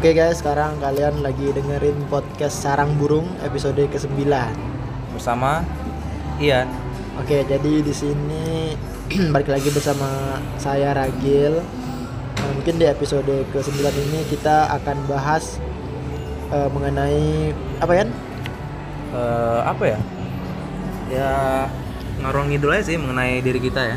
Oke 0.00 0.16
guys, 0.16 0.40
sekarang 0.40 0.80
kalian 0.80 1.20
lagi 1.20 1.52
dengerin 1.52 2.08
podcast 2.08 2.64
Sarang 2.64 2.96
Burung 2.96 3.28
episode 3.44 3.76
ke-9. 3.76 4.24
bersama 5.12 5.60
Ian. 6.40 6.64
Oke, 7.20 7.44
jadi 7.44 7.84
di 7.84 7.92
sini 7.92 8.72
balik 9.34 9.52
lagi 9.52 9.68
bersama 9.68 10.08
saya 10.56 10.96
Ragil. 10.96 11.60
Nah, 12.32 12.50
mungkin 12.56 12.80
di 12.80 12.88
episode 12.88 13.28
ke-9 13.52 13.76
ini 13.92 14.24
kita 14.32 14.72
akan 14.80 15.04
bahas 15.04 15.60
eh, 16.48 16.68
mengenai 16.72 17.52
apa 17.84 17.92
ya? 17.92 18.04
Eh, 19.12 19.60
apa 19.68 19.84
ya? 19.84 19.98
Ya 21.12 21.30
ngarung 22.24 22.48
ngidul 22.48 22.72
aja 22.72 22.88
sih 22.88 22.96
mengenai 22.96 23.44
diri 23.44 23.60
kita 23.60 23.84
ya. 23.84 23.96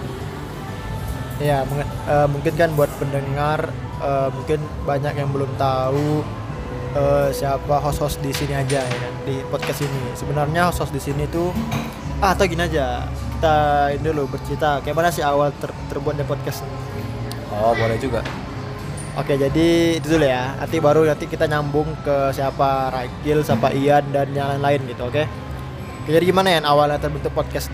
Ya, 1.39 1.57
menge- 1.63 1.95
eh, 2.11 2.27
mungkin 2.27 2.53
kan 2.59 2.75
buat 2.75 2.91
pendengar 2.99 3.71
eh, 4.03 4.29
mungkin 4.35 4.59
banyak 4.83 5.13
yang 5.15 5.29
belum 5.31 5.51
tahu 5.55 6.21
eh, 6.93 7.29
siapa 7.31 7.79
host-host 7.79 8.19
di 8.19 8.35
sini 8.35 8.53
aja 8.53 8.83
ya 8.83 8.97
kan 8.99 9.13
di 9.25 9.39
podcast 9.47 9.81
ini. 9.81 10.01
Sebenarnya 10.13 10.69
host-host 10.69 10.93
di 10.93 11.01
sini 11.01 11.23
tuh 11.31 11.49
ah 12.19 12.35
atau 12.35 12.45
gini 12.45 12.63
aja. 12.63 13.07
Kita 13.39 13.55
ini 13.95 14.03
dulu 14.03 14.31
bercerita 14.35 14.79
kayak 14.83 14.95
mana 14.95 15.09
sih 15.11 15.23
awal 15.23 15.51
ter- 15.59 15.75
terbuatnya 15.91 16.27
podcast 16.27 16.63
ini. 16.63 16.77
Oh 17.55 17.71
boleh 17.75 17.97
juga. 17.97 18.19
Oke, 19.13 19.37
jadi 19.37 20.01
itu 20.01 20.07
dulu 20.09 20.25
ya. 20.25 20.57
Nanti 20.57 20.81
baru 20.81 21.05
nanti 21.05 21.29
kita 21.29 21.45
nyambung 21.45 21.85
ke 22.01 22.33
siapa 22.33 22.89
Ragil, 22.89 23.45
siapa 23.45 23.69
Ian 23.69 24.09
dan 24.09 24.33
yang 24.33 24.57
lain-lain 24.57 24.89
gitu, 24.89 25.05
oke? 25.05 25.21
Oke, 26.01 26.09
Jadi 26.09 26.33
gimana 26.33 26.49
ya 26.49 26.59
awalnya 26.65 26.97
terbentuk 26.97 27.29
podcast? 27.29 27.69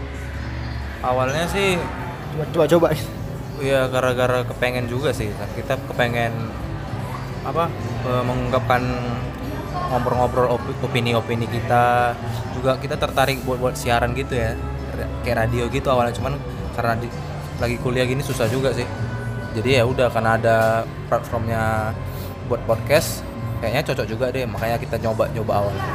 Awalnya 1.00 1.48
sih 1.48 1.80
Coba 2.36 2.46
coba 2.46 2.66
coba. 2.68 2.88
Ya 3.60 3.88
gara-gara 3.92 4.44
kepengen 4.48 4.88
juga 4.88 5.12
sih. 5.14 5.30
Kita 5.56 5.78
kepengen 5.92 6.32
apa? 7.46 7.72
eh, 8.08 8.24
mengungkapkan 8.24 8.82
ngobrol-ngobrol 9.92 10.48
op- 10.56 10.80
opini-opini 10.84 11.46
kita. 11.48 12.16
Juga 12.56 12.76
kita 12.80 12.96
tertarik 13.00 13.44
buat 13.44 13.60
buat 13.60 13.76
siaran 13.76 14.16
gitu 14.16 14.36
ya. 14.36 14.56
Kayak 15.24 15.48
radio 15.48 15.68
gitu 15.72 15.88
awalnya 15.88 16.12
cuman 16.16 16.36
karena 16.76 17.00
di- 17.00 17.12
lagi 17.60 17.76
kuliah 17.80 18.08
gini 18.08 18.24
susah 18.24 18.48
juga 18.52 18.72
sih. 18.76 18.88
Jadi 19.56 19.80
ya 19.80 19.84
udah 19.88 20.08
karena 20.12 20.36
ada 20.40 20.58
platformnya 21.10 21.92
buat 22.48 22.62
podcast 22.66 23.22
kayaknya 23.60 23.92
cocok 23.92 24.06
juga 24.08 24.26
deh 24.32 24.48
makanya 24.48 24.80
kita 24.80 24.96
nyoba 25.04 25.28
nyoba 25.36 25.54
awalnya. 25.64 25.86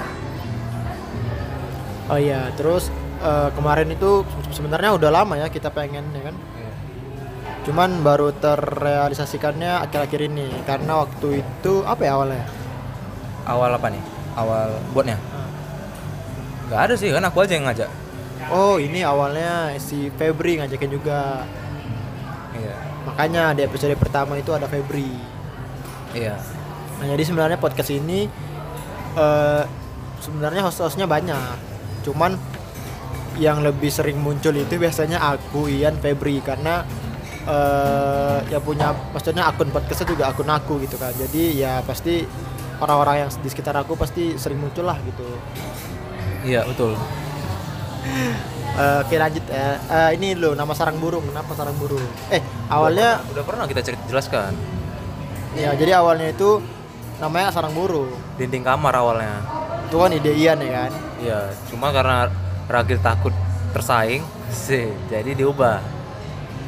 Oh 2.12 2.20
iya, 2.20 2.53
terus 2.53 2.92
eh, 3.25 3.48
kemarin 3.56 3.88
itu 3.88 4.25
sebenarnya 4.53 4.92
udah 4.92 5.10
lama 5.10 5.34
ya 5.41 5.48
kita 5.48 5.72
pengen 5.72 6.05
ya 6.12 6.28
kan. 6.28 6.36
Cuman 7.64 8.04
baru 8.04 8.28
terrealisasikannya 8.36 9.88
akhir-akhir 9.88 10.20
ini 10.28 10.52
karena 10.68 11.00
waktu 11.00 11.40
itu 11.40 11.80
apa 11.88 12.02
ya 12.04 12.12
awalnya? 12.20 12.44
Awal 13.48 13.70
apa 13.80 13.86
nih? 13.88 14.02
Awal 14.36 14.68
buatnya? 14.92 15.16
Gak 16.68 16.80
ada 16.90 16.94
sih 16.96 17.08
kan 17.08 17.24
aku 17.24 17.44
aja 17.44 17.56
yang 17.56 17.64
ngajak. 17.64 17.90
Oh, 18.52 18.76
ini 18.76 19.00
awalnya 19.00 19.72
si 19.80 20.12
Febri 20.12 20.60
ngajakin 20.60 20.92
juga. 20.92 21.48
Iya. 22.52 22.76
Makanya 23.08 23.56
di 23.56 23.64
episode 23.64 23.96
pertama 23.96 24.36
itu 24.36 24.52
ada 24.52 24.68
Febri. 24.68 25.08
Iya. 26.12 26.36
Nah, 27.00 27.06
jadi 27.08 27.22
sebenarnya 27.24 27.56
podcast 27.56 27.88
ini 27.88 28.28
eh 29.16 29.64
sebenarnya 30.20 30.68
host-hostnya 30.68 31.08
banyak. 31.08 31.56
Cuman 32.04 32.36
yang 33.40 33.64
lebih 33.64 33.88
sering 33.88 34.20
muncul 34.20 34.52
itu 34.52 34.76
biasanya 34.76 35.18
aku, 35.20 35.66
Ian, 35.66 35.96
Febri 35.98 36.44
karena 36.44 36.84
eh 37.45 38.39
yang 38.48 38.62
punya 38.64 38.97
maksudnya 39.12 39.45
akun 39.48 39.69
podcastnya 39.69 40.09
juga 40.17 40.25
akun 40.33 40.48
aku 40.48 40.81
gitu 40.84 40.97
kan. 40.97 41.12
Jadi 41.12 41.61
ya 41.61 41.84
pasti 41.84 42.25
orang-orang 42.81 43.27
yang 43.27 43.31
di 43.31 43.48
sekitar 43.48 43.77
aku 43.77 43.95
pasti 43.95 44.37
sering 44.41 44.59
muncul 44.60 44.88
lah 44.88 44.97
gitu. 45.05 45.27
Iya 46.44 46.65
betul. 46.69 46.97
Eh, 48.75 48.99
oke 49.06 49.15
lanjut 49.16 49.44
ya. 49.49 49.78
Eh, 49.78 50.10
ini 50.19 50.34
lo 50.34 50.53
nama 50.59 50.75
sarang 50.75 50.99
burung. 50.99 51.25
Kenapa 51.25 51.54
sarang 51.54 51.77
burung? 51.78 52.03
Eh 52.28 52.43
awalnya 52.69 53.22
udah 53.33 53.43
pernah 53.47 53.65
kita 53.71 53.81
cerita 53.81 54.04
jelaskan. 54.10 54.53
ya 55.54 55.71
jadi 55.78 56.03
awalnya 56.03 56.34
itu 56.34 56.59
namanya 57.22 57.54
sarang 57.54 57.71
burung. 57.72 58.10
Dinding 58.34 58.66
kamar 58.66 58.99
awalnya. 58.99 59.38
Itu 59.87 60.03
kan 60.03 60.10
ide 60.10 60.34
Ian 60.34 60.59
ya 60.59 60.71
kan. 60.75 60.93
Iya. 61.22 61.41
Cuma 61.71 61.94
karena 61.94 62.27
Ragil 62.65 62.99
takut 62.99 63.31
tersaing 63.77 64.25
sih, 64.66 64.88
jadi 65.12 65.37
diubah. 65.37 65.78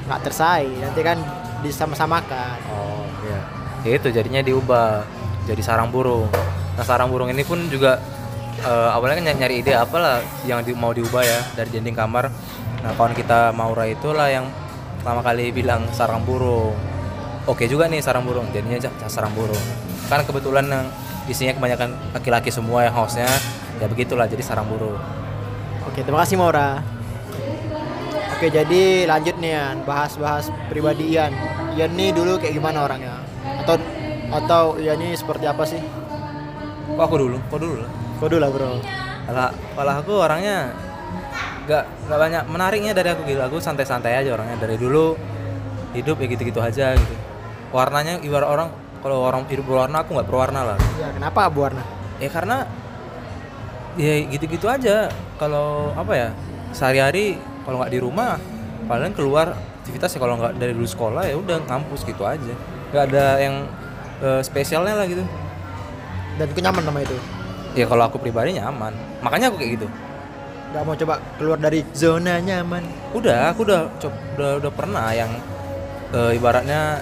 Nggak 0.06 0.20
tersaing 0.22 0.78
nanti 0.78 1.00
kan 1.02 1.18
disama-samakan 1.60 2.58
Oh 2.68 3.02
iya. 3.22 3.40
Ya 3.82 3.90
itu 3.96 4.08
jadinya 4.10 4.42
diubah 4.42 5.02
jadi 5.44 5.62
sarang 5.62 5.90
burung. 5.90 6.26
Nah 6.74 6.82
sarang 6.82 7.06
burung 7.06 7.30
ini 7.30 7.42
pun 7.42 7.58
juga 7.66 7.98
eh, 8.58 8.88
awalnya 8.90 9.22
kan 9.22 9.24
ny- 9.30 9.38
nyari 9.38 9.54
ide 9.62 9.72
apalah 9.74 10.18
yang 10.42 10.62
di- 10.62 10.74
mau 10.74 10.90
diubah 10.90 11.22
ya 11.22 11.38
dari 11.54 11.70
dinding 11.70 11.94
kamar. 11.94 12.26
Nah 12.82 12.90
kawan 12.94 13.14
kita 13.14 13.50
Maura 13.50 13.86
itulah 13.86 14.26
yang 14.26 14.46
pertama 14.98 15.22
kali 15.22 15.50
bilang 15.50 15.86
sarang 15.90 16.22
burung. 16.22 16.74
Oke 17.46 17.70
juga 17.70 17.86
nih 17.86 18.02
sarang 18.02 18.26
burung, 18.26 18.50
jadinya 18.50 18.74
ja- 18.76 18.94
sarang 19.06 19.30
burung. 19.32 19.62
Kan 20.06 20.26
kebetulan 20.26 20.66
yang 20.66 20.86
isinya 21.26 21.54
kebanyakan 21.54 21.94
laki-laki 22.10 22.50
semua 22.50 22.82
yang 22.82 22.94
hostnya 22.94 23.26
ya 23.76 23.86
begitulah 23.86 24.26
jadi 24.26 24.42
sarang 24.42 24.66
burung. 24.66 24.94
oke 25.82 26.00
terima 26.00 26.22
kasih 26.22 26.38
Maura 26.38 26.82
oke 28.36 28.46
jadi 28.52 29.08
lanjut 29.08 29.36
nih 29.40 29.52
Ian 29.56 29.76
bahas-bahas 29.88 30.52
pribadi 30.68 31.16
Ian 31.16 31.32
Ian 31.74 31.96
nih 31.96 32.12
dulu 32.12 32.36
kayak 32.36 32.52
gimana 32.52 32.84
orangnya 32.84 33.16
atau 33.64 33.80
atau 34.30 34.64
Ian 34.76 35.00
ini 35.00 35.16
seperti 35.16 35.48
apa 35.48 35.64
sih 35.64 35.80
Kok 36.96 37.02
aku 37.02 37.16
dulu? 37.18 37.36
Kok 37.52 37.58
dulu 37.60 37.76
lah. 37.82 37.90
kau 38.16 38.26
dulu 38.32 38.40
lah 38.40 38.50
bro 38.54 38.72
Kalau 39.26 39.48
kalau 39.76 39.92
aku 40.00 40.12
orangnya 40.16 40.72
nggak 41.66 41.84
nggak 42.08 42.18
banyak 42.22 42.42
menariknya 42.48 42.92
dari 42.94 43.08
aku 43.10 43.26
gitu. 43.28 43.42
Aku 43.42 43.58
santai-santai 43.58 44.16
aja 44.16 44.32
orangnya 44.32 44.56
dari 44.62 44.78
dulu 44.78 45.18
hidup 45.92 46.16
ya 46.22 46.26
gitu-gitu 46.30 46.60
aja 46.62 46.94
gitu. 46.96 47.14
Warnanya 47.74 48.22
ibarat 48.22 48.48
orang 48.48 48.68
kalau 49.02 49.26
orang 49.26 49.44
hidup 49.50 49.66
berwarna 49.68 50.06
aku 50.06 50.16
nggak 50.16 50.28
berwarna 50.30 50.60
lah. 50.72 50.78
ya 50.96 51.12
kenapa 51.12 51.50
abu 51.50 51.62
warna 51.66 51.82
Ya 52.16 52.32
karena 52.32 52.64
ya 54.00 54.14
gitu-gitu 54.30 54.70
aja. 54.70 55.10
Kalau 55.36 55.92
apa 55.98 56.12
ya 56.16 56.28
sehari-hari 56.72 57.36
kalau 57.66 57.82
nggak 57.82 57.90
di 57.90 57.98
rumah 57.98 58.38
paling 58.86 59.10
keluar 59.12 59.58
aktivitas 59.82 60.14
ya 60.14 60.18
kalau 60.22 60.38
nggak 60.38 60.56
dari 60.56 60.72
dulu 60.72 60.86
sekolah 60.86 61.26
ya 61.26 61.34
udah 61.34 61.58
ngampus 61.66 62.06
gitu 62.06 62.22
aja. 62.22 62.54
Nggak 62.94 63.04
ada 63.10 63.24
yang 63.42 63.54
eh, 64.22 64.40
spesialnya 64.40 64.94
lah 64.94 65.04
gitu. 65.04 65.26
dan 66.36 66.46
aku 66.46 66.60
nyaman 66.60 66.84
sama 66.84 67.00
itu 67.00 67.16
Ya 67.74 67.84
kalau 67.84 68.04
aku 68.06 68.16
pribadi 68.16 68.56
nyaman. 68.56 68.92
Makanya 69.20 69.50
aku 69.50 69.58
kayak 69.58 69.72
gitu. 69.76 69.88
nggak 70.66 70.82
mau 70.82 70.94
coba 70.94 71.14
keluar 71.36 71.56
dari 71.56 71.80
zona 71.94 72.36
nyaman 72.36 72.82
udah 73.14 73.54
aku 73.54 73.64
udah 73.64 73.86
cob- 73.96 74.20
udah 74.36 74.50
udah 74.60 74.72
pernah 74.74 75.08
yang 75.10 75.30
eh, 76.10 76.36
ibaratnya 76.36 77.00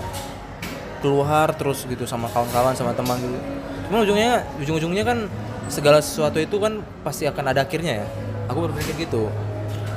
keluar 1.01 1.53
terus 1.57 1.85
gitu 1.85 2.05
sama 2.07 2.29
kawan-kawan 2.31 2.73
sama 2.73 2.93
teman 2.93 3.19
gitu 3.19 3.39
cuma 3.89 4.05
ujungnya 4.05 4.45
ujung-ujungnya 4.61 5.05
kan 5.05 5.19
segala 5.69 5.99
sesuatu 6.01 6.41
itu 6.41 6.57
kan 6.57 6.81
pasti 7.03 7.25
akan 7.27 7.45
ada 7.51 7.65
akhirnya 7.65 8.05
ya 8.05 8.07
aku 8.49 8.69
berpikir 8.69 9.09
gitu 9.09 9.29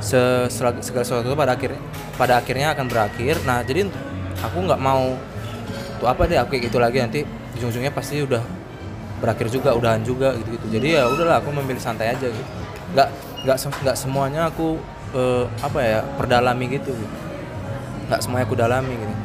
segala 0.07 1.03
sesuatu 1.03 1.35
pada 1.35 1.59
akhirnya 1.59 1.81
pada 2.16 2.34
akhirnya 2.40 2.72
akan 2.72 2.85
berakhir. 2.88 3.35
Nah 3.44 3.59
jadi 3.62 3.91
aku 4.40 4.57
nggak 4.63 4.79
mau 4.79 5.19
tuh 6.00 6.07
apa 6.07 6.29
deh 6.29 6.40
aku 6.40 6.56
kayak 6.56 6.63
gitu 6.72 6.78
lagi 6.79 6.97
nanti 7.03 7.19
ujung-ujungnya 7.57 7.91
pasti 7.91 8.22
udah 8.23 8.40
berakhir 9.18 9.50
juga 9.50 9.73
udahan 9.73 10.06
juga 10.06 10.38
gitu 10.38 10.62
gitu 10.62 10.78
jadi 10.78 11.01
ya 11.01 11.03
udahlah 11.09 11.41
aku 11.41 11.50
memilih 11.51 11.81
santai 11.81 12.16
aja 12.16 12.31
gitu. 12.31 12.51
Nggak 12.95 13.09
nggak 13.44 13.57
nggak 13.84 13.97
semuanya 13.97 14.41
aku 14.47 14.79
eh, 15.12 15.45
apa 15.59 15.79
ya 15.84 16.00
perdalami 16.16 16.66
gitu 16.72 16.95
gitu. 16.95 17.16
nggak 18.07 18.19
semuanya 18.24 18.45
aku 18.47 18.56
dalami 18.56 18.94
gitu. 18.95 19.15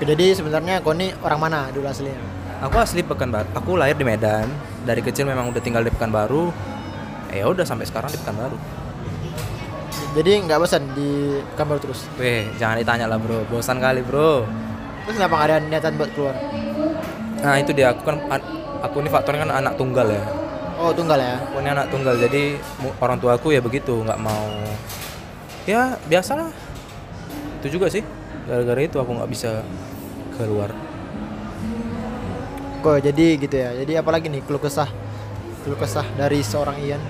Jadi 0.00 0.26
sebenarnya 0.32 0.80
kau 0.80 0.96
ini 0.96 1.12
orang 1.20 1.40
mana 1.42 1.68
dulu 1.74 1.84
aslinya? 1.84 2.16
Aku 2.64 2.76
asli 2.80 3.04
Pekanbaru. 3.04 3.52
Aku 3.52 3.76
lahir 3.76 3.96
di 3.96 4.04
Medan. 4.04 4.48
Dari 4.88 5.04
kecil 5.04 5.28
memang 5.28 5.52
udah 5.52 5.60
tinggal 5.60 5.84
di 5.84 5.92
Pekanbaru. 5.92 6.48
Ya 7.36 7.44
udah 7.44 7.68
sampai 7.68 7.84
sekarang 7.84 8.08
di 8.08 8.16
Pekanbaru 8.16 8.79
jadi 10.10 10.42
nggak 10.42 10.58
bosan 10.58 10.82
di 10.98 11.38
kamar 11.54 11.78
terus? 11.78 12.10
Weh 12.18 12.50
jangan 12.58 12.82
ditanya 12.82 13.06
lah 13.06 13.18
bro. 13.18 13.46
Bosan 13.46 13.78
kali 13.78 14.02
bro. 14.02 14.42
Terus 15.06 15.14
kenapa 15.16 15.34
nggak 15.38 15.48
ada 15.48 15.56
niatan 15.62 15.92
buat 15.94 16.10
keluar? 16.14 16.34
Nah 17.40 17.54
itu 17.62 17.70
dia. 17.70 17.94
Aku 17.94 18.02
kan 18.02 18.18
an- 18.26 18.48
aku 18.82 19.00
ini 19.00 19.08
faktornya 19.08 19.46
kan 19.46 19.52
anak 19.62 19.74
tunggal 19.78 20.10
ya. 20.10 20.22
Oh 20.80 20.90
tunggal 20.90 21.18
ya? 21.18 21.38
Aku 21.46 21.62
ini 21.62 21.70
anak 21.70 21.86
tunggal. 21.94 22.14
Jadi 22.18 22.58
orang 22.98 23.18
tua 23.22 23.38
aku 23.38 23.54
ya 23.54 23.62
begitu. 23.62 24.02
Nggak 24.02 24.18
mau. 24.18 24.50
Ya 25.64 25.94
biasalah. 26.10 26.50
Itu 27.62 27.78
juga 27.78 27.86
sih. 27.86 28.02
Gara-gara 28.50 28.82
itu 28.82 28.98
aku 28.98 29.14
nggak 29.14 29.30
bisa 29.30 29.62
keluar. 30.34 30.74
Kok 32.82 32.98
jadi 32.98 33.26
gitu 33.38 33.56
ya. 33.56 33.70
Jadi 33.78 33.92
apalagi 33.94 34.26
nih 34.26 34.42
keluh 34.42 34.58
kesah. 34.58 34.90
Keluh 35.62 35.78
kesah 35.78 36.04
dari 36.18 36.42
seorang 36.42 36.80
Ian. 36.82 37.02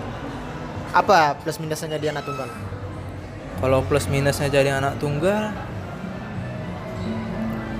Apa 0.90 1.38
plus 1.38 1.56
minusnya 1.62 1.96
dia 1.96 2.10
anak 2.10 2.26
tunggal? 2.26 2.50
Kalau 3.60 3.84
plus 3.84 4.08
minusnya 4.08 4.48
jadi 4.48 4.80
anak 4.80 4.96
tunggal 4.96 5.52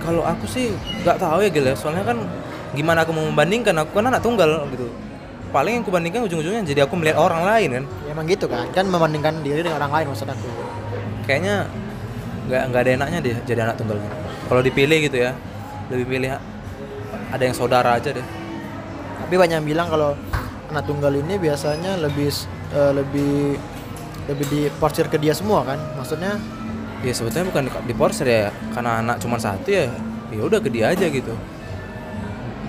kalau 0.00 0.22
aku 0.24 0.44
sih 0.48 0.72
nggak 1.04 1.16
tahu 1.20 1.38
ya 1.44 1.48
Gil 1.52 1.66
ya. 1.68 1.76
Soalnya 1.76 2.02
kan 2.02 2.18
gimana 2.72 3.04
aku 3.04 3.12
mau 3.12 3.24
membandingkan? 3.28 3.76
Aku 3.84 4.00
kan 4.00 4.08
anak 4.08 4.24
tunggal 4.24 4.64
gitu. 4.72 4.88
Paling 5.50 5.80
yang 5.80 5.82
aku 5.82 5.90
bandingkan 5.92 6.22
ujung-ujungnya 6.24 6.62
jadi 6.62 6.86
aku 6.86 6.94
melihat 6.98 7.20
orang 7.20 7.42
lain 7.46 7.68
kan. 7.80 7.84
Ya, 8.06 8.10
emang 8.16 8.26
gitu 8.26 8.46
kan. 8.48 8.66
Kan 8.72 8.88
membandingkan 8.88 9.44
diri 9.44 9.60
dengan 9.62 9.78
orang 9.84 9.92
lain 10.02 10.06
maksud 10.14 10.26
aku. 10.26 10.48
Kayaknya 11.28 11.68
nggak 12.48 12.62
nggak 12.72 12.80
ada 12.80 12.90
enaknya 12.96 13.18
deh 13.22 13.36
jadi 13.44 13.60
anak 13.70 13.76
tunggal. 13.78 13.98
Kalau 14.50 14.60
dipilih 14.64 14.98
gitu 15.06 15.16
ya 15.20 15.30
lebih 15.90 16.06
pilih 16.06 16.30
ada 17.30 17.42
yang 17.42 17.54
saudara 17.54 17.98
aja 18.00 18.10
deh. 18.10 18.26
Tapi 19.26 19.34
banyak 19.38 19.62
yang 19.62 19.68
bilang 19.68 19.86
kalau 19.92 20.16
anak 20.70 20.84
tunggal 20.86 21.12
ini 21.14 21.38
biasanya 21.38 21.98
lebih 22.02 22.30
eh, 22.74 22.92
lebih 22.94 23.58
lebih 24.30 24.46
diporsir 24.48 25.06
ke 25.10 25.18
dia 25.18 25.34
semua 25.34 25.66
kan? 25.66 25.78
Maksudnya? 25.98 26.38
Ya 27.00 27.12
sebetulnya 27.16 27.48
bukan 27.48 27.62
di, 27.66 27.70
di 27.90 27.94
porsir 27.96 28.28
ya 28.28 28.52
karena 28.76 29.00
anak 29.00 29.16
cuma 29.24 29.40
satu 29.40 29.72
ya 29.72 29.88
ya 30.30 30.42
udah 30.44 30.60
ke 30.60 30.68
dia 30.70 30.92
aja 30.92 31.06
gitu. 31.08 31.32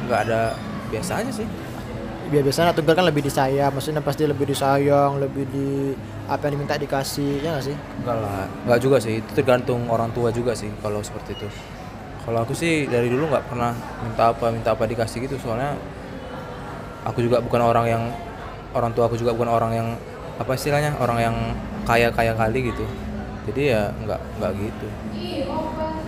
Nggak 0.08 0.20
ada 0.28 0.56
biasa 0.90 1.22
aja 1.22 1.32
sih. 1.32 1.48
Biar 2.32 2.48
biasanya 2.48 2.72
anak 2.72 2.76
tunggal 2.80 2.96
kan 2.96 3.06
lebih 3.12 3.24
disayang 3.28 3.72
maksudnya 3.76 4.00
pasti 4.00 4.24
lebih 4.24 4.48
disayang 4.48 5.20
lebih 5.20 5.44
di 5.52 5.92
apa 6.32 6.48
yang 6.48 6.56
diminta 6.56 6.80
dikasih 6.80 7.44
ya 7.44 7.60
nggak 7.60 7.66
sih? 7.70 7.76
Enggak 8.02 8.18
lah 8.24 8.48
enggak 8.64 8.80
juga 8.80 8.98
sih 9.04 9.20
itu 9.20 9.32
tergantung 9.36 9.84
orang 9.92 10.10
tua 10.16 10.32
juga 10.32 10.56
sih 10.56 10.72
kalau 10.80 11.04
seperti 11.04 11.36
itu. 11.36 11.48
Kalau 12.22 12.40
aku 12.46 12.54
sih 12.56 12.88
dari 12.88 13.12
dulu 13.12 13.28
nggak 13.28 13.52
pernah 13.52 13.76
minta 14.00 14.32
apa 14.32 14.48
minta 14.48 14.72
apa 14.72 14.88
dikasih 14.88 15.28
gitu 15.28 15.36
soalnya 15.42 15.76
aku 17.04 17.20
juga 17.20 17.42
bukan 17.42 17.62
orang 17.62 17.86
yang 17.90 18.04
orang 18.72 18.94
tua 18.96 19.10
aku 19.10 19.20
juga 19.20 19.36
bukan 19.36 19.50
orang 19.52 19.72
yang 19.76 19.88
apa 20.42 20.58
istilahnya 20.58 20.98
orang 20.98 21.20
yang 21.22 21.36
kaya 21.86 22.10
kaya 22.10 22.34
kali 22.34 22.74
gitu. 22.74 22.86
Jadi 23.50 23.74
ya 23.74 23.90
nggak 23.94 24.20
nggak 24.42 24.52
gitu. 24.58 24.88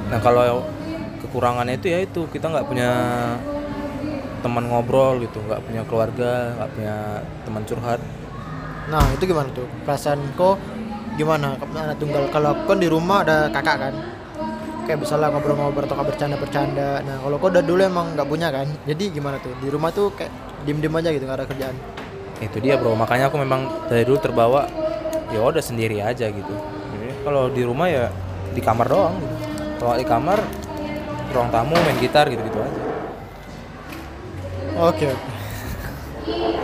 Nah 0.10 0.20
kalau 0.22 0.66
kekurangannya 1.22 1.78
itu 1.78 1.88
ya 1.90 2.00
itu 2.02 2.22
kita 2.30 2.50
nggak 2.50 2.66
punya 2.68 2.92
teman 4.44 4.68
ngobrol 4.68 5.24
gitu 5.24 5.40
nggak 5.40 5.64
punya 5.64 5.82
keluarga 5.88 6.54
nggak 6.60 6.70
punya 6.76 6.96
teman 7.46 7.64
curhat. 7.66 8.00
Nah 8.90 9.06
itu 9.16 9.24
gimana 9.30 9.50
tuh? 9.54 9.66
Perasaan 9.86 10.20
kok 10.36 10.58
gimana? 11.16 11.56
Anak 11.58 11.98
tunggal 11.98 12.28
kalau 12.34 12.58
aku 12.58 12.76
kan 12.76 12.80
di 12.82 12.90
rumah 12.90 13.26
ada 13.26 13.50
kakak 13.50 13.78
kan. 13.90 13.96
Kayak 14.84 15.00
misalnya 15.00 15.32
ngobrol-ngobrol 15.32 15.88
atau 15.88 16.04
bercanda-bercanda. 16.04 17.00
Nah 17.08 17.16
kalau 17.24 17.40
kau 17.40 17.48
udah 17.48 17.64
dulu 17.64 17.82
emang 17.88 18.20
nggak 18.20 18.28
punya 18.28 18.52
kan. 18.52 18.68
Jadi 18.84 19.16
gimana 19.16 19.40
tuh? 19.40 19.56
Di 19.64 19.72
rumah 19.72 19.96
tuh 19.96 20.12
kayak 20.12 20.30
diem-diem 20.68 20.96
aja 20.96 21.10
gitu 21.12 21.24
nggak 21.28 21.40
ada 21.40 21.48
kerjaan 21.48 21.76
itu 22.48 22.57
dia 22.60 22.75
bro. 22.75 22.94
Makanya 22.94 23.31
aku 23.31 23.40
memang 23.40 23.88
dari 23.88 24.04
dulu 24.04 24.19
terbawa 24.19 24.68
ya 25.31 25.40
udah 25.42 25.63
sendiri 25.63 26.00
aja 26.04 26.30
gitu. 26.30 26.54
Jadi 26.94 27.07
kalau 27.24 27.50
di 27.50 27.62
rumah 27.66 27.88
ya 27.90 28.12
di 28.54 28.62
kamar 28.62 28.88
doang 28.88 29.16
gitu. 29.18 29.36
Kalau 29.84 29.94
di 29.98 30.06
kamar 30.06 30.40
ruang 31.34 31.50
tamu 31.50 31.74
main 31.74 31.98
gitar 31.98 32.30
gitu 32.30 32.42
gitu 32.45 32.60
aja. 32.62 32.81
Oke 34.90 35.06
oke. 35.10 35.30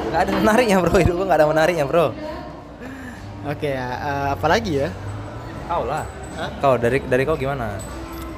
Nggak 0.09 0.21
ada 0.25 0.31
menariknya 0.33 0.77
bro. 0.81 0.93
Hidup 0.97 1.15
gua 1.17 1.25
nggak 1.29 1.39
ada 1.39 1.47
menariknya 1.49 1.85
bro. 1.87 2.13
Oke 3.49 3.69
ya 3.73 3.89
eh, 3.97 4.27
apalagi 4.35 4.71
ya? 4.85 4.89
Kau 5.69 5.85
lah. 5.85 6.05
Hah? 6.39 6.49
kau 6.63 6.79
dari 6.79 7.03
dari 7.03 7.27
kau 7.27 7.35
gimana? 7.35 7.75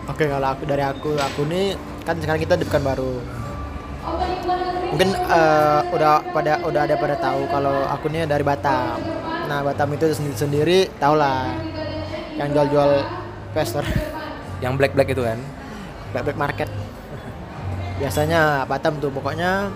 Oke 0.09 0.25
kalau 0.25 0.47
aku 0.49 0.65
dari 0.65 0.81
aku 0.81 1.13
aku 1.21 1.45
nih 1.45 1.77
kan 2.01 2.17
sekarang 2.17 2.41
kita 2.41 2.57
di 2.57 2.65
Pekanbaru. 2.65 3.40
Mungkin 4.92 5.09
eh, 5.15 5.80
udah 5.94 6.19
pada 6.36 6.53
udah 6.65 6.81
ada 6.83 6.95
pada 7.00 7.15
tahu 7.15 7.48
kalau 7.48 7.88
aku 7.88 8.12
nih 8.12 8.27
dari 8.27 8.44
Batam. 8.44 9.00
Nah 9.48 9.59
Batam 9.63 9.89
itu 9.95 10.12
sendiri 10.12 10.38
sendiri 10.38 10.80
tau 11.00 11.15
lah 11.15 11.53
yang 12.36 12.50
jual-jual 12.51 13.03
pester 13.51 13.83
yang 14.63 14.80
black 14.80 14.95
black 14.95 15.12
itu 15.12 15.24
kan 15.24 15.39
black 16.12 16.24
black 16.27 16.39
market. 16.39 16.69
Biasanya 18.01 18.65
Batam 18.65 18.98
tuh 18.98 19.13
pokoknya 19.13 19.71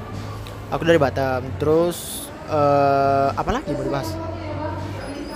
aku 0.74 0.84
dari 0.84 1.00
Batam. 1.00 1.46
Terus 1.62 2.28
eh 2.46 3.30
apa 3.32 3.50
lagi 3.50 3.72
mau 3.74 3.86
dibahas? 3.86 4.10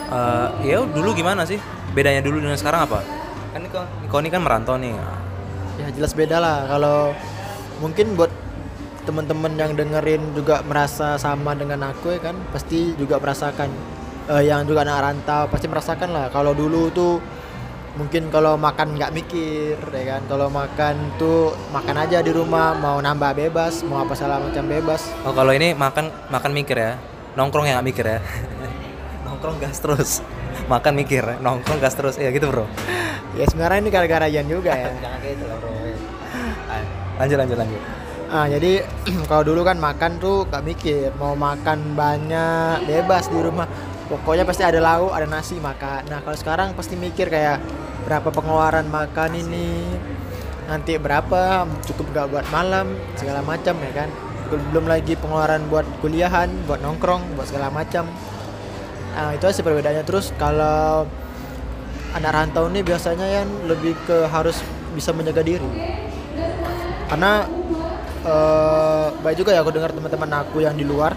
Eh, 0.09 0.74
ya 0.74 0.81
dulu 0.81 1.13
gimana 1.13 1.45
sih 1.45 1.62
bedanya 1.94 2.25
dulu 2.25 2.42
dengan 2.42 2.57
sekarang 2.57 2.89
apa 2.89 3.06
kan 3.53 3.62
ini 4.25 4.30
kan 4.33 4.42
merantau 4.42 4.74
nih 4.77 4.97
Ya 5.77 5.88
jelas 5.94 6.18
beda 6.18 6.42
lah 6.42 6.65
kalau 6.65 7.13
mungkin 7.77 8.18
buat 8.18 8.33
teman-teman 9.09 9.57
yang 9.57 9.73
dengerin 9.73 10.21
juga 10.38 10.61
merasa 10.61 11.17
sama 11.17 11.57
dengan 11.57 11.81
aku 11.89 12.13
ya 12.13 12.21
kan 12.21 12.38
pasti 12.53 12.94
juga 12.94 13.17
merasakan. 13.17 13.73
Eh, 14.29 14.45
yang 14.45 14.61
juga 14.69 14.85
anak 14.85 15.01
rantau 15.01 15.50
pasti 15.50 15.65
merasakan 15.65 16.13
lah. 16.13 16.25
Kalau 16.29 16.53
dulu 16.53 16.94
tuh 16.94 17.17
mungkin 17.97 18.29
kalau 18.29 18.53
makan 18.53 18.94
nggak 18.94 19.09
mikir 19.09 19.81
ya 19.81 20.03
kan? 20.13 20.21
Kalau 20.29 20.53
makan 20.53 21.17
tuh 21.17 21.57
makan 21.73 22.06
aja 22.06 22.21
di 22.21 22.29
rumah 22.29 22.77
mau 22.77 23.01
nambah 23.01 23.33
bebas 23.33 23.81
mau 23.81 24.06
apa 24.06 24.13
salah 24.13 24.38
macam 24.38 24.69
bebas. 24.69 25.09
Oh 25.25 25.33
kalau 25.33 25.50
ini 25.50 25.73
makan 25.73 26.13
makan 26.29 26.53
mikir 26.53 26.77
ya. 26.77 27.01
Nongkrong 27.33 27.65
yang 27.65 27.81
nggak 27.81 27.89
mikir 27.89 28.06
ya? 28.06 28.19
Nongkrong 29.25 29.57
gas 29.57 29.81
terus. 29.81 30.21
Makan 30.69 30.94
mikir 30.94 31.25
nongkrong 31.41 31.81
gas 31.81 31.97
terus. 31.97 32.21
Ya 32.21 32.29
gitu 32.29 32.45
bro. 32.53 32.69
Ya 33.33 33.50
sebenarnya 33.50 33.81
ini 33.81 33.89
gara-gara 33.89 34.29
Yan 34.29 34.45
juga 34.45 34.77
ya. 34.77 34.94
Jangan 35.01 35.17
kayak 35.25 35.33
itu 35.33 35.45
lah 35.50 35.57
bro. 35.57 35.73
Lanjut 37.17 37.38
lanjut 37.41 37.57
lanjut 37.57 37.98
Ah, 38.29 38.45
jadi 38.45 38.85
kalau 39.29 39.41
dulu 39.41 39.65
kan 39.65 39.81
makan 39.81 40.21
tuh 40.21 40.45
gak 40.45 40.61
mikir 40.61 41.09
mau 41.17 41.33
makan 41.33 41.97
banyak 41.97 42.85
bebas 42.85 43.25
di 43.25 43.41
rumah. 43.41 43.65
Pokoknya 44.05 44.45
pasti 44.45 44.61
ada 44.61 44.77
lauk, 44.77 45.09
ada 45.17 45.25
nasi 45.25 45.57
makan. 45.57 46.05
Nah 46.13 46.21
kalau 46.21 46.37
sekarang 46.37 46.77
pasti 46.77 46.93
mikir 46.93 47.25
kayak 47.25 47.57
berapa 48.05 48.29
pengeluaran 48.29 48.85
makan 48.85 49.33
ini, 49.33 49.97
nanti 50.69 51.01
berapa 51.01 51.65
cukup 51.89 52.05
gak 52.13 52.27
buat 52.29 52.45
malam 52.53 52.93
segala 53.17 53.41
macam 53.41 53.73
ya 53.81 53.91
kan. 54.05 54.09
Belum 54.49 54.85
lagi 54.85 55.17
pengeluaran 55.17 55.65
buat 55.65 55.89
kuliahan, 56.05 56.69
buat 56.69 56.85
nongkrong, 56.85 57.33
buat 57.33 57.49
segala 57.49 57.73
macam. 57.73 58.05
Nah 59.17 59.33
itu 59.33 59.49
sih 59.49 59.65
perbedaannya. 59.65 60.05
Terus 60.05 60.37
kalau 60.37 61.09
anak 62.13 62.29
rantau 62.29 62.69
ini 62.69 62.85
biasanya 62.85 63.25
yang 63.41 63.49
lebih 63.65 63.97
ke 64.05 64.29
harus 64.29 64.61
bisa 64.93 65.13
menjaga 65.17 65.41
diri 65.41 65.97
karena 67.09 67.49
eh 68.19 69.07
baik 69.24 69.36
juga 69.39 69.56
ya 69.56 69.63
aku 69.63 69.71
dengar 69.71 69.92
teman-teman 69.95 70.30
aku 70.44 70.60
yang 70.60 70.75
di 70.75 70.83
luar. 70.83 71.16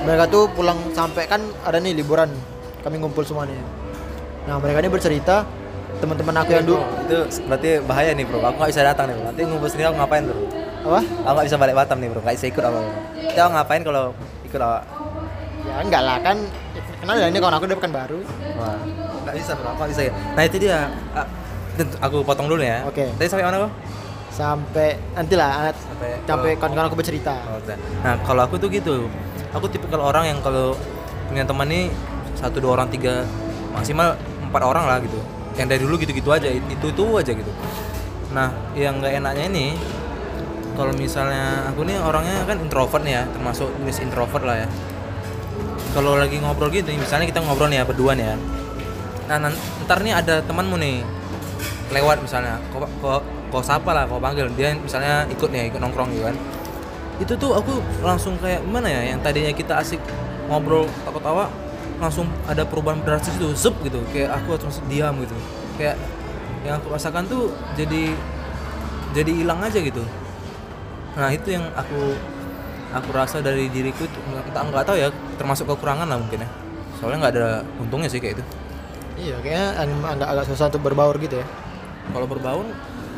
Mereka 0.00 0.32
tuh 0.32 0.48
pulang 0.56 0.80
sampai 0.96 1.28
kan 1.28 1.44
ada 1.66 1.76
nih 1.76 1.92
liburan. 1.92 2.32
Kami 2.80 2.96
ngumpul 2.96 3.20
semua 3.26 3.44
nih. 3.44 3.60
Nah 4.48 4.56
mereka 4.56 4.80
ini 4.80 4.88
bercerita 4.88 5.44
teman-teman 6.00 6.32
aku 6.40 6.50
yang 6.56 6.64
dulu 6.64 6.80
itu 7.04 7.18
berarti 7.44 7.70
bahaya 7.84 8.16
nih 8.16 8.24
bro. 8.24 8.40
Aku 8.40 8.56
nggak 8.56 8.70
bisa 8.72 8.82
datang 8.86 9.12
nih 9.12 9.14
bro. 9.20 9.24
Nanti 9.28 9.40
ngumpul 9.44 9.68
sendiri 9.68 9.86
aku 9.92 9.96
ngapain 10.00 10.22
bro? 10.24 10.36
Apa? 10.80 11.00
Aku 11.04 11.32
nggak 11.36 11.46
bisa 11.52 11.56
balik 11.60 11.74
Batam 11.76 11.96
nih 12.00 12.08
bro. 12.08 12.20
Nggak 12.24 12.36
bisa 12.40 12.46
ikut 12.48 12.64
apa 12.64 12.78
aku 13.30 13.50
ngapain 13.54 13.82
kalau 13.84 14.04
ikut 14.48 14.60
apa 14.60 14.78
ya 15.60 15.74
enggak 15.84 16.02
lah. 16.02 16.16
Kan 16.24 16.36
kenal 17.04 17.16
ya 17.20 17.26
ini 17.28 17.38
kawan 17.38 17.54
aku 17.60 17.64
udah 17.68 17.76
pekan 17.76 17.92
baru. 17.92 18.18
Wah, 18.56 18.80
nggak 19.28 19.36
bisa 19.36 19.52
bro. 19.52 19.68
Aku 19.76 19.78
nggak 19.84 19.90
bisa. 19.92 20.02
Ya 20.08 20.12
nah 20.32 20.42
itu 20.48 20.56
dia. 20.56 20.78
Ah, 21.12 21.26
aku 22.00 22.24
potong 22.24 22.48
dulu 22.48 22.64
ya. 22.64 22.80
Oke. 22.88 23.12
tadi 23.20 23.28
sampai 23.28 23.44
mana 23.44 23.68
bro 23.68 23.70
sampai 24.30 24.96
nantilah 25.12 25.74
Sampai- 25.74 26.22
sampai 26.24 26.50
kawan-kawan 26.56 26.86
aku 26.88 26.98
bercerita 26.98 27.34
Oh. 27.50 27.58
Nah 28.06 28.14
kalau 28.24 28.46
aku 28.46 28.56
tuh 28.56 28.70
gitu, 28.70 29.10
aku 29.52 29.66
tipe 29.68 29.84
kalau 29.90 30.08
orang 30.08 30.30
yang 30.30 30.38
kalau 30.40 30.78
punya 31.28 31.42
teman 31.44 31.66
nih 31.68 31.90
satu 32.38 32.62
dua 32.62 32.78
orang 32.80 32.88
tiga 32.88 33.26
maksimal 33.74 34.14
empat 34.48 34.62
orang 34.62 34.84
lah 34.86 34.98
gitu. 35.02 35.18
Yang 35.58 35.66
dari 35.76 35.80
dulu 35.82 35.94
gitu-gitu 35.98 36.30
aja, 36.30 36.48
itu 36.48 36.86
itu 36.88 37.04
aja 37.18 37.32
gitu. 37.34 37.52
Nah 38.30 38.54
yang 38.78 39.02
nggak 39.02 39.18
enaknya 39.18 39.44
ini 39.50 39.66
kalau 40.78 40.94
misalnya 40.94 41.68
aku 41.68 41.84
nih 41.84 41.98
orangnya 42.00 42.46
kan 42.46 42.56
introvert 42.62 43.02
nih 43.04 43.20
ya, 43.20 43.22
termasuk 43.34 43.68
jenis 43.82 43.98
introvert 44.00 44.46
lah 44.46 44.56
ya. 44.64 44.68
Kalau 45.90 46.14
lagi 46.14 46.38
ngobrol 46.38 46.70
gitu, 46.70 46.94
misalnya 46.94 47.26
kita 47.26 47.42
ngobrol 47.42 47.66
nih 47.66 47.82
ya 47.82 47.84
berdua 47.84 48.14
nih 48.14 48.26
ya. 48.30 48.36
Nah 49.26 49.50
ntar 49.84 49.98
nih 50.06 50.14
ada 50.14 50.38
temanmu 50.46 50.78
nih 50.78 51.02
lewat 51.90 52.22
misalnya, 52.22 52.62
kok 52.70 53.22
kok 53.50 53.62
kok 53.62 53.64
sapa 53.66 53.90
lah, 53.92 54.04
kok 54.06 54.22
panggil? 54.22 54.46
Dia 54.54 54.74
misalnya 54.78 55.26
ikut 55.26 55.50
nih, 55.50 55.74
ikut 55.74 55.80
nongkrong 55.82 56.14
gitu 56.14 56.24
kan. 56.30 56.36
Itu 57.20 57.32
tuh 57.36 57.52
aku 57.58 57.82
langsung 58.00 58.38
kayak 58.40 58.62
gimana 58.64 58.88
ya? 58.88 59.14
Yang 59.14 59.20
tadinya 59.26 59.52
kita 59.52 59.74
asik 59.82 60.00
ngobrol 60.48 60.86
ketawa 61.06 61.50
langsung 62.00 62.26
ada 62.48 62.64
perubahan 62.64 63.02
drastis 63.04 63.34
tuh 63.36 63.52
zup 63.52 63.74
gitu. 63.84 64.00
Kayak 64.14 64.40
aku 64.40 64.56
harus 64.56 64.78
diam 64.88 65.14
gitu. 65.20 65.36
Kayak 65.76 65.98
yang 66.64 66.78
aku 66.80 66.88
rasakan 66.92 67.26
tuh 67.28 67.52
jadi 67.76 68.14
jadi 69.12 69.32
hilang 69.34 69.60
aja 69.60 69.78
gitu. 69.82 70.02
Nah 71.18 71.28
itu 71.34 71.48
yang 71.50 71.66
aku 71.74 72.14
aku 72.90 73.08
rasa 73.14 73.38
dari 73.42 73.70
diriku 73.70 74.06
itu 74.06 74.18
nggak 74.30 74.50
nggak 74.70 74.84
tahu 74.86 74.96
ya 74.98 75.08
termasuk 75.38 75.66
kekurangan 75.68 76.06
lah 76.08 76.18
mungkin 76.18 76.46
ya. 76.46 76.48
Soalnya 76.98 77.18
nggak 77.26 77.34
ada 77.36 77.48
untungnya 77.80 78.08
sih 78.10 78.20
kayak 78.20 78.38
itu 78.40 78.44
iya 79.20 79.36
kayaknya 79.44 79.66
ag- 79.76 80.08
agak 80.16 80.28
agak 80.32 80.44
susah 80.48 80.72
untuk 80.72 80.82
berbaur 80.86 81.16
gitu 81.20 81.40
ya. 81.40 81.46
Kalau 82.10 82.26
berbaur 82.26 82.66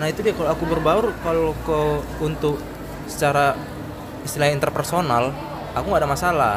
nah 0.01 0.07
itu 0.09 0.25
dia. 0.25 0.33
Kalau 0.33 0.51
aku 0.53 0.65
berbaur 0.69 1.13
kalau 1.21 1.53
ke 1.65 1.81
untuk 2.25 2.57
secara 3.11 3.57
istilah 4.23 4.49
interpersonal 4.55 5.35
aku 5.77 5.85
nggak 5.89 6.03
ada 6.05 6.11
masalah. 6.11 6.57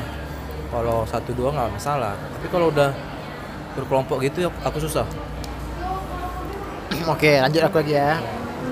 Kalau 0.72 1.08
satu 1.08 1.32
dua 1.32 1.56
nggak 1.56 1.72
masalah. 1.80 2.14
Tapi 2.16 2.48
kalau 2.52 2.72
udah 2.72 2.92
berkelompok 3.76 4.24
gitu 4.24 4.48
aku 4.64 4.80
susah. 4.80 5.08
Oke, 7.06 7.38
lanjut 7.38 7.62
aku 7.64 7.84
lagi 7.84 7.94
ya. 7.96 8.18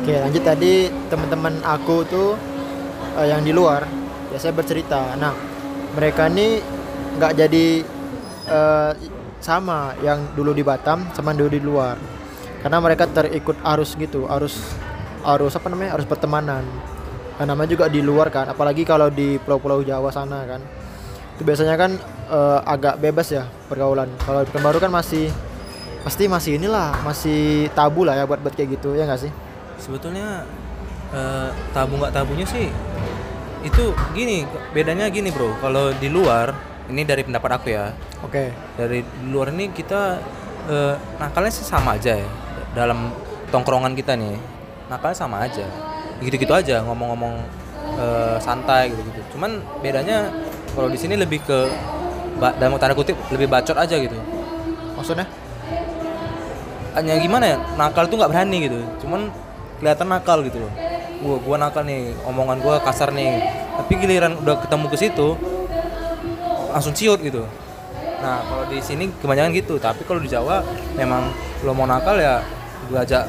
Oke, 0.02 0.16
lanjut 0.20 0.44
tadi 0.44 0.90
teman-teman 1.12 1.60
aku 1.62 2.02
tuh 2.08 2.30
eh, 3.20 3.28
yang 3.30 3.46
di 3.46 3.52
luar 3.54 3.86
biasanya 4.32 4.56
bercerita. 4.58 5.02
Nah 5.20 5.36
mereka 5.94 6.28
ini 6.32 6.60
nggak 7.20 7.34
jadi 7.38 7.66
eh, 8.50 8.92
sama 9.44 9.92
yang 10.00 10.34
dulu 10.40 10.56
di 10.56 10.64
Batam 10.64 11.12
sama 11.12 11.36
dulu 11.36 11.52
di 11.52 11.60
luar 11.60 12.00
karena 12.64 12.80
mereka 12.80 13.04
terikut 13.12 13.60
arus 13.60 14.00
gitu 14.00 14.24
arus 14.32 14.56
arus 15.28 15.54
apa 15.60 15.68
namanya 15.68 16.00
arus 16.00 16.08
pertemanan. 16.08 16.64
Nah, 17.34 17.46
namanya 17.50 17.76
juga 17.76 17.92
di 17.92 18.00
luar 18.00 18.32
kan 18.32 18.48
apalagi 18.48 18.88
kalau 18.88 19.12
di 19.12 19.36
pulau-pulau 19.44 19.84
Jawa 19.84 20.08
sana 20.16 20.48
kan. 20.48 20.64
Itu 21.36 21.44
biasanya 21.44 21.76
kan 21.76 21.92
eh, 22.32 22.60
agak 22.64 23.04
bebas 23.04 23.28
ya 23.36 23.44
pergaulan. 23.68 24.08
Kalau 24.24 24.48
di 24.48 24.50
Pekanbaru 24.52 24.80
kan 24.80 24.92
masih 24.96 25.28
pasti 26.08 26.28
masih 26.32 26.56
inilah 26.56 27.04
masih 27.04 27.68
tabu 27.76 28.08
lah 28.08 28.16
ya 28.16 28.24
buat 28.24 28.40
buat 28.40 28.56
kayak 28.56 28.80
gitu 28.80 28.96
ya 28.96 29.04
nggak 29.04 29.28
sih? 29.28 29.32
Sebetulnya 29.76 30.48
eh, 31.12 31.50
tabu 31.76 32.00
nggak 32.00 32.16
tabunya 32.16 32.48
sih 32.48 32.72
itu 33.64 33.96
gini 34.16 34.48
bedanya 34.72 35.12
gini 35.12 35.36
bro. 35.36 35.52
Kalau 35.60 35.92
di 36.00 36.08
luar 36.08 36.56
ini 36.88 37.04
dari 37.04 37.28
pendapat 37.28 37.52
aku 37.60 37.68
ya. 37.76 37.92
Oke. 38.24 38.56
Dari 38.80 39.04
luar 39.28 39.52
ini 39.52 39.68
kita 39.76 40.24
eh, 40.72 40.96
nakalnya 41.20 41.52
sih 41.52 41.68
sama 41.68 42.00
aja 42.00 42.16
ya 42.16 42.43
dalam 42.74 43.14
tongkrongan 43.54 43.94
kita 43.94 44.18
nih 44.18 44.38
nakalnya 44.90 45.18
sama 45.18 45.46
aja. 45.46 45.66
Gitu-gitu 46.22 46.54
aja 46.54 46.82
ngomong-ngomong 46.86 47.34
eh, 47.98 48.38
santai 48.42 48.92
gitu-gitu. 48.94 49.22
Cuman 49.38 49.62
bedanya 49.82 50.30
kalau 50.74 50.90
di 50.90 50.98
sini 50.98 51.18
lebih 51.18 51.42
ke 51.46 51.70
dalam 52.42 52.76
tanda 52.82 52.98
kutip 52.98 53.16
lebih 53.30 53.48
bacot 53.48 53.78
aja 53.78 53.96
gitu. 53.96 54.18
Maksudnya? 54.98 55.30
Hanya 56.94 57.18
gimana 57.18 57.46
ya 57.46 57.58
nakal 57.78 58.06
tuh 58.10 58.18
nggak 58.18 58.32
berani 58.34 58.58
gitu. 58.70 58.80
Cuman 59.06 59.30
kelihatan 59.82 60.10
nakal 60.10 60.42
gitu 60.46 60.62
loh. 60.62 60.72
Gua 61.24 61.38
gua 61.40 61.58
nakal 61.62 61.86
nih 61.86 62.14
omongan 62.26 62.58
gua 62.62 62.82
kasar 62.82 63.14
nih. 63.14 63.42
Tapi 63.74 63.94
giliran 63.98 64.38
udah 64.42 64.62
ketemu 64.62 64.86
ke 64.90 64.98
situ 64.98 65.38
langsung 66.74 66.94
ciut 66.94 67.22
gitu. 67.22 67.46
Nah 68.22 68.42
kalau 68.46 68.66
di 68.70 68.82
sini 68.82 69.10
kebanyakan 69.22 69.52
gitu. 69.54 69.78
Tapi 69.78 70.06
kalau 70.06 70.22
di 70.22 70.30
Jawa 70.30 70.62
memang 70.98 71.34
lo 71.64 71.72
mau 71.74 71.86
nakal 71.86 72.18
ya 72.18 72.42
gua 72.88 73.04
ajak 73.04 73.24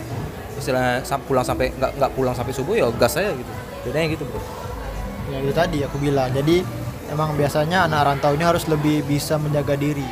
istilahnya 0.55 1.03
sam- 1.03 1.25
pulang 1.27 1.43
sampai 1.43 1.75
nggak 1.75 1.93
nggak 1.99 2.11
pulang 2.15 2.35
sampai 2.35 2.53
subuh 2.55 2.75
ya 2.75 2.87
gas 2.95 3.19
aja 3.19 3.33
gitu. 3.33 3.53
Bedanya 3.85 4.09
gitu 4.15 4.25
bro. 4.27 4.41
Ya 5.33 5.39
itu 5.41 5.53
tadi 5.53 5.79
aku 5.83 5.97
bilang. 5.99 6.31
Jadi 6.31 6.63
emang 7.11 7.35
biasanya 7.35 7.85
anak 7.85 8.01
rantau 8.07 8.33
ini 8.33 8.45
harus 8.45 8.65
lebih 8.67 9.05
bisa 9.05 9.37
menjaga 9.37 9.75
diri. 9.75 10.07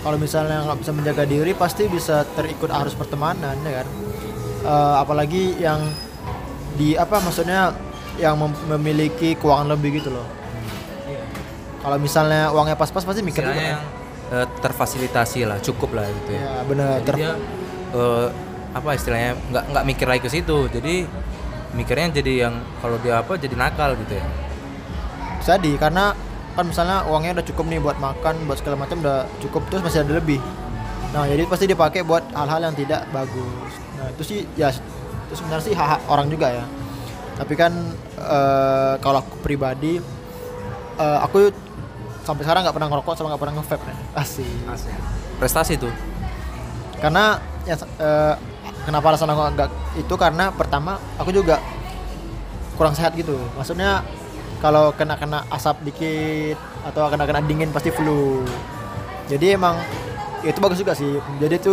Kalau 0.00 0.16
misalnya 0.16 0.64
nggak 0.64 0.78
bisa 0.80 0.92
menjaga 0.96 1.24
diri 1.28 1.52
pasti 1.52 1.84
bisa 1.84 2.24
terikut 2.32 2.72
arus 2.72 2.96
pertemanan 2.96 3.56
ya 3.60 3.84
kan? 3.84 3.86
Eh, 4.60 4.94
apalagi 4.96 5.56
yang 5.60 5.80
di 6.76 6.96
apa 6.96 7.20
maksudnya 7.20 7.72
yang 8.16 8.36
mem- 8.36 8.76
memiliki 8.76 9.36
keuangan 9.36 9.72
lebih 9.72 10.00
gitu 10.00 10.12
loh. 10.12 10.24
Kalau 11.80 11.96
misalnya 11.96 12.52
uangnya 12.52 12.76
pas-pas 12.76 13.00
pasti 13.00 13.24
mikir 13.24 13.40
juga. 13.40 13.56
kan? 13.56 13.64
yang 13.76 13.82
eh, 14.30 14.46
terfasilitasi 14.60 15.48
lah 15.48 15.58
cukup 15.64 15.96
lah 15.96 16.04
gitu 16.06 16.30
ya. 16.36 16.40
Ya 16.44 16.52
benar 16.68 16.88
jadi 17.00 17.06
ter- 17.08 17.18
dia 17.18 17.32
eh, 17.94 18.28
apa 18.70 18.94
istilahnya 18.94 19.34
nggak 19.50 19.64
nggak 19.74 19.84
mikir 19.86 20.06
lagi 20.06 20.22
ke 20.22 20.30
situ. 20.30 20.70
Jadi 20.70 21.06
mikirnya 21.74 22.10
jadi 22.22 22.50
yang 22.50 22.54
kalau 22.82 22.98
dia 22.98 23.22
apa 23.22 23.38
jadi 23.38 23.54
nakal 23.54 23.94
gitu 23.98 24.18
ya. 24.18 24.26
Jadi 25.40 25.78
karena 25.78 26.12
kan 26.58 26.66
misalnya 26.66 27.06
uangnya 27.06 27.40
udah 27.40 27.46
cukup 27.46 27.64
nih 27.70 27.80
buat 27.80 27.96
makan 28.02 28.44
buat 28.50 28.58
segala 28.58 28.76
macam 28.82 28.98
udah 29.00 29.26
cukup 29.38 29.62
terus 29.70 29.82
masih 29.86 30.02
ada 30.02 30.18
lebih. 30.18 30.42
Nah 31.14 31.26
jadi 31.26 31.46
pasti 31.46 31.70
dipakai 31.70 32.02
buat 32.02 32.22
hal-hal 32.34 32.70
yang 32.70 32.74
tidak 32.74 33.06
bagus. 33.14 33.72
Nah 33.98 34.06
itu 34.10 34.22
sih 34.26 34.38
ya 34.58 34.70
itu 34.70 35.34
sebenarnya 35.38 35.64
sih 35.64 35.74
hak, 35.74 36.10
orang 36.10 36.26
juga 36.26 36.50
ya. 36.50 36.64
Tapi 37.38 37.54
kan 37.54 37.72
eh, 38.18 38.94
kalau 38.98 39.22
aku 39.22 39.38
pribadi 39.40 40.02
eh, 40.98 41.18
aku 41.22 41.54
sampai 42.26 42.42
sekarang 42.44 42.62
nggak 42.66 42.76
pernah 42.76 42.88
ngerokok 42.92 43.14
sama 43.16 43.32
nggak 43.32 43.42
pernah 43.42 43.54
nge-vape 43.58 43.84
nih 43.86 43.98
asik. 44.18 44.50
Prestasi 45.38 45.74
tuh. 45.80 45.94
Karena 47.00 47.40
ya 47.68 47.76
eh, 47.76 48.34
kenapa 48.84 49.12
alasan 49.12 49.30
aku 49.32 49.42
agak 49.42 49.70
itu? 49.96 50.14
Karena 50.16 50.52
pertama 50.54 50.96
aku 51.20 51.30
juga 51.34 51.60
kurang 52.80 52.96
sehat 52.96 53.12
gitu. 53.16 53.36
Maksudnya 53.56 54.04
kalau 54.60 54.92
kena 54.92 55.16
kena 55.16 55.44
asap 55.52 55.84
dikit 55.88 56.56
atau 56.84 57.08
kena 57.12 57.24
kena 57.28 57.40
dingin 57.44 57.72
pasti 57.72 57.92
flu. 57.92 58.44
Jadi 59.28 59.56
emang 59.56 59.76
ya 60.44 60.52
itu 60.52 60.60
bagus 60.60 60.80
juga 60.80 60.96
sih. 60.96 61.20
Jadi 61.40 61.54
itu 61.60 61.72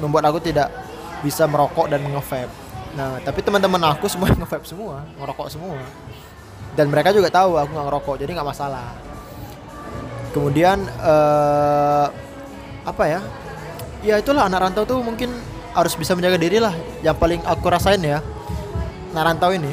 membuat 0.00 0.28
aku 0.32 0.40
tidak 0.40 0.72
bisa 1.20 1.44
merokok 1.44 1.90
dan 1.90 2.00
nge-vape. 2.04 2.52
Nah 2.96 3.20
tapi 3.20 3.40
teman-teman 3.44 3.80
aku 3.92 4.08
semua 4.12 4.32
nge-vape 4.32 4.64
semua 4.64 5.04
ngerokok 5.20 5.48
semua. 5.52 5.76
Dan 6.76 6.94
mereka 6.94 7.10
juga 7.10 7.28
tahu 7.28 7.58
aku 7.58 7.70
nggak 7.74 7.86
ngerokok 7.90 8.16
jadi 8.22 8.30
nggak 8.38 8.48
masalah. 8.48 8.94
Kemudian 10.32 10.84
eh 10.84 12.06
apa 12.88 13.04
ya 13.04 13.20
ya 14.02 14.18
itulah 14.18 14.46
anak 14.46 14.70
rantau 14.70 14.84
tuh 14.86 14.98
mungkin 15.02 15.30
harus 15.74 15.94
bisa 15.94 16.14
menjaga 16.14 16.38
diri 16.40 16.58
lah. 16.58 16.74
Yang 17.02 17.16
paling 17.18 17.40
aku 17.44 17.66
rasain 17.70 18.02
ya 18.02 18.22
anak 19.12 19.24
rantau 19.34 19.50
ini 19.50 19.72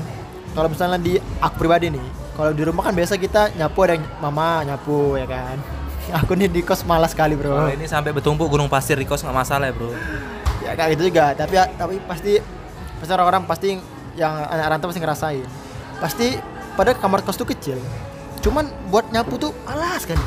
kalau 0.56 0.72
misalnya 0.72 0.98
di 0.98 1.20
aku 1.44 1.56
pribadi 1.60 1.92
nih 1.92 2.06
kalau 2.36 2.52
di 2.52 2.64
rumah 2.64 2.84
kan 2.88 2.96
biasa 2.96 3.20
kita 3.20 3.56
nyapu 3.56 3.80
ada 3.84 3.96
yang 4.00 4.06
mama 4.20 4.64
nyapu 4.68 5.16
ya 5.16 5.28
kan? 5.28 5.58
Aku 6.22 6.38
nih 6.38 6.46
di 6.46 6.62
kos 6.62 6.86
malas 6.86 7.18
sekali 7.18 7.34
bro. 7.34 7.50
Kalau 7.50 7.74
ini 7.74 7.90
sampai 7.90 8.14
bertumpuk 8.14 8.46
gunung 8.46 8.70
pasir 8.70 8.94
di 8.94 9.10
kos 9.10 9.26
nggak 9.26 9.34
masalah 9.34 9.72
ya 9.72 9.74
bro. 9.74 9.90
Ya 10.62 10.72
kayak 10.78 10.90
gitu 10.94 11.10
juga. 11.10 11.34
Tapi 11.34 11.58
tapi 11.80 11.96
pasti 12.06 12.38
pasti 13.02 13.12
orang-orang 13.16 13.50
pasti 13.50 13.80
yang 14.14 14.34
anak 14.46 14.68
rantau 14.70 14.94
pasti 14.94 15.02
ngerasain. 15.02 15.48
Pasti 15.98 16.28
pada 16.78 16.94
kamar 16.94 17.26
kos 17.26 17.40
tuh 17.40 17.48
kecil. 17.50 17.82
Cuman 18.44 18.70
buat 18.94 19.10
nyapu 19.10 19.42
tuh 19.42 19.50
malas 19.66 20.06
kan? 20.06 20.20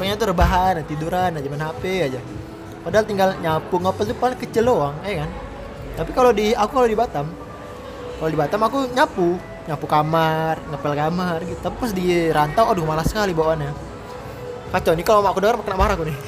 Pengen 0.00 0.16
tuh 0.16 0.30
rebahan 0.30 0.80
tiduran 0.86 1.36
aja 1.36 1.48
main 1.50 1.60
HP 1.60 1.82
aja 2.08 2.20
padahal 2.88 3.04
tinggal 3.04 3.36
nyapu 3.44 3.76
ngapel 3.76 4.08
tuh 4.08 4.16
paling 4.16 4.40
kecil 4.40 4.64
doang 4.64 4.96
ya 5.04 5.20
kan? 5.20 5.30
Tapi 6.00 6.10
kalau 6.16 6.32
di 6.32 6.56
aku 6.56 6.72
kalau 6.72 6.88
di 6.88 6.96
Batam 6.96 7.28
kalau 8.16 8.30
di 8.32 8.38
Batam 8.40 8.60
aku 8.64 8.88
nyapu 8.96 9.36
nyapu 9.68 9.84
kamar 9.84 10.56
ngepel 10.72 10.96
kamar 10.96 11.38
gitu. 11.44 11.60
Tapi 11.60 11.76
pas 11.76 11.92
di 11.92 12.32
rantau 12.32 12.64
aduh 12.72 12.88
malas 12.88 13.12
sekali 13.12 13.36
bawaannya. 13.36 13.76
Kacau 14.72 14.96
nih 14.96 15.04
kalau 15.04 15.20
aku 15.20 15.36
dengar 15.36 15.60
kena 15.60 15.76
marah 15.76 15.94
aku 16.00 16.08
nih. 16.08 16.16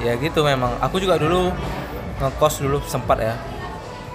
Ya 0.00 0.16
gitu 0.16 0.40
memang. 0.42 0.74
Aku 0.80 0.96
juga 0.96 1.20
dulu 1.20 1.54
ngekos 2.18 2.64
dulu 2.64 2.82
sempat 2.88 3.20
ya. 3.20 3.36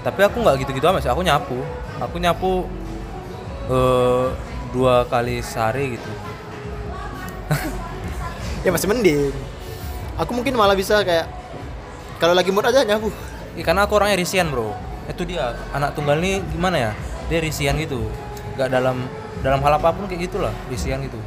Tapi 0.03 0.27
aku 0.27 0.43
nggak 0.43 0.65
gitu-gitu 0.65 0.83
amat 0.91 1.07
sih 1.07 1.13
aku 1.13 1.23
nyapu. 1.23 1.61
Aku 2.03 2.19
nyapu 2.19 2.67
eh, 3.71 4.27
dua 4.75 5.07
kali 5.07 5.39
sehari 5.39 5.95
gitu. 5.95 6.11
Ya 8.65 8.73
masih 8.73 8.89
mending 8.89 9.54
aku 10.15 10.31
mungkin 10.31 10.55
malah 10.55 10.75
bisa 10.75 11.03
kayak 11.03 11.27
kalau 12.15 12.31
lagi 12.31 12.51
mood 12.51 12.63
aja 12.63 12.83
nyapu. 12.87 13.11
Ya, 13.55 13.63
karena 13.63 13.87
aku 13.87 13.99
orangnya 13.99 14.19
risian 14.19 14.51
bro. 14.51 14.75
Itu 15.07 15.27
dia 15.27 15.55
anak 15.71 15.95
tunggal 15.95 16.19
ini 16.19 16.43
gimana 16.51 16.79
ya? 16.79 16.91
Dia 17.27 17.39
risian 17.43 17.75
gitu. 17.79 18.07
Nggak 18.55 18.69
dalam 18.71 18.97
dalam 19.43 19.59
hal 19.59 19.73
apa 19.79 19.91
pun 19.91 20.07
kayak 20.07 20.31
gitulah 20.31 20.51
risian 20.71 21.03
gitu. 21.03 21.19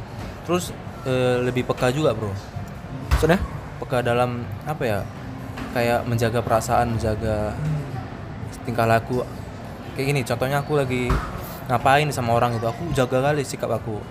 Terus 0.45 0.73
eh, 1.05 1.37
lebih 1.45 1.65
peka 1.65 1.93
juga 1.93 2.13
bro. 2.13 2.33
Maksudnya? 3.13 3.39
Peka 3.81 4.01
dalam 4.01 4.45
apa 4.65 4.83
ya? 4.85 4.99
Kayak 5.73 6.09
menjaga 6.09 6.39
perasaan 6.41 6.97
menjaga 6.97 7.53
tingkah 8.65 8.89
laku. 8.89 9.21
Kayak 9.93 10.05
gini 10.09 10.21
contohnya 10.25 10.57
aku 10.65 10.73
lagi 10.77 11.09
ngapain 11.69 12.09
sama 12.09 12.33
orang 12.33 12.57
itu 12.57 12.65
aku 12.65 12.89
jaga 12.97 13.29
kali 13.29 13.45
sikap 13.45 13.69
aku 13.69 14.01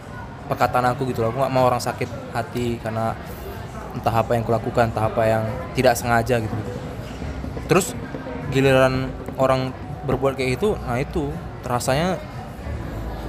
perkataan 0.46 0.94
aku 0.94 1.10
gitu 1.10 1.26
loh. 1.26 1.34
Aku 1.34 1.42
nggak 1.42 1.54
mau 1.54 1.66
orang 1.66 1.82
sakit 1.82 2.06
hati 2.30 2.78
karena 2.78 3.14
entah 3.96 4.14
apa 4.14 4.36
yang 4.36 4.44
kulakukan 4.44 4.92
entah 4.92 5.08
apa 5.08 5.22
yang 5.24 5.44
tidak 5.72 5.94
sengaja 5.96 6.42
gitu, 6.42 6.52
gitu. 6.52 6.72
terus 7.70 7.86
giliran 8.52 9.12
orang 9.38 9.72
berbuat 10.08 10.40
kayak 10.40 10.60
itu 10.60 10.76
nah 10.88 10.96
itu 10.96 11.28
terasanya 11.60 12.16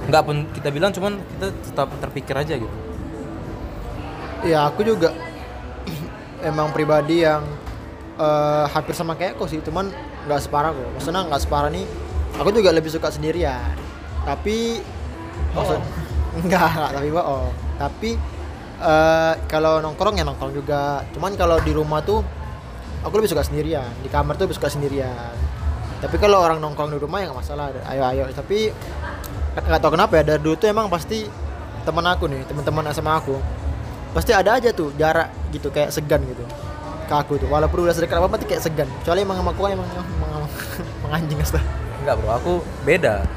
nggak 0.08 0.22
pun 0.24 0.36
kita 0.56 0.68
bilang 0.72 0.90
cuman 0.90 1.20
kita 1.36 1.46
tetap 1.60 1.88
terpikir 2.00 2.34
aja 2.34 2.54
gitu. 2.56 2.76
Ya 4.42 4.64
aku 4.64 4.80
juga 4.82 5.12
emang 6.50 6.72
pribadi 6.72 7.22
yang 7.22 7.44
eh, 8.16 8.64
hampir 8.72 8.96
sama 8.96 9.14
kayak 9.14 9.36
kok 9.36 9.52
sih 9.52 9.60
cuman 9.60 9.92
nggak 10.24 10.40
separah 10.40 10.72
kok. 10.72 10.88
Maksudnya 10.96 11.22
nggak 11.28 11.42
separah 11.44 11.68
nih 11.68 11.84
aku 12.40 12.48
juga 12.50 12.72
lebih 12.72 12.88
suka 12.88 13.12
sendirian. 13.12 13.76
Tapi 14.24 14.80
maksud 15.52 15.78
enggak 16.40 16.64
enggak 16.64 16.90
tapi 16.94 17.08
bohong 17.10 17.50
tapi 17.80 18.10
eh, 18.80 19.34
kalau 19.46 19.84
nongkrong 19.84 20.16
ya 20.16 20.24
nongkrong 20.24 20.52
juga. 20.56 21.04
Cuman 21.12 21.36
kalau 21.36 21.60
di 21.60 21.72
rumah 21.72 22.00
tuh 22.00 22.24
aku 23.04 23.14
lebih 23.20 23.30
suka 23.30 23.44
sendirian. 23.44 23.88
Di 24.00 24.08
kamar 24.08 24.36
tuh 24.40 24.48
lebih 24.48 24.56
suka 24.56 24.72
sendirian. 24.72 25.32
Tapi 26.00 26.16
kalau 26.16 26.40
orang 26.40 26.58
nongkrong 26.64 26.90
di 26.92 26.98
rumah 27.00 27.20
ya 27.20 27.28
nggak 27.28 27.40
masalah. 27.44 27.72
Ayo 27.88 28.02
ayo. 28.08 28.22
Tapi 28.32 28.72
nggak 29.50 29.80
tahu 29.82 29.92
kenapa 29.98 30.12
ya 30.20 30.22
dari 30.24 30.40
dulu 30.40 30.56
tuh 30.56 30.68
emang 30.70 30.88
pasti 30.88 31.26
teman 31.84 32.06
aku 32.06 32.30
nih 32.30 32.46
teman-teman 32.46 32.86
SMA 32.94 33.14
aku 33.18 33.34
pasti 34.14 34.30
ada 34.30 34.54
aja 34.60 34.70
tuh 34.70 34.94
jarak 34.94 35.26
gitu 35.50 35.72
kayak 35.74 35.90
segan 35.90 36.22
gitu 36.24 36.44
ke 37.08 37.14
aku 37.14 37.36
tuh. 37.36 37.48
Walaupun 37.50 37.84
udah 37.84 37.94
sedekat 37.94 38.16
apa 38.16 38.36
kayak 38.42 38.62
segan. 38.62 38.88
Kecuali 39.02 39.26
emang 39.26 39.36
sama 39.42 39.50
aku 39.52 39.62
emang 39.68 39.86
emang, 39.92 40.46
emang 41.04 41.12
anjing 41.16 41.40
astaga 41.42 41.66
Enggak 42.00 42.16
bro, 42.16 42.30
aku 42.32 42.52
beda. 42.88 43.28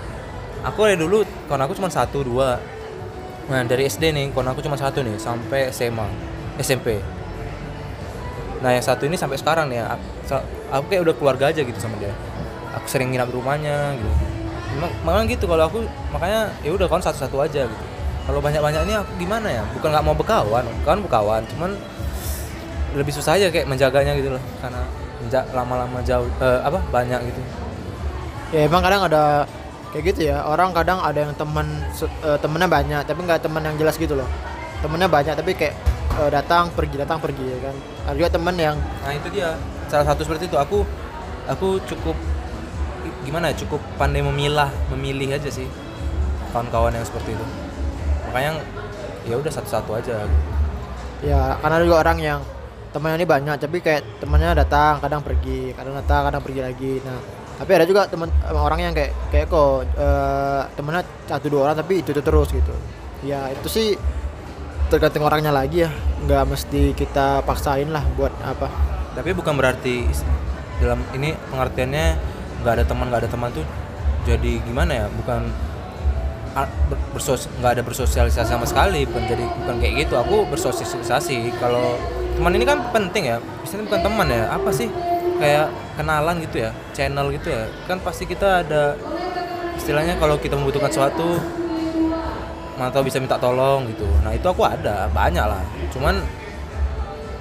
aku 0.64 0.88
dari 0.88 0.96
dulu 0.96 1.28
kawan 1.52 1.68
aku 1.68 1.76
cuma 1.76 1.92
satu 1.92 2.24
dua 2.24 2.56
nah 3.52 3.60
dari 3.68 3.90
SD 3.90 4.16
nih 4.16 4.32
kawan 4.32 4.56
aku 4.56 4.64
cuma 4.64 4.80
satu 4.80 5.04
nih 5.04 5.20
sampai 5.20 5.68
SMA 5.74 6.08
SMP 6.62 7.02
nah 8.64 8.72
yang 8.72 8.84
satu 8.84 9.04
ini 9.04 9.20
sampai 9.20 9.36
sekarang 9.36 9.68
nih 9.68 9.84
aku, 9.84 10.88
kayak 10.90 11.02
udah 11.06 11.16
keluarga 11.20 11.46
aja 11.52 11.62
gitu 11.62 11.78
sama 11.78 12.00
dia. 12.02 12.10
Aku 12.74 12.90
sering 12.90 13.14
nginap 13.14 13.30
di 13.30 13.36
rumahnya 13.38 13.94
gitu. 13.94 14.12
Memang, 14.74 14.92
memang 15.06 15.24
gitu 15.30 15.46
kalau 15.46 15.70
aku 15.70 15.86
makanya 16.10 16.50
ya 16.66 16.74
udah 16.74 16.90
kawan 16.90 17.04
satu-satu 17.04 17.38
aja 17.46 17.70
gitu. 17.70 17.86
Kalau 18.24 18.40
banyak-banyak 18.40 18.82
ini 18.88 18.94
aku 18.98 19.12
gimana 19.20 19.48
ya? 19.52 19.64
Bukan 19.78 19.94
nggak 19.94 20.06
mau 20.08 20.16
berkawan 20.18 20.64
kawan 20.88 21.00
berkawan 21.06 21.42
cuman 21.54 21.78
lebih 22.98 23.14
susah 23.14 23.38
aja 23.38 23.52
kayak 23.54 23.70
menjaganya 23.70 24.14
gitu 24.18 24.34
loh 24.34 24.44
karena 24.62 24.82
lama-lama 25.54 26.02
jauh 26.02 26.26
eh, 26.42 26.60
apa 26.66 26.80
banyak 26.90 27.20
gitu. 27.30 27.42
Ya 28.54 28.66
emang 28.66 28.82
kadang 28.82 29.06
ada 29.06 29.46
kayak 29.94 30.04
gitu 30.10 30.34
ya 30.34 30.42
orang 30.42 30.74
kadang 30.74 30.98
ada 31.06 31.22
yang 31.22 31.38
teman 31.38 31.70
se- 31.94 32.10
eh, 32.26 32.38
temennya 32.42 32.66
banyak 32.66 33.02
tapi 33.06 33.20
nggak 33.22 33.46
teman 33.46 33.62
yang 33.62 33.78
jelas 33.78 33.96
gitu 34.02 34.18
loh. 34.18 34.26
Temennya 34.82 35.06
banyak 35.06 35.38
tapi 35.38 35.54
kayak 35.54 35.78
eh, 36.18 36.30
datang 36.34 36.74
pergi 36.74 36.98
datang 36.98 37.22
pergi 37.22 37.46
ya 37.46 37.58
kan. 37.70 37.76
Ada 38.10 38.16
juga 38.18 38.30
temen 38.34 38.56
yang 38.58 38.76
Nah 38.76 39.14
itu 39.14 39.30
dia. 39.30 39.54
Salah 39.88 40.10
satu 40.10 40.26
seperti 40.26 40.50
itu. 40.50 40.58
Aku 40.58 40.82
aku 41.46 41.78
cukup 41.86 42.18
gimana 43.24 43.54
ya 43.54 43.56
cukup 43.64 43.80
pandai 43.96 44.26
memilah 44.26 44.74
memilih 44.92 45.38
aja 45.38 45.48
sih 45.48 45.70
kawan-kawan 46.50 46.98
yang 46.98 47.06
seperti 47.06 47.38
itu. 47.38 47.46
Makanya 48.28 48.66
ya 49.30 49.36
udah 49.38 49.52
satu-satu 49.54 49.92
aja. 49.94 50.26
Ya 51.22 51.56
karena 51.62 51.76
ada 51.80 51.86
juga 51.86 52.02
orang 52.02 52.18
yang 52.20 52.40
temannya 52.92 53.24
ini 53.24 53.28
banyak 53.30 53.56
tapi 53.62 53.78
kayak 53.80 54.02
temannya 54.20 54.58
datang 54.58 55.00
kadang 55.00 55.22
pergi 55.22 55.72
kadang 55.78 55.94
datang 56.02 56.22
kadang 56.34 56.42
pergi 56.42 56.62
lagi. 56.66 56.94
Nah 57.06 57.43
tapi 57.64 57.80
ada 57.80 57.88
juga 57.88 58.04
teman 58.12 58.28
orang 58.52 58.92
yang 58.92 58.92
kayak 58.92 59.16
kayak 59.32 59.48
kok 59.48 59.88
eh, 59.96 60.62
temennya 60.76 61.08
satu 61.32 61.48
dua 61.48 61.72
orang 61.72 61.80
tapi 61.80 62.04
itu, 62.04 62.12
itu 62.12 62.20
terus 62.20 62.52
gitu. 62.52 62.76
Ya 63.24 63.48
itu 63.56 63.72
sih 63.72 63.96
tergantung 64.92 65.24
orangnya 65.24 65.56
lagi 65.56 65.88
ya. 65.88 65.92
Nggak 66.28 66.44
mesti 66.44 66.92
kita 66.92 67.40
paksain 67.48 67.88
lah 67.88 68.04
buat 68.20 68.36
apa. 68.44 68.68
Tapi 69.16 69.32
bukan 69.32 69.56
berarti 69.56 70.04
dalam 70.84 71.08
ini 71.16 71.32
pengertiannya 71.56 72.08
nggak 72.68 72.74
ada 72.76 72.84
teman 72.84 73.08
nggak 73.08 73.22
ada 73.24 73.30
teman 73.32 73.50
tuh 73.56 73.64
jadi 74.28 74.60
gimana 74.68 74.92
ya? 74.92 75.06
Bukan 75.08 75.48
bersos 77.16 77.48
nggak 77.64 77.80
ada 77.80 77.84
bersosialisasi 77.88 78.46
sama 78.46 78.68
sekali 78.68 79.08
bukan 79.08 79.24
jadi 79.24 79.46
bukan 79.64 79.76
kayak 79.80 80.04
gitu. 80.04 80.20
Aku 80.20 80.44
bersosialisasi. 80.52 81.56
Kalau 81.64 81.96
teman 82.36 82.52
ini 82.60 82.68
kan 82.68 82.92
penting 82.92 83.32
ya. 83.32 83.40
Istilahnya 83.64 83.88
bukan 83.88 84.02
teman 84.04 84.28
ya. 84.28 84.52
Apa 84.52 84.68
sih 84.76 84.92
kayak 85.44 85.68
kenalan 86.00 86.36
gitu 86.40 86.64
ya 86.64 86.72
channel 86.96 87.28
gitu 87.36 87.52
ya. 87.52 87.68
Kan 87.84 88.00
pasti 88.00 88.24
kita 88.24 88.64
ada 88.64 88.96
istilahnya 89.76 90.16
kalau 90.16 90.40
kita 90.40 90.56
membutuhkan 90.56 90.88
sesuatu 90.88 91.44
mana 92.80 92.90
tahu 92.90 93.12
bisa 93.12 93.20
minta 93.20 93.36
tolong 93.36 93.86
gitu. 93.92 94.08
Nah 94.24 94.32
itu 94.32 94.48
aku 94.48 94.64
ada 94.64 95.12
banyak 95.12 95.44
lah. 95.44 95.60
Cuman 95.92 96.24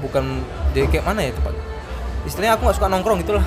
bukan 0.02 0.42
jadi 0.74 0.90
kayak 0.90 1.04
mana 1.06 1.22
ya 1.22 1.30
tepat 1.30 1.54
istilahnya 2.26 2.58
aku 2.58 2.66
nggak 2.66 2.76
suka 2.76 2.88
nongkrong 2.90 3.18
gitu 3.22 3.38
lah. 3.38 3.46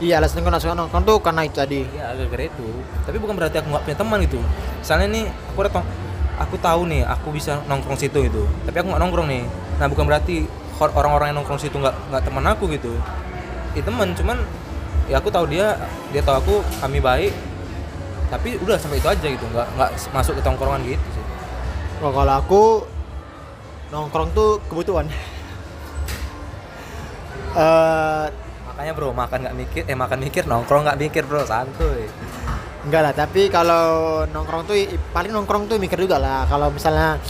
Iya 0.00 0.16
alasan 0.16 0.40
gue 0.40 0.52
suka 0.56 0.72
nongkrong 0.72 1.04
tuh 1.04 1.20
karena 1.20 1.44
itu 1.44 1.60
tadi. 1.60 1.84
Ya 1.92 2.16
agak 2.16 2.32
gara 2.32 2.44
itu 2.48 2.68
tapi 3.04 3.16
bukan 3.20 3.36
berarti 3.36 3.60
aku 3.60 3.68
nggak 3.68 3.84
punya 3.84 3.98
teman 4.00 4.18
gitu. 4.24 4.40
Misalnya 4.80 5.06
nih 5.12 5.24
aku 5.52 5.60
datang 5.68 5.84
aku 6.40 6.56
tahu 6.56 6.88
nih 6.88 7.04
aku 7.04 7.28
bisa 7.36 7.60
nongkrong 7.68 8.00
situ 8.00 8.24
gitu. 8.24 8.48
Tapi 8.64 8.76
aku 8.80 8.88
nggak 8.96 9.02
nongkrong 9.04 9.28
nih. 9.28 9.44
Nah 9.76 9.86
bukan 9.92 10.08
berarti 10.08 10.48
or- 10.80 10.94
orang-orang 10.96 11.30
yang 11.30 11.44
nongkrong 11.44 11.60
situ 11.60 11.76
nggak 11.76 11.92
nggak 12.08 12.22
teman 12.24 12.44
aku 12.48 12.64
gitu 12.72 12.96
ya 13.76 13.82
teman 13.86 14.12
cuman 14.16 14.38
ya 15.06 15.18
aku 15.18 15.28
tahu 15.30 15.46
dia 15.50 15.78
dia 16.10 16.22
tahu 16.22 16.36
aku 16.38 16.54
kami 16.82 16.98
baik. 16.98 17.32
Tapi 18.30 18.62
udah 18.62 18.78
sampai 18.78 19.02
itu 19.02 19.08
aja 19.10 19.26
gitu 19.26 19.42
nggak 19.50 19.68
nggak 19.74 19.90
masuk 20.14 20.38
ke 20.38 20.42
tongkrongan 20.46 20.86
gitu 20.86 21.06
sih. 21.14 21.24
Oh, 22.00 22.14
kalau 22.14 22.34
aku 22.38 22.62
nongkrong 23.90 24.30
tuh 24.32 24.62
kebutuhan. 24.70 25.06
Eh 27.50 28.26
makanya 28.62 28.94
bro 28.94 29.10
makan 29.10 29.42
nggak 29.42 29.56
mikir 29.58 29.82
eh 29.90 29.98
makan 29.98 30.22
mikir 30.22 30.46
nongkrong 30.46 30.86
nggak 30.86 31.00
mikir 31.02 31.26
bro 31.26 31.42
santuy. 31.42 32.06
Enggak 32.86 33.02
lah, 33.04 33.12
tapi 33.12 33.52
kalau 33.52 34.22
nongkrong 34.30 34.64
tuh 34.64 34.78
paling 35.12 35.34
nongkrong 35.34 35.68
tuh 35.68 35.76
mikir 35.76 36.00
juga 36.00 36.16
lah. 36.16 36.48
Kalau 36.48 36.72
misalnya 36.72 37.20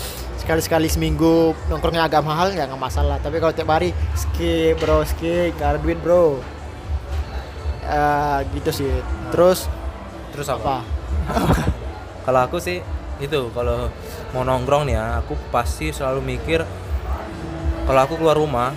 sekali-sekali 0.51 0.91
seminggu 0.91 1.55
nongkrongnya 1.71 2.11
agak 2.11 2.27
mahal 2.27 2.51
ya 2.51 2.67
nggak 2.67 2.83
masalah. 2.83 3.23
Tapi 3.23 3.39
kalau 3.39 3.55
tiap 3.55 3.71
hari 3.71 3.95
skip 4.19 4.83
bro, 4.83 5.07
skip, 5.07 5.55
gak 5.55 5.79
ada 5.79 5.79
duit 5.79 5.95
bro. 6.03 6.43
Eh 7.87 8.39
gitu 8.59 8.75
sih. 8.75 8.91
Terus 9.31 9.71
terus 10.35 10.51
apa? 10.51 10.83
kalau 12.27 12.41
aku 12.51 12.59
sih 12.59 12.83
itu 13.23 13.47
kalau 13.55 13.87
mau 14.35 14.43
nongkrong 14.43 14.91
nih 14.91 14.99
ya 14.99 15.23
aku 15.23 15.39
pasti 15.55 15.95
selalu 15.95 16.35
mikir 16.35 16.67
kalau 17.87 18.01
aku 18.03 18.19
keluar 18.19 18.35
rumah 18.35 18.75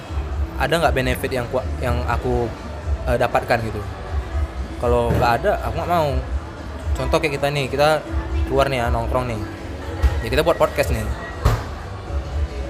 ada 0.62 0.77
nggak 0.77 0.93
benefit 0.93 1.31
yang 1.33 1.47
ku- 1.49 1.65
yang 1.81 2.05
aku 2.05 2.45
eh, 3.07 3.17
dapatkan 3.17 3.57
gitu 3.65 3.81
kalau 4.77 5.09
nggak 5.15 5.31
ada 5.41 5.51
aku 5.63 5.73
nggak 5.79 5.89
mau 5.89 6.12
contoh 6.93 7.17
kayak 7.23 7.39
kita 7.39 7.47
nih 7.49 7.65
kita 7.71 8.03
keluar 8.51 8.67
nih 8.67 8.83
ya 8.83 8.91
nongkrong 8.91 9.31
nih 9.31 9.39
ya 10.21 10.27
kita 10.27 10.43
buat 10.43 10.59
podcast 10.59 10.91
nih 10.91 11.07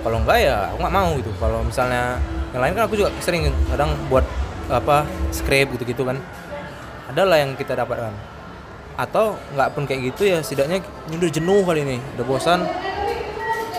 kalau 0.04 0.20
enggak 0.20 0.38
ya 0.44 0.70
aku 0.70 0.78
nggak 0.84 0.96
mau 0.96 1.10
gitu. 1.16 1.32
Kalau 1.40 1.60
misalnya 1.64 2.20
yang 2.52 2.62
lain 2.62 2.74
kan 2.76 2.84
aku 2.86 2.96
juga 3.00 3.10
sering 3.24 3.48
kadang 3.72 3.96
buat 4.12 4.28
apa 4.68 5.08
script 5.32 5.80
gitu 5.80 5.84
gitu 5.96 6.04
kan. 6.04 6.20
Adalah 7.08 7.40
yang 7.40 7.56
kita 7.56 7.74
dapatkan. 7.74 8.12
Atau 9.00 9.40
nggak 9.56 9.70
pun 9.74 9.88
kayak 9.88 10.14
gitu 10.14 10.28
ya 10.28 10.44
setidaknya 10.44 10.84
ini 11.10 11.16
udah 11.18 11.32
jenuh 11.32 11.62
kali 11.64 11.82
ini. 11.88 11.98
Udah 12.20 12.26
bosan 12.28 12.60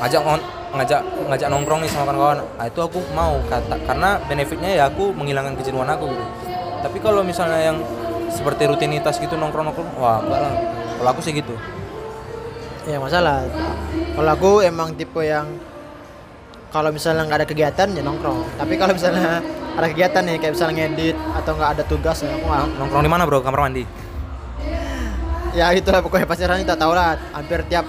ngajak 0.00 0.22
ngajak 0.74 1.00
ngajak 1.30 1.48
nongkrong 1.52 1.87
nih 1.87 1.90
sama 1.92 2.10
kawan-kawan. 2.10 2.42
Nah, 2.42 2.66
itu 2.66 2.80
aku 2.82 2.98
mau 3.14 3.38
kata 3.46 3.78
karena 3.87 4.18
benefitnya 4.26 4.70
ya 4.74 4.82
aku 4.90 5.14
menghilangkan 5.14 5.54
kejenuhan 5.60 5.87
aku 5.87 6.10
gitu. 6.10 6.24
Tapi 6.82 6.98
kalau 6.98 7.22
misalnya 7.22 7.60
yang 7.60 7.78
seperti 8.32 8.66
rutinitas 8.66 9.22
gitu 9.22 9.38
nongkrong 9.38 9.70
nongkrong 9.70 9.90
wah 10.00 10.18
enggak 10.24 10.40
lah. 10.40 10.54
Kalau 10.98 11.08
aku 11.14 11.20
sih 11.22 11.37
gitu. 11.37 11.54
Ya 12.90 12.98
masalah. 12.98 13.46
Kalau 14.18 14.30
aku 14.34 14.52
emang 14.66 14.92
tipe 14.98 15.22
yang 15.22 15.46
kalau 16.74 16.90
misalnya 16.90 17.22
nggak 17.22 17.38
ada 17.38 17.46
kegiatan 17.46 17.87
ya 17.94 18.02
nongkrong. 18.02 18.58
Tapi 18.58 18.74
kalau 18.74 18.98
misalnya 18.98 19.38
ada 19.78 19.87
kegiatan 19.87 20.22
nih 20.26 20.37
kayak 20.42 20.52
misalnya 20.58 20.74
ngedit 20.82 21.16
atau 21.38 21.52
nggak 21.54 21.70
ada 21.78 21.82
tugas 21.87 22.18
ya 22.26 22.34
aku 22.34 22.46
nggak 22.50 22.62
nongkrong. 22.82 23.02
Di 23.06 23.10
mana 23.14 23.22
bro? 23.22 23.38
Kamar 23.46 23.70
mandi? 23.70 23.87
Ya 25.54 25.70
itulah 25.70 26.02
pokoknya 26.02 26.26
pacaran 26.26 26.58
kita 26.66 26.74
tahu 26.74 26.90
lah. 26.98 27.14
Hampir 27.30 27.62
tiap 27.70 27.87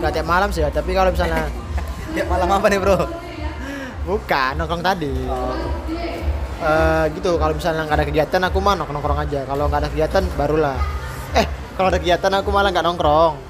nggak 0.00 0.12
tiap 0.16 0.24
malam 0.24 0.48
sih 0.48 0.64
ya. 0.64 0.72
Tapi 0.72 0.96
kalau 0.96 1.12
misalnya 1.12 1.52
ya 2.16 2.24
malam 2.24 2.48
apa 2.48 2.66
nih 2.72 2.80
bro? 2.80 2.96
Bukan 4.08 4.52
nongkrong 4.56 4.80
tadi. 4.80 5.12
Eh 6.64 7.04
gitu. 7.12 7.36
Kalau 7.36 7.52
misalnya 7.52 7.84
nggak 7.84 7.98
ada 8.00 8.06
kegiatan 8.08 8.40
aku 8.48 8.56
mah 8.64 8.72
nongkrong 8.72 8.96
nongkrong 9.04 9.20
aja. 9.20 9.44
Kalau 9.44 9.68
nggak 9.68 9.80
ada 9.84 9.88
kegiatan 9.92 10.24
barulah. 10.32 10.80
Eh 11.36 11.44
kalau 11.76 11.92
ada 11.92 12.00
kegiatan 12.00 12.32
aku 12.40 12.48
malah 12.48 12.72
nggak 12.72 12.88
nongkrong 12.88 13.47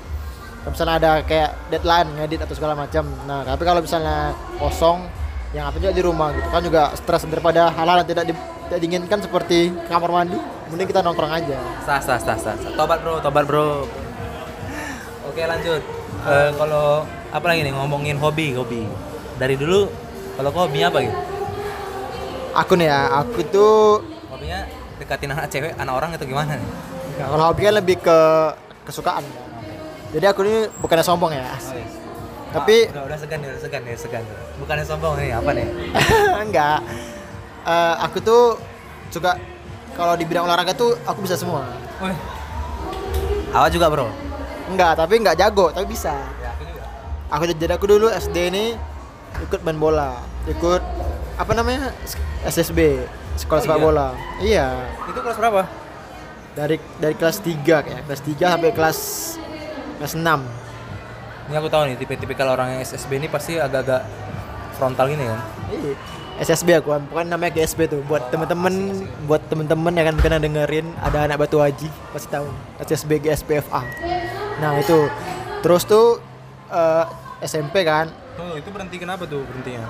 kalau 0.68 0.76
misalnya 0.76 0.96
ada 1.00 1.12
kayak 1.24 1.50
deadline 1.72 2.08
ngedit 2.12 2.44
atau 2.44 2.52
segala 2.52 2.76
macam. 2.76 3.08
Nah 3.24 3.40
tapi 3.40 3.64
kalau 3.64 3.80
misalnya 3.80 4.36
kosong 4.60 5.00
yang 5.56 5.64
apa 5.64 5.80
juga 5.80 5.96
di 5.96 6.04
rumah 6.04 6.28
gitu. 6.36 6.44
Kan 6.52 6.60
juga 6.60 6.92
stres 6.92 7.24
daripada 7.24 7.72
hal-hal 7.72 8.04
yang 8.04 8.08
tidak, 8.12 8.24
di, 8.28 8.36
tidak 8.36 8.78
diinginkan 8.84 9.16
seperti 9.24 9.72
kamar 9.88 10.12
mandi 10.12 10.36
mending 10.68 10.92
kita 10.92 11.00
nongkrong 11.00 11.32
aja. 11.32 11.56
Sah 11.88 12.04
sah 12.04 12.20
sah 12.20 12.36
sah 12.36 12.52
sah. 12.52 12.72
tobat 12.76 13.00
bro 13.00 13.16
tobat 13.24 13.48
bro. 13.48 13.88
Oke 15.32 15.40
lanjut. 15.48 15.80
Eh, 16.28 16.50
kalau 16.52 17.08
apa 17.32 17.46
lagi 17.48 17.64
nih? 17.64 17.72
Ngomongin 17.72 18.20
hobi 18.20 18.52
hobi. 18.52 18.84
Dari 19.40 19.56
dulu 19.56 19.88
kalau 20.36 20.52
kau 20.52 20.68
hobinya 20.68 20.92
apa 20.92 20.98
gitu? 21.00 21.16
Aku 22.60 22.76
nih 22.76 22.92
ya 22.92 23.24
aku 23.24 23.40
tuh 23.48 24.04
hobinya 24.28 24.68
dekatin 25.00 25.32
anak 25.32 25.48
cewek 25.48 25.72
anak 25.80 25.96
orang 25.96 26.12
atau 26.12 26.28
gimana 26.28 26.60
nih? 26.60 26.70
Nah, 27.24 27.26
kalau 27.32 27.44
hobi 27.56 27.60
kan 27.64 27.72
lebih 27.80 27.96
ke 28.04 28.18
kesukaan. 28.84 29.47
Jadi 30.08 30.24
aku 30.24 30.40
ini 30.42 30.56
bukannya 30.74 31.04
sombong 31.04 31.32
ya. 31.32 31.44
Tapi 32.48 32.88
udah, 32.88 33.04
udah 33.04 33.18
segan 33.18 33.38
udah 33.38 33.60
segan 33.60 33.82
nih 33.84 33.92
segan 33.92 34.24
bukannya 34.56 34.80
sombong 34.82 35.20
nih 35.20 35.36
apa 35.36 35.50
nih 35.52 35.68
enggak. 36.44 36.80
Eh, 37.62 37.94
aku 38.00 38.18
tuh 38.18 38.56
suka 39.08 39.36
kalau 39.92 40.16
di 40.16 40.24
bidang 40.24 40.48
olahraga 40.48 40.72
tuh 40.72 40.96
aku 41.02 41.20
bisa 41.22 41.36
semua. 41.36 41.68
Wih. 41.98 42.16
awak 43.50 43.68
juga 43.68 43.88
bro 43.88 44.08
Enggak, 44.68 44.96
tapi 44.96 45.16
enggak 45.16 45.34
jago, 45.34 45.68
tapi 45.68 45.88
bisa. 45.88 46.12
ya 46.38 46.52
aku 46.52 46.62
juga 46.62 46.82
Aku 47.30 47.42
jadi 47.46 47.72
aku 47.74 47.86
dulu 47.86 48.06
SD 48.08 48.36
ini 48.48 48.64
ikut 49.40 49.60
main 49.60 49.76
bola, 49.76 50.16
ikut 50.44 50.80
apa 51.36 51.52
namanya? 51.52 51.92
SSB, 52.42 53.04
sekolah 53.36 53.60
Oh, 53.60 53.64
sepak 53.66 53.76
iya? 53.76 53.84
bola. 53.84 54.06
Iya. 54.38 54.66
itu 55.06 55.18
kelas 55.18 55.36
berapa 55.36 55.62
Dari 56.52 56.76
dari 56.96 57.14
kelas 57.14 57.36
3 57.40 57.56
kayak, 57.82 58.02
kelas 58.04 58.20
3 58.22 58.44
sampai 58.50 58.70
kelas 58.72 58.98
kelas 59.98 60.14
6. 60.14 60.22
ini 61.48 61.54
aku 61.56 61.68
tahu 61.68 61.82
nih 61.88 61.96
tipe-tipe 61.96 62.34
kalau 62.34 62.54
orang 62.54 62.76
yang 62.76 62.80
SSB 62.82 63.18
ini 63.18 63.26
pasti 63.26 63.56
agak-agak 63.56 64.02
frontal 64.74 65.06
ini 65.10 65.24
kan 65.26 65.40
Iya. 65.68 65.92
SSB 66.38 66.78
aku 66.78 66.94
kan 66.94 67.02
pokoknya 67.10 67.34
namanya 67.34 67.50
GSB 67.58 67.90
tuh 67.90 68.00
buat 68.06 68.30
temen-temen 68.30 68.74
buat 69.26 69.42
temen-temen 69.50 69.90
yang 69.90 70.06
kan 70.14 70.16
pernah 70.22 70.38
dengerin 70.38 70.86
ada 71.02 71.26
anak 71.26 71.42
Batu 71.42 71.58
Haji 71.58 71.90
pasti 72.14 72.30
tahu 72.30 72.46
SSB 72.78 73.18
GSB 73.18 73.58
FA 73.66 73.82
nah 74.62 74.78
itu 74.78 75.10
terus 75.66 75.82
tuh 75.82 76.22
eh, 76.70 77.04
SMP 77.42 77.82
kan 77.82 78.06
Tuh, 78.38 78.54
itu 78.54 78.70
berhenti 78.70 79.02
kenapa 79.02 79.26
tuh 79.26 79.42
berhentinya? 79.42 79.82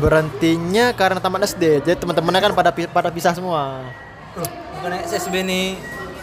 berhentinya 0.00 0.96
karena 0.96 1.20
tamat 1.20 1.44
SD 1.44 1.84
jadi 1.84 2.00
teman-temannya 2.00 2.40
kan 2.40 2.52
pada 2.56 2.70
pada 2.72 3.08
pisah 3.12 3.36
semua 3.36 3.84
Bukan 4.80 4.92
SSB 5.04 5.44
nih 5.44 5.76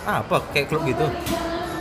apa 0.03 0.41
kayak 0.49 0.73
klub 0.73 0.81
gitu. 0.89 1.05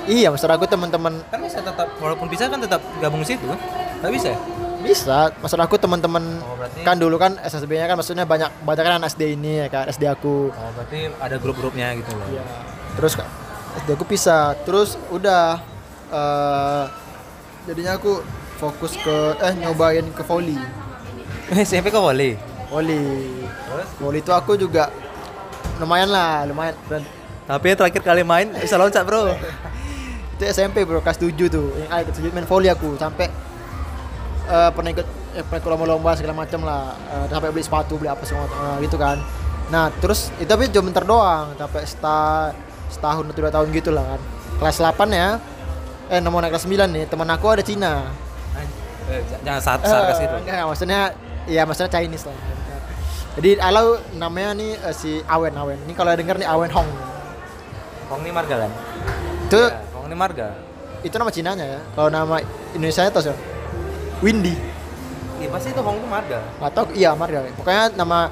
Iya 0.09 0.29
maksud 0.29 0.49
aku 0.49 0.65
teman-teman 0.65 1.21
Kan 1.29 1.39
bisa 1.39 1.61
tetap 1.61 1.87
walaupun 1.97 2.27
bisa 2.27 2.47
kan 2.47 2.59
tetap 2.59 2.81
gabung 2.99 3.23
situ 3.23 3.45
kan? 3.45 3.59
Enggak 3.99 4.13
bisa. 4.13 4.29
ya? 4.31 4.39
bisa 4.79 5.19
maksud 5.37 5.59
aku 5.59 5.75
teman-teman 5.77 6.23
Oh, 6.41 6.55
berarti- 6.55 6.83
kan 6.83 6.97
dulu 6.97 7.17
kan 7.17 7.35
SSB-nya 7.41 7.85
kan 7.85 7.95
maksudnya 7.95 8.23
banyak 8.23 8.47
banyak 8.63 8.79
kan 8.81 8.95
anak 8.97 9.11
SD 9.11 9.35
ini 9.35 9.59
ya 9.59 9.69
kan 9.69 9.85
SD 9.87 10.07
aku 10.07 10.49
Oh, 10.49 10.71
berarti 10.73 11.11
ada 11.13 11.37
grup-grupnya 11.37 11.93
gitu 11.95 12.11
loh. 12.11 12.25
Iya. 12.27 12.43
terus 12.95 13.13
Kak, 13.13 13.27
SD 13.77 13.89
aku 13.93 14.05
pisah 14.05 14.55
terus 14.59 14.95
udah 15.09 15.59
eh 16.09 16.85
jadinya 17.65 17.95
aku 17.95 18.23
fokus 18.57 18.95
ke 18.97 19.17
eh 19.37 19.53
nyobain 19.57 20.07
ke 20.09 20.23
volley 20.23 20.57
SMP 21.59 21.89
kok 21.89 22.01
volley. 22.01 22.39
volley 22.69 23.03
Terus? 23.67 23.89
volley 23.99 24.21
itu 24.21 24.31
aku 24.31 24.55
juga 24.55 24.89
lumayan 25.77 26.09
lah 26.09 26.45
lumayan 26.45 26.75
Tapi 27.45 27.73
terakhir 27.73 28.03
kali 28.03 28.21
main 28.23 28.53
bisa 28.53 28.77
loncat, 28.77 29.03
Bro. 29.03 29.25
itu 30.39 30.47
SMP 30.47 30.87
bro 30.87 31.03
kelas 31.03 31.19
7 31.19 31.35
tuh. 31.51 31.75
Yang 31.75 32.15
ikut 32.15 32.31
main 32.31 32.47
volley 32.47 32.71
aku 32.71 32.95
sampai 32.95 33.27
eh, 34.47 34.71
pernah 34.71 34.91
ikut 34.95 35.07
eh, 35.35 35.43
pernah 35.43 35.59
ikut 35.59 35.71
lomba-lomba 35.75 36.15
segala 36.15 36.35
macam 36.39 36.63
lah. 36.63 36.95
Eh, 37.11 37.27
sampai 37.27 37.51
beli 37.51 37.65
sepatu 37.67 37.99
beli 37.99 38.07
apa 38.07 38.23
semua 38.23 38.47
eh, 38.47 38.87
gitu 38.87 38.95
kan. 38.95 39.19
Nah 39.69 39.91
terus 39.99 40.31
itu 40.39 40.47
tapi 40.47 40.71
cuma 40.71 40.95
bentar 40.95 41.03
doang 41.03 41.53
sampai 41.59 41.83
seta, 41.85 42.55
setahun 42.89 43.27
atau 43.29 43.43
dua 43.43 43.51
tahun 43.51 43.69
gitu 43.75 43.91
lah 43.91 44.17
kan. 44.17 44.21
Kelas 44.63 44.79
8 44.79 45.11
ya 45.11 45.29
eh 46.09 46.25
nomor 46.25 46.41
naik 46.41 46.57
kelas 46.57 46.65
9 46.65 46.89
nih 46.89 47.05
teman 47.05 47.29
aku 47.29 47.47
ada 47.51 47.61
Cina. 47.67 48.07
Eh, 49.11 49.21
jangan 49.43 49.61
saat 49.61 49.81
sarkas 49.83 50.21
Eh, 50.21 50.25
gitu. 50.25 50.37
enggak, 50.41 50.65
maksudnya 50.69 51.01
ya 51.49 51.63
maksudnya 51.67 51.91
Chinese 51.91 52.29
lah. 52.29 52.37
Jadi 53.39 53.51
alau 53.59 53.97
namanya 54.15 54.51
nih 54.55 54.71
eh, 54.79 54.95
si 54.95 55.19
Awen 55.27 55.53
Awen. 55.53 55.79
Ini 55.85 55.93
kalau 55.93 56.15
denger 56.15 56.39
nih 56.39 56.49
Awen 56.49 56.71
Hong. 56.71 56.89
Hong 58.09 58.21
ini 58.23 58.31
marga 58.31 58.69
kan? 58.69 58.73
itu 59.49 59.57
ini 59.57 59.88
marga. 60.19 60.49
itu 60.99 61.15
nama 61.15 61.31
Cinanya 61.31 61.65
ya 61.65 61.81
kalau 61.95 62.11
nama 62.11 62.43
Indonesia 62.75 63.01
nya 63.01 63.11
tau 63.11 63.23
siapa? 63.23 63.39
Windy 64.19 64.51
Iya 65.39 65.47
pasti 65.49 65.71
itu 65.71 65.79
Hong 65.79 65.95
itu 65.97 66.09
marga. 66.11 66.43
tahu 66.69 66.91
iya 66.93 67.15
marga 67.15 67.47
pokoknya 67.55 67.95
nama 67.95 68.27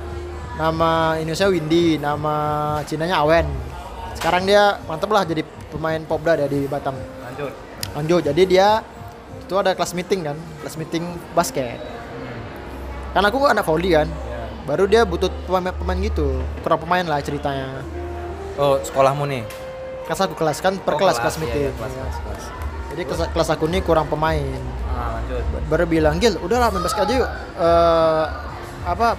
nama 0.57 0.90
Indonesia 1.14 1.46
Windy 1.46 1.96
nama 1.96 2.35
Cinanya 2.83 3.22
Awen 3.22 3.46
sekarang 4.12 4.42
dia 4.42 4.83
mantep 4.85 5.07
lah 5.07 5.22
jadi 5.22 5.46
pemain 5.68 6.03
popda 6.03 6.35
dia 6.37 6.49
di 6.49 6.66
Batam 6.66 6.99
Lanjut. 7.22 7.53
lanjut 7.94 8.22
jadi 8.25 8.42
dia 8.42 8.68
itu 9.38 9.55
ada 9.55 9.70
kelas 9.70 9.94
meeting 9.94 10.25
kan 10.25 10.35
kelas 10.61 10.75
meeting 10.75 11.07
basket 11.31 11.79
kan 13.12 13.22
aku 13.22 13.46
anak 13.46 13.62
volley 13.62 13.94
kan 13.94 14.11
Ya. 14.27 14.42
baru 14.66 14.85
dia 14.85 15.07
butuh 15.07 15.31
pemain 15.46 15.70
pemain 15.70 15.99
gitu 16.01 16.42
kurang 16.61 16.83
pemain 16.83 17.05
lah 17.05 17.22
ceritanya 17.22 17.81
Oh, 18.57 18.81
sekolahmu 18.81 19.29
nih. 19.29 19.44
Kelas 20.07 20.21
aku 20.23 20.35
kelas 20.38 20.59
kan 20.62 20.79
per 20.79 20.95
Oh, 20.95 20.99
kelas 21.03 21.19
kelas 21.19 21.35
iya, 21.37 21.42
meeting 21.42 21.62
iya, 21.66 21.73
kelas, 21.75 21.92
kelas, 21.92 22.16
kelas. 22.23 22.45
jadi 22.95 23.03
kelas, 23.05 23.21
kelas 23.35 23.49
aku 23.51 23.64
ini 23.66 23.79
kurang 23.83 24.07
pemain. 24.07 24.61
Ah, 24.97 25.21
lanjut. 25.21 25.42
baru 25.69 25.85
bilang 25.85 26.16
Gil 26.23 26.38
udahlah 26.40 26.73
main 26.73 26.81
basket 26.81 27.05
aja 27.05 27.14
yuk. 27.21 27.31
Eh, 27.59 28.25
apa 28.87 29.19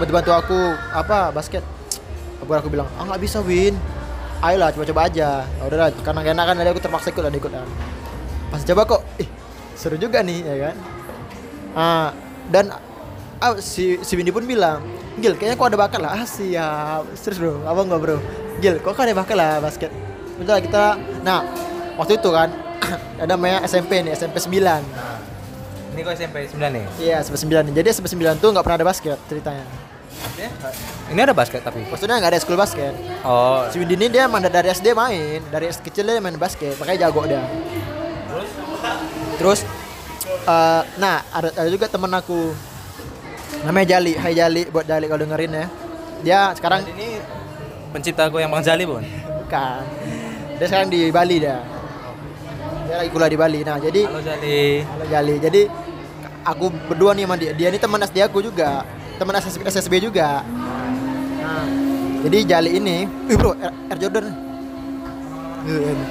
bantu 0.00 0.12
bantu 0.16 0.30
aku 0.32 0.58
apa 0.96 1.30
basket. 1.30 1.62
Baru 2.42 2.58
aku 2.58 2.70
bilang 2.72 2.88
ah 2.98 3.04
nggak 3.06 3.20
bisa 3.22 3.38
Win. 3.44 3.76
Ayolah 4.42 4.74
coba-coba 4.74 5.06
aja. 5.06 5.46
Ya 5.46 5.62
udahlah 5.62 5.94
karena 6.02 6.18
gak 6.26 6.34
enak 6.34 6.44
kan 6.50 6.54
aku 6.66 6.80
terpaksa 6.82 7.08
ikut 7.14 7.22
dan 7.22 7.34
ikut 7.36 7.52
kan. 7.52 7.68
Pas 8.50 8.62
coba 8.66 8.82
kok 8.88 9.02
ih 9.22 9.28
seru 9.78 9.94
juga 10.00 10.24
nih 10.24 10.42
ya 10.42 10.56
kan. 10.66 10.76
Ah 11.78 12.08
dan 12.50 12.74
ah, 13.38 13.54
si 13.62 14.02
si 14.02 14.12
Windy 14.18 14.34
pun 14.34 14.42
bilang 14.42 14.82
Gil 15.20 15.34
kayaknya 15.36 15.56
kok 15.60 15.68
ada 15.68 15.78
bakat 15.78 16.00
lah 16.00 16.10
ah 16.16 16.24
siap 16.24 17.04
serius 17.16 17.38
bro 17.40 17.60
apa 17.68 17.80
enggak 17.84 18.00
bro 18.00 18.16
Gil 18.64 18.76
kok 18.80 18.96
ada 18.96 19.12
bakat 19.12 19.36
lah 19.36 19.60
basket 19.60 19.90
udah 20.40 20.56
kita 20.62 20.96
nah 21.20 21.44
waktu 22.00 22.16
itu 22.16 22.28
kan 22.32 22.48
ada 23.22 23.36
namanya 23.36 23.62
SMP 23.68 24.00
nih 24.00 24.16
SMP 24.16 24.40
9 24.40 24.56
Nah, 25.92 26.00
ini 26.00 26.08
kok 26.08 26.16
SMP 26.16 26.48
9 26.48 26.72
nih. 26.72 26.84
Iya, 27.04 27.16
SMP 27.20 27.36
9. 27.44 27.68
Jadi 27.68 27.88
SMP 27.92 28.08
9 28.08 28.40
tuh 28.40 28.48
nggak 28.48 28.64
pernah 28.64 28.80
ada 28.80 28.88
basket 28.88 29.20
ceritanya. 29.28 29.60
Ya, 30.40 30.48
Ini 31.12 31.20
ada 31.20 31.36
basket 31.36 31.60
tapi. 31.60 31.84
Maksudnya 31.84 32.16
nggak 32.16 32.32
ada 32.32 32.40
school 32.40 32.56
basket. 32.56 32.96
Oh, 33.28 33.68
Si 33.68 33.76
Windy 33.76 34.00
ini 34.00 34.08
dia 34.08 34.24
emang 34.24 34.40
dari 34.40 34.72
SD 34.72 34.96
main, 34.96 35.44
dari 35.52 35.68
SD 35.68 35.92
kecil 35.92 36.08
dia 36.08 36.16
main 36.24 36.40
basket, 36.40 36.80
makanya 36.80 37.12
jago 37.12 37.28
dia. 37.28 37.44
terus 38.24 38.48
Terus, 39.36 39.60
eh, 40.48 40.82
nah 40.96 41.20
ada, 41.28 41.52
ada 41.52 41.68
juga 41.68 41.92
temen 41.92 42.08
aku, 42.08 42.56
namanya 43.64 43.86
Jali, 43.96 44.12
Hai 44.16 44.32
Jali, 44.32 44.62
buat 44.72 44.88
Jali 44.88 45.04
kalau 45.06 45.20
dengerin 45.22 45.52
ya. 45.52 45.66
Dia 46.22 46.40
sekarang 46.56 46.86
ini 46.96 47.18
pencipta 47.92 48.30
gue 48.32 48.40
yang 48.40 48.50
Bang 48.52 48.64
Jali, 48.64 48.88
Bun. 48.88 49.04
bukan, 49.52 49.84
dia 50.56 50.66
sekarang 50.70 50.88
di 50.88 51.12
Bali 51.12 51.36
dia. 51.44 51.60
Dia 52.88 52.94
lagi 53.04 53.10
kuliah 53.12 53.28
di 53.28 53.36
Bali. 53.36 53.60
Nah 53.60 53.76
jadi 53.76 54.00
Halo 54.08 54.20
Jali. 54.24 54.80
Halo 54.80 55.04
Jali. 55.04 55.34
Jadi 55.36 55.62
aku 56.40 56.72
berdua 56.88 57.12
nih 57.12 57.24
sama 57.28 57.36
dia. 57.36 57.52
Dia 57.52 57.68
ini 57.68 57.78
teman 57.78 58.00
SD 58.00 58.18
aku 58.24 58.40
juga, 58.40 58.88
teman 59.20 59.36
SSB, 59.36 59.60
SSB 59.68 59.94
juga. 60.08 60.40
Nah, 61.42 61.66
jadi 62.24 62.38
Jali 62.48 62.70
ini, 62.78 63.04
ih 63.28 63.36
bro, 63.36 63.52
Air, 63.58 63.74
Air 63.92 63.98
Jordan. 63.98 64.26
Gitu, 65.66 65.78
ini. 65.84 66.06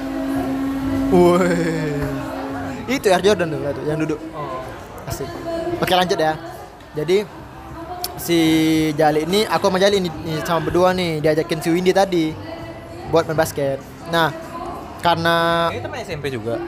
Wih. 1.11 2.95
Itu 2.99 3.07
Air 3.09 3.23
Jordan 3.23 3.47
tuh, 3.47 3.59
yang 3.87 3.99
duduk. 3.99 4.19
Oh. 4.35 4.61
Asik. 5.07 5.27
Oke 5.81 5.93
lanjut 5.97 6.19
ya. 6.19 6.35
Jadi 6.91 7.23
si 8.17 8.39
Jali 8.93 9.23
ini, 9.23 9.47
aku 9.47 9.63
sama 9.65 9.79
Jali 9.79 9.97
ini, 9.97 10.09
ini 10.23 10.39
sama 10.43 10.61
berdua 10.61 10.91
nih 10.91 11.23
diajakin 11.23 11.59
si 11.59 11.69
Windy 11.69 11.91
tadi 11.91 12.35
buat 13.07 13.23
main 13.25 13.37
basket. 13.37 13.79
Nah, 14.07 14.31
karena 14.99 15.67
Ini 15.69 15.81
teman 15.81 15.99
SMP 16.01 16.25
juga. 16.29 16.59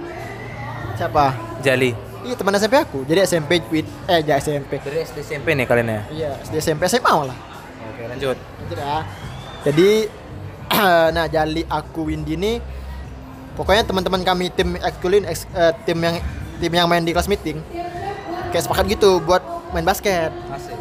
siapa? 0.93 1.33
Jali. 1.59 1.91
Iya 2.23 2.39
teman 2.39 2.55
SMP 2.55 2.75
aku. 2.77 3.03
Jadi 3.03 3.19
SMP 3.25 3.59
Win 3.67 3.83
eh 4.07 4.23
ya 4.23 4.39
SMP. 4.39 4.79
Dari 4.79 5.03
SD 5.03 5.17
SMP 5.21 5.51
nih 5.51 5.65
kalian 5.65 5.87
ya. 5.89 6.01
Iya, 6.09 6.31
SD 6.39 6.55
SMP 6.61 6.87
SMA 6.87 7.03
malah. 7.03 7.35
Oke, 7.83 8.03
lanjut. 8.07 8.37
Gitu 8.39 8.73
ya. 8.73 9.03
Jadi 9.63 9.89
nah 11.15 11.25
Jali 11.27 11.67
aku 11.67 12.07
Windy 12.07 12.33
ini 12.33 12.51
pokoknya 13.53 13.83
teman-teman 13.83 14.23
kami 14.23 14.49
tim 14.49 14.73
ekskulin 14.75 15.27
eks- 15.27 15.51
eh, 15.51 15.75
tim 15.83 15.99
yang 15.99 16.15
tim 16.57 16.71
yang 16.71 16.87
main 16.87 17.03
di 17.03 17.11
kelas 17.11 17.27
meeting 17.27 17.59
kayak 18.49 18.63
sepakat 18.63 18.87
gitu 18.87 19.19
buat 19.19 19.43
main 19.73 19.83
basket. 19.83 20.29
Asik. 20.47 20.77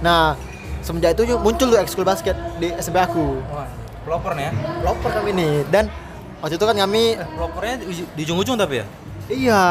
Nah, 0.00 0.38
semenjak 0.80 1.14
itu 1.14 1.36
muncul 1.36 1.66
tuh 1.66 1.78
ekskul 1.78 2.02
basket 2.02 2.32
di 2.56 2.70
SMP 2.76 2.96
aku. 2.96 3.42
Wah, 3.46 3.66
pelopor 4.02 4.32
nih 4.32 4.44
ya. 4.44 4.52
Loper 4.80 5.10
kami 5.12 5.28
ini 5.32 5.48
dan 5.66 5.90
waktu 6.38 6.54
itu 6.54 6.64
kan 6.64 6.76
kami 6.76 7.14
Eh, 7.14 7.26
pelopornya 7.26 7.74
di, 7.80 8.22
ujung-ujung 8.22 8.54
tapi 8.54 8.74
ya. 8.76 8.86
iya, 9.26 9.62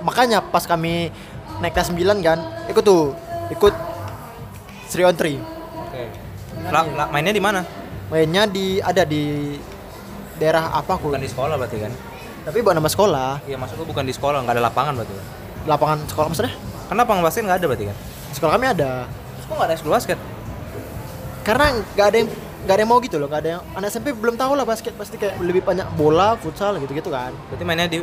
makanya 0.00 0.42
pas 0.42 0.62
kami 0.62 1.08
naik 1.58 1.72
kelas 1.72 1.88
9 1.88 1.96
kan, 2.20 2.38
ikut 2.66 2.82
tuh, 2.82 3.14
ikut 3.48 3.74
3 4.88 5.04
on 5.04 5.14
3. 5.14 5.38
Oke. 5.80 6.02
La- 6.66 6.84
la- 6.86 7.08
mainnya 7.08 7.30
di 7.30 7.40
mana? 7.40 7.62
mainnya 8.06 8.46
di 8.46 8.78
ada 8.78 9.02
di 9.02 9.54
daerah 10.36 10.70
apa 10.70 10.94
aku 10.94 11.10
Bukan 11.10 11.18
di 11.18 11.26
sekolah 11.26 11.54
berarti 11.56 11.78
kan? 11.80 11.90
tapi 12.42 12.62
buat 12.62 12.70
nama 12.72 12.86
sekolah 12.86 13.42
Iya, 13.42 13.58
maksud 13.58 13.74
gue 13.76 13.84
bukan 13.84 14.02
di 14.02 14.12
sekolah, 14.12 14.38
nggak 14.40 14.54
ada 14.54 14.62
lapangan 14.64 14.92
berarti. 14.94 15.10
kan? 15.10 15.26
lapangan 15.66 15.98
sekolah 16.06 16.26
maksudnya 16.28 16.54
Kenapa 16.86 17.08
lapangan 17.08 17.24
basket 17.24 17.42
nggak 17.42 17.58
ada 17.58 17.66
berarti 17.66 17.86
kan? 17.86 17.96
sekolah 18.28 18.52
kami 18.52 18.66
ada 18.68 18.90
Terus 19.08 19.44
kok 19.44 19.54
nggak 19.54 19.66
ada 19.66 19.76
sekolah 19.76 19.94
basket? 19.94 20.18
karena 21.42 21.66
nggak 21.88 22.06
ada 22.06 22.16
yang 22.16 22.28
nggak 22.58 22.74
ada 22.74 22.82
yang 22.82 22.90
mau 22.90 22.98
gitu 22.98 23.16
loh 23.16 23.26
nggak 23.26 23.40
ada 23.40 23.50
yang 23.52 23.62
anak 23.72 23.88
SMP 23.88 24.10
belum 24.12 24.34
tahu 24.34 24.52
lah 24.52 24.64
basket 24.64 24.92
pasti 24.92 25.14
kayak 25.14 25.38
lebih 25.38 25.62
banyak 25.62 25.86
bola 25.94 26.34
futsal 26.34 26.74
gitu 26.76 26.90
gitu 26.92 27.06
kan 27.08 27.30
Berarti 27.46 27.62
mainnya 27.62 27.86
di 27.86 28.02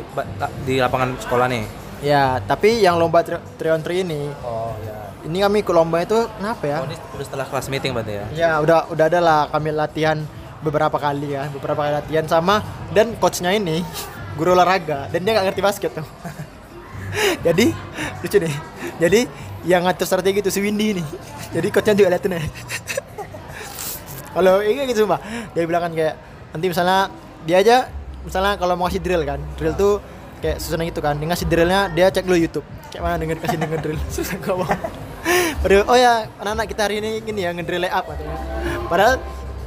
di 0.64 0.74
lapangan 0.78 1.12
sekolah 1.18 1.46
nih. 1.46 1.64
ya 2.00 2.40
tapi 2.40 2.80
yang 2.80 2.96
lomba 2.96 3.20
3 3.20 3.36
on 3.70 3.80
3 3.80 4.00
ini 4.00 4.28
Oh, 4.40 4.72
ya. 4.80 5.12
ini 5.22 5.38
kami 5.38 5.60
ikut 5.60 5.72
lomba 5.72 6.00
itu 6.00 6.16
kenapa 6.34 6.64
ya 6.64 6.78
Oh, 6.80 6.86
ini 6.86 6.96
udah 6.96 7.24
setelah 7.24 7.46
kelas 7.46 7.66
meeting 7.68 7.92
berarti 7.92 8.12
ya. 8.14 8.24
ya 8.34 8.50
udah 8.58 8.88
udah 8.88 9.04
ada 9.06 9.20
lah 9.20 9.40
kami 9.48 9.68
latihan 9.70 10.18
beberapa 10.60 10.96
kali 10.96 11.28
ya 11.30 11.44
beberapa 11.50 11.80
kali 11.80 11.92
latihan 11.94 12.24
sama 12.24 12.64
dan 12.90 13.12
coachnya 13.14 13.52
ini 13.52 13.84
guru 14.40 14.52
olahraga 14.52 15.08
dan 15.08 15.20
dia 15.20 15.32
nggak 15.32 15.52
ngerti 15.52 15.60
basket 15.60 15.90
tuh 15.92 16.06
jadi 17.46 17.66
lucu 18.22 18.36
nih 18.40 18.54
jadi 19.00 19.20
yang 19.64 19.82
ngatur 19.88 20.06
strategi 20.06 20.44
itu 20.44 20.50
si 20.52 20.60
Windy 20.60 21.00
nih 21.00 21.06
jadi 21.54 21.66
coachnya 21.72 21.94
juga 21.96 22.08
liatin 22.14 22.36
ya 22.36 22.40
kalau 24.34 24.60
ini 24.60 24.80
gitu 24.90 25.06
sumpah 25.06 25.20
dia 25.54 25.62
bilang 25.64 25.82
kan 25.88 25.92
kayak 25.94 26.14
nanti 26.52 26.66
misalnya 26.70 27.08
dia 27.44 27.56
aja 27.60 27.76
misalnya 28.24 28.56
kalau 28.56 28.74
mau 28.74 28.88
kasih 28.88 29.02
drill 29.02 29.22
kan 29.22 29.40
drill 29.56 29.74
tuh 29.76 30.00
kayak 30.42 30.60
susunan 30.60 30.84
gitu 30.88 31.00
kan 31.00 31.16
dia 31.16 31.26
ngasih 31.30 31.46
drillnya 31.48 31.80
dia 31.92 32.06
cek 32.10 32.24
dulu 32.26 32.36
YouTube 32.36 32.66
kayak 32.92 33.02
mana 33.02 33.16
denger 33.20 33.38
kasih 33.40 33.58
denger 33.58 33.78
drill 33.80 33.98
susah 34.14 34.36
gak 34.40 34.56
mau 34.56 34.68
Aduh, 35.64 35.80
oh 35.88 35.96
ya 35.96 36.28
anak-anak 36.36 36.66
kita 36.68 36.80
hari 36.84 37.00
ini 37.00 37.24
gini 37.24 37.48
ya 37.48 37.56
ngedrill 37.56 37.88
layup 37.88 38.04
katanya. 38.04 38.36
Padahal 38.84 39.16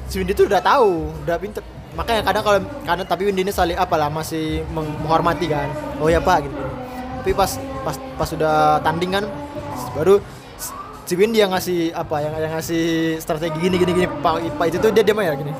si 0.05 0.21
Windy 0.21 0.37
tuh 0.37 0.45
udah 0.45 0.61
tahu, 0.61 1.09
udah 1.25 1.37
pinter. 1.41 1.65
Makanya 1.97 2.21
kadang 2.21 2.43
kalau 2.45 2.59
kadang 2.85 3.07
tapi 3.09 3.25
Windy 3.25 3.41
ini 3.41 3.49
saling 3.49 3.73
apa 3.73 3.97
lah 3.97 4.05
masih 4.05 4.61
meng- 4.69 4.93
menghormati 5.01 5.49
kan. 5.49 5.65
Oh 5.97 6.05
ya 6.05 6.21
Pak 6.21 6.45
gitu. 6.45 6.53
Tapi 7.21 7.31
pas 7.33 7.51
pas 7.83 7.95
pas 7.95 8.27
sudah 8.27 8.79
tanding 8.81 9.11
kan 9.11 9.23
baru 9.93 10.21
si 11.03 11.13
Windy 11.15 11.39
yang 11.39 11.51
ngasih 11.51 11.91
apa 11.91 12.15
yang 12.19 12.33
yang 12.35 12.53
ngasih 12.53 13.17
strategi 13.17 13.57
gini 13.57 13.75
gini 13.77 13.91
gini 13.93 14.07
Pak 14.09 14.33
Pak 14.55 14.65
itu 14.67 14.77
tuh 14.77 14.91
dia 14.91 15.03
diam 15.03 15.17
ya 15.17 15.33
gini. 15.33 15.51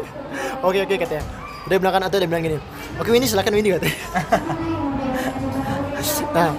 oke 0.66 0.78
oke 0.84 0.94
katanya. 0.96 1.24
Dia 1.68 1.76
bilang 1.76 1.94
kan 1.96 2.02
atau 2.08 2.16
dia 2.16 2.28
bilang 2.28 2.42
gini. 2.42 2.56
Oke 2.96 3.08
Windy 3.10 3.26
silakan 3.26 3.52
Windy 3.52 3.70
katanya. 3.76 3.96
nah 6.36 6.54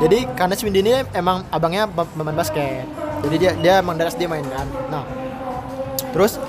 jadi 0.00 0.18
karena 0.32 0.54
si 0.56 0.64
Windy 0.64 0.80
ini 0.80 0.92
emang 1.12 1.44
abangnya 1.52 1.84
pem- 1.84 2.08
pemain 2.16 2.32
basket 2.32 2.88
jadi 3.20 3.36
dia 3.36 3.52
dia 3.60 3.72
emang 3.84 4.00
dari 4.00 4.08
dia 4.16 4.28
main 4.28 4.44
kan 4.48 4.66
nah 4.88 5.04
terus 6.10 6.40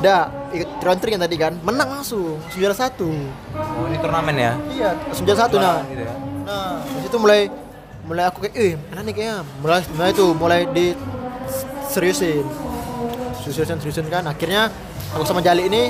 udah 0.00 0.32
ikut 0.52 0.68
round 0.80 1.00
yang 1.04 1.22
tadi 1.22 1.36
kan 1.36 1.52
menang 1.60 2.00
langsung 2.00 2.40
juara 2.52 2.74
satu 2.74 3.08
Oh, 3.54 3.84
ini 3.90 3.98
turnamen 3.98 4.36
ya? 4.36 4.52
iya 4.70 4.90
langsung 4.96 5.24
juara 5.28 5.40
satu 5.46 5.56
nah 5.60 5.82
Gitu 5.86 6.02
ya. 6.02 6.14
Nah 6.44 6.80
di 6.84 7.00
situ 7.08 7.16
mulai 7.16 7.48
mulai 8.04 8.24
aku 8.28 8.44
kayak 8.44 8.54
eh 8.54 8.72
mana 8.92 9.00
nih 9.00 9.14
kayaknya? 9.16 9.36
Mulai 9.64 9.80
mulai 9.96 10.10
itu 10.12 10.26
mulai 10.36 10.60
di 10.70 10.86
seriusin. 11.88 12.44
Seriusin 13.40 13.80
seriusin 13.80 14.06
kan. 14.12 14.24
Akhirnya 14.28 14.68
aku 15.16 15.24
sama 15.24 15.40
Jali 15.40 15.68
ini 15.68 15.88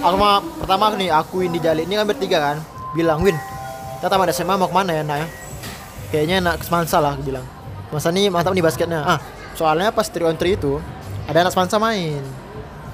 aku 0.00 0.16
sama 0.16 0.38
pertama 0.62 0.94
nih 0.94 1.10
akuin 1.10 1.50
di 1.50 1.58
Jali 1.58 1.82
ini 1.82 1.98
kan 1.98 2.06
bertiga 2.06 2.38
kan 2.38 2.56
bilang 2.94 3.24
Win 3.24 3.34
kita 3.98 4.06
tamat 4.12 4.30
SMA 4.36 4.54
mau 4.54 4.68
ke 4.68 4.74
mana 4.76 4.92
ya 4.94 5.02
nak 5.02 5.18
ya? 5.24 5.28
Kayaknya 6.12 6.36
nak 6.44 6.54
ke 6.60 6.64
Semansa 6.68 7.00
lah 7.00 7.18
aku 7.18 7.26
bilang. 7.26 7.46
Masa 7.90 8.14
nih 8.14 8.30
mantap 8.30 8.54
nih 8.54 8.62
basketnya? 8.62 9.02
Ah 9.02 9.18
soalnya 9.54 9.90
pas 9.94 10.06
3 10.06 10.30
on 10.30 10.36
3 10.38 10.58
itu 10.58 10.78
ada 11.26 11.42
anak 11.42 11.52
Semansa 11.54 11.80
main. 11.82 12.22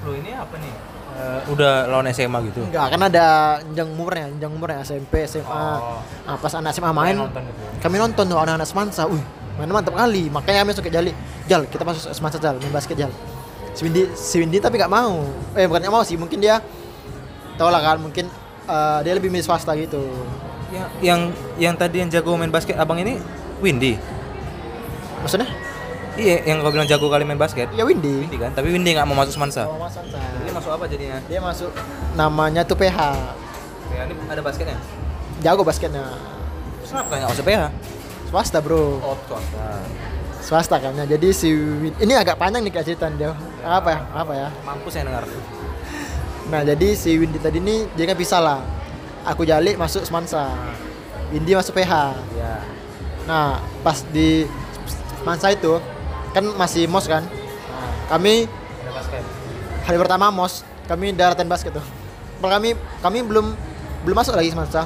Lo 0.01 0.15
ini 0.17 0.33
apa 0.33 0.57
nih? 0.57 0.90
Eh, 1.21 1.53
udah 1.53 1.85
lawan 1.85 2.09
SMA 2.09 2.39
gitu? 2.49 2.65
enggak 2.65 2.87
kan 2.89 3.01
ada 3.05 3.25
jenjang 3.61 3.89
umurnya 3.93 4.25
jenjang 4.33 4.51
umurnya 4.51 4.77
SMP 4.81 5.21
SMA 5.29 5.45
Oh. 5.77 6.01
nah, 6.25 6.35
pas 6.35 6.49
anak 6.57 6.73
SMA 6.73 6.89
main 6.89 7.13
nonton 7.13 7.45
gitu. 7.45 7.61
kami 7.77 7.95
nonton 7.95 8.25
tuh 8.25 8.37
anak-anak 8.37 8.65
Semansa, 8.65 9.05
wih, 9.05 9.21
mainnya 9.55 9.73
mantap 9.73 9.93
kali. 9.93 10.27
Makanya 10.27 10.57
kami 10.61 10.69
masuk 10.73 10.85
ke 10.85 10.91
Jali. 10.91 11.11
Jal, 11.45 11.61
kita 11.69 11.85
masuk 11.85 12.09
Semansa 12.09 12.37
Jal, 12.37 12.57
main 12.57 12.73
basket 12.73 12.97
Jal. 12.97 13.11
Si 13.71 13.85
Windy, 13.85 14.09
si 14.13 14.35
Windy 14.41 14.57
tapi 14.57 14.75
nggak 14.75 14.89
mau. 14.89 15.21
Eh 15.53 15.69
bukan 15.69 15.79
nggak 15.79 15.93
mau 15.93 16.01
sih, 16.01 16.17
mungkin 16.17 16.41
dia 16.41 16.57
tau 17.55 17.69
lah 17.69 17.79
kan, 17.79 18.01
mungkin 18.01 18.25
eh, 18.65 18.99
dia 19.05 19.13
lebih 19.13 19.29
milih 19.29 19.45
swasta 19.45 19.77
gitu. 19.77 20.01
Yang 20.71 20.87
yang 21.01 21.19
yang 21.59 21.75
tadi 21.77 22.01
yang 22.01 22.09
jago 22.09 22.33
main 22.33 22.49
basket 22.49 22.75
abang 22.75 22.97
ini 22.97 23.21
Windy. 23.59 23.99
Maksudnya? 25.21 25.45
Iya, 26.11 26.43
yang 26.43 26.59
kau 26.59 26.75
bilang 26.75 26.83
jago 26.85 27.07
kali 27.07 27.23
main 27.23 27.39
basket. 27.39 27.71
Ya 27.71 27.87
Windy. 27.87 28.27
Windy 28.27 28.35
kan, 28.35 28.51
tapi 28.51 28.67
Windy 28.69 28.91
nggak 28.91 29.07
mau 29.07 29.15
masuk 29.15 29.31
Semansa. 29.31 29.63
Oh, 29.63 29.79
Mas 29.79 29.95
Semansa. 29.95 30.19
Masuk 30.61 30.77
apa 30.77 30.85
jadinya? 30.85 31.17
Dia 31.25 31.41
masuk 31.41 31.73
namanya 32.13 32.61
tuh 32.61 32.77
PH. 32.77 32.97
Ya, 33.97 34.05
ini 34.05 34.13
ada 34.29 34.45
basketnya. 34.45 34.77
Jago 35.41 35.65
basketnya. 35.65 36.05
Terus 36.85 36.89
kenapa 36.93 37.17
nggak 37.17 37.29
masuk 37.33 37.45
PH? 37.49 37.61
Swasta 38.29 38.57
bro. 38.61 39.01
Oh, 39.01 39.17
swasta. 39.25 39.65
Swasta 40.37 40.75
kan 40.77 40.93
ya. 41.01 41.17
Jadi 41.17 41.33
si 41.33 41.49
Win- 41.49 41.97
ini 41.97 42.13
agak 42.13 42.37
panjang 42.37 42.61
nih 42.61 42.77
cerita 42.85 43.09
dia. 43.09 43.33
Apa 43.65 43.89
ya? 43.89 43.99
Apa 44.13 44.33
ya? 44.37 44.47
Mampus 44.61 44.93
saya 44.93 45.09
dengar. 45.09 45.25
Nah 46.53 46.61
jadi 46.61 46.93
si 46.93 47.17
Windy 47.17 47.41
tadi 47.41 47.57
ini 47.57 47.89
dia 47.97 48.05
kan 48.05 48.13
pisah 48.13 48.37
lah. 48.37 48.59
Aku 49.25 49.41
Jali 49.41 49.73
masuk 49.73 50.05
Semansa. 50.05 50.45
Windy 51.33 51.57
masuk 51.57 51.73
PH. 51.73 52.21
Iya. 52.37 52.53
Nah, 53.25 53.65
pas 53.81 54.05
di 54.13 54.45
Mansa 55.25 55.49
itu 55.49 55.81
kan 56.37 56.45
masih 56.53 56.85
mos 56.85 57.09
kan. 57.09 57.25
Nah, 57.25 57.89
Kami 58.13 58.45
ada 58.45 58.91
basket. 58.93 59.40
Hari 59.85 59.97
pertama 59.97 60.29
mos, 60.29 60.63
kami 60.85 61.13
daratan 61.15 61.47
basket 61.49 61.75
tuh. 61.75 61.85
Padahal 62.41 62.57
kami 62.57 62.69
kami 63.01 63.19
belum 63.25 63.53
belum 64.05 64.15
masuk 64.17 64.33
lagi 64.33 64.49
Mansa. 64.53 64.85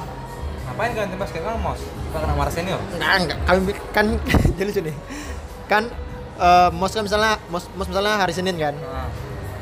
Ngapain 0.66 0.92
kan 0.92 1.06
main 1.08 1.20
basket 1.20 1.40
kan 1.40 1.56
mos? 1.60 1.80
Kita 1.80 2.16
kena 2.20 2.34
marah 2.36 2.52
senior. 2.52 2.80
Enggak, 2.92 3.14
enggak. 3.22 3.38
Kami 3.48 3.70
kan 3.96 4.06
jadi 4.60 4.70
sini. 4.72 4.92
Kan 5.66 5.88
eh, 6.36 6.68
mos 6.72 6.92
kan 6.92 7.02
misalnya 7.04 7.40
mos, 7.48 7.64
mos 7.74 7.88
misalnya 7.88 8.20
hari 8.20 8.32
Senin 8.36 8.56
kan. 8.60 8.76
Nah, 8.76 9.08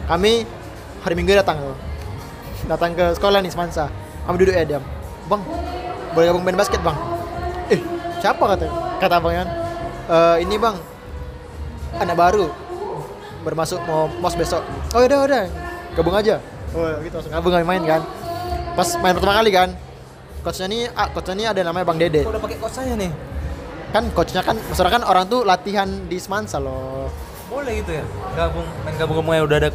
Kami 0.05 0.45
hari 1.01 1.15
Minggu 1.17 1.33
datang 1.33 1.61
tuh. 1.63 1.77
Datang 2.69 2.93
ke 2.97 3.15
sekolah 3.17 3.41
nih 3.41 3.53
Semansa. 3.53 3.89
Kami 4.25 4.37
duduk 4.41 4.57
ya 4.57 4.65
diam. 4.65 4.85
Bang, 5.29 5.41
boleh 6.13 6.29
gabung 6.29 6.45
main 6.45 6.57
basket, 6.57 6.81
Bang? 6.85 6.97
Eh, 7.73 7.81
siapa 8.21 8.41
kata 8.45 8.69
kata 9.01 9.15
abangnya? 9.21 9.45
"Eh, 10.09 10.45
ini, 10.45 10.57
Bang. 10.61 10.77
Anak 11.97 12.17
baru. 12.17 12.64
Bermasuk 13.45 13.79
mau 13.85 14.09
mos 14.09 14.35
besok. 14.35 14.65
Oh, 14.97 15.05
udah, 15.05 15.19
udah. 15.29 15.45
Gabung 15.95 16.17
aja. 16.17 16.41
Oh, 16.75 16.89
gitu 17.05 17.15
langsung 17.21 17.33
gabung 17.33 17.55
main 17.63 17.83
kan. 17.85 18.03
Pas 18.75 18.89
main 18.99 19.15
pertama 19.15 19.39
kali 19.39 19.51
kan. 19.55 19.71
Coachnya 20.43 20.67
nih, 20.69 20.83
ah, 20.93 21.09
coachnya 21.13 21.35
nih 21.37 21.47
ada 21.53 21.61
namanya 21.65 21.85
Bang 21.89 21.97
Dede. 21.97 22.25
udah 22.27 22.41
pakai 22.43 22.59
coach 22.61 22.77
saya 22.77 22.93
nih? 22.99 23.13
Kan 23.95 24.11
coachnya 24.11 24.43
kan, 24.43 24.59
maksudnya 24.59 24.93
kan 24.93 25.03
orang 25.07 25.25
tuh 25.31 25.47
latihan 25.47 25.87
di 25.87 26.19
Semansa 26.19 26.59
loh. 26.59 27.09
Boleh 27.49 27.81
gitu 27.81 27.97
ya? 27.97 28.05
Gabung 28.35 28.67
main 28.83 28.95
gabung-gabung 28.99 29.33
udah 29.47 29.59
ada 29.61 29.71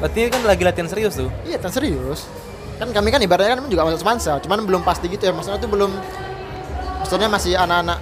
Berarti 0.00 0.32
kan 0.32 0.40
lagi 0.48 0.62
latihan 0.64 0.88
serius 0.88 1.14
tuh. 1.20 1.28
Iya, 1.44 1.60
kan 1.60 1.68
serius. 1.68 2.24
Kan 2.80 2.88
kami 2.88 3.12
kan 3.12 3.20
ibaratnya 3.20 3.60
kan 3.60 3.68
juga 3.68 3.84
masuk 3.84 4.00
semansa, 4.00 4.40
cuman 4.40 4.64
belum 4.64 4.80
pasti 4.80 5.12
gitu 5.12 5.28
ya. 5.28 5.32
Maksudnya 5.36 5.60
tuh 5.60 5.68
belum 5.68 5.92
maksudnya 7.04 7.28
masih 7.28 7.52
anak-anak 7.60 8.00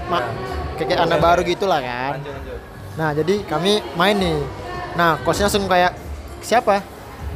kayak, 0.79 0.89
kayak 0.95 1.01
anak 1.03 1.19
baru 1.19 1.43
gitu 1.43 1.67
lah 1.67 1.83
kan. 1.83 2.23
Lanjut 2.23 2.33
lanjut. 2.39 2.59
Nah, 2.95 3.11
jadi 3.15 3.35
kami 3.51 3.83
main 3.99 4.15
nih. 4.15 4.39
Nah, 4.99 5.15
coachnya 5.23 5.47
langsung 5.47 5.71
kayak 5.71 5.95
siapa? 6.43 6.83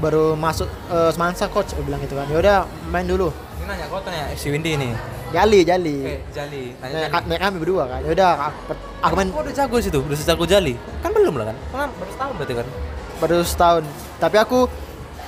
Baru 0.03 0.35
masuk 0.35 0.67
eh, 0.91 1.11
semansa 1.15 1.47
coach 1.47 1.71
dia 1.79 1.85
bilang 1.87 2.03
gitu 2.03 2.19
kan. 2.19 2.27
Ya 2.27 2.37
udah 2.43 2.59
main 2.91 3.07
dulu. 3.07 3.31
Ini 3.31 3.65
nanya 3.71 3.87
kau 3.87 4.03
tanya 4.03 4.27
FC 4.35 4.51
Windy 4.51 4.75
ini. 4.75 4.91
Jali, 5.31 5.63
jali. 5.63 5.97
Oke, 6.03 6.19
Jali. 6.35 6.75
Jali. 6.75 7.09
naik 7.31 7.41
kami 7.41 7.57
berdua 7.63 7.87
kan. 7.87 8.01
Ya 8.03 8.11
udah 8.11 8.31
aku, 8.51 8.75
aku 9.01 9.15
main 9.15 9.29
Kok 9.31 9.43
udah 9.47 9.55
jago 9.55 9.77
situ? 9.79 9.99
Udah 10.03 10.19
sejago 10.19 10.45
Jali? 10.45 10.75
Kan 11.01 11.15
belum 11.15 11.39
lah 11.39 11.55
kan? 11.55 11.57
Kan 11.71 11.89
baru 11.95 12.11
setahun 12.11 12.35
berarti 12.37 12.55
kan? 12.59 12.67
baru 13.23 13.39
setahun. 13.47 13.83
Tapi 14.19 14.37
aku 14.43 14.59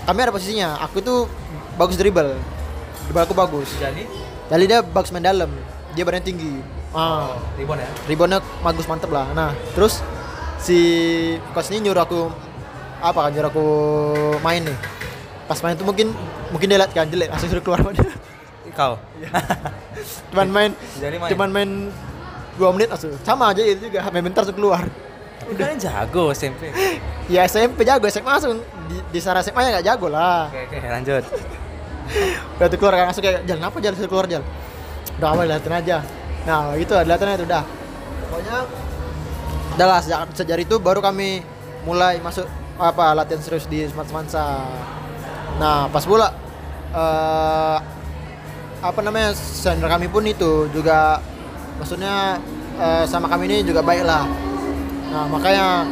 kami 0.03 0.19
ada 0.19 0.35
posisinya. 0.35 0.69
Aku 0.91 0.99
tuh 0.99 1.31
bagus 1.79 1.95
dribble. 1.95 2.35
Dribble 3.07 3.23
aku 3.23 3.35
bagus. 3.39 3.71
Jali? 3.79 4.11
Jali 4.51 4.65
dia 4.67 4.83
bagus 4.83 5.15
main 5.15 5.23
dalam. 5.23 5.49
Dia 5.95 6.03
badannya 6.03 6.27
tinggi. 6.27 6.53
Ah. 6.95 7.35
Ribon 7.59 7.75
ya? 7.83 7.91
reboundnya 8.07 8.39
bagus 8.63 8.87
mantep 8.87 9.11
lah 9.11 9.27
nah 9.35 9.51
terus 9.75 9.99
si 10.59 10.79
coach 11.53 11.71
ini 11.71 11.89
nyuruh 11.89 12.03
aku 12.03 12.21
apa 13.01 13.19
kan 13.21 13.31
nyuruh 13.31 13.51
aku 13.51 13.67
main 14.41 14.63
nih 14.65 14.77
pas 15.45 15.59
main 15.61 15.75
tuh 15.75 15.85
mungkin 15.85 16.09
mungkin 16.49 16.67
dia 16.67 16.79
lihat 16.81 16.91
kan 16.91 17.05
jelek 17.07 17.29
langsung 17.29 17.51
suruh 17.51 17.61
keluar 17.61 17.81
Kau? 18.75 18.99
cuman 20.35 20.49
main 20.51 20.71
Jadi 20.99 21.15
main? 21.15 21.31
cuman 21.31 21.49
main 21.49 21.71
dua 22.59 22.75
menit 22.75 22.91
langsung 22.91 23.15
sama 23.23 23.55
aja 23.55 23.63
itu 23.63 23.87
juga 23.87 24.03
main 24.09 24.25
bentar 24.25 24.43
langsung 24.43 24.59
keluar 24.59 24.83
Udah 25.45 25.67
kan 25.69 25.77
jago 25.77 26.33
SMP. 26.33 26.73
ya 27.35 27.45
SMP 27.45 27.85
jago 27.85 28.09
SMA 28.09 28.33
langsung 28.33 28.59
di, 28.89 28.97
di 29.13 29.21
sana 29.21 29.45
SMA 29.45 29.61
ya 29.61 29.71
nggak 29.79 29.87
jago 29.87 30.09
lah 30.09 30.49
Oke, 30.49 30.75
oke, 30.75 30.89
lanjut. 30.91 31.23
udah 32.59 32.67
tuh 32.67 32.79
keluar 32.81 32.95
kan 32.97 33.05
langsung 33.07 33.23
kayak 33.23 33.45
jalan 33.45 33.63
apa 33.63 33.77
jalan 33.79 33.95
suruh 33.95 34.11
keluar 34.11 34.27
jalan 34.27 34.47
udah 35.15 35.29
awal 35.31 35.45
liatin 35.47 35.73
aja 35.73 35.97
nah 36.43 36.75
gitu 36.75 36.95
liatin 36.99 37.29
itu 37.31 37.47
udah 37.47 37.63
pokoknya 38.27 38.57
udah 39.75 39.87
lah 39.87 40.01
sejak, 40.03 40.31
sejak 40.35 40.59
itu 40.63 40.79
baru 40.79 41.03
kami 41.03 41.43
mulai 41.83 42.23
masuk 42.23 42.47
apa 42.79 43.15
latihan 43.15 43.43
serius 43.43 43.67
di 43.71 43.87
Smart 43.87 44.07
Semansa 44.11 44.67
nah 45.59 45.87
pas 45.87 46.03
pula 46.03 46.35
eh 46.95 47.79
apa 48.85 49.01
namanya 49.01 49.33
senior 49.33 49.89
kami 49.89 50.13
pun 50.13 50.21
itu 50.29 50.69
juga 50.69 51.17
maksudnya 51.81 52.37
eh, 52.77 53.05
sama 53.09 53.33
kami 53.33 53.49
ini 53.49 53.57
juga 53.65 53.81
baik 53.81 54.05
lah. 54.05 54.29
Nah 55.09 55.25
makanya 55.25 55.89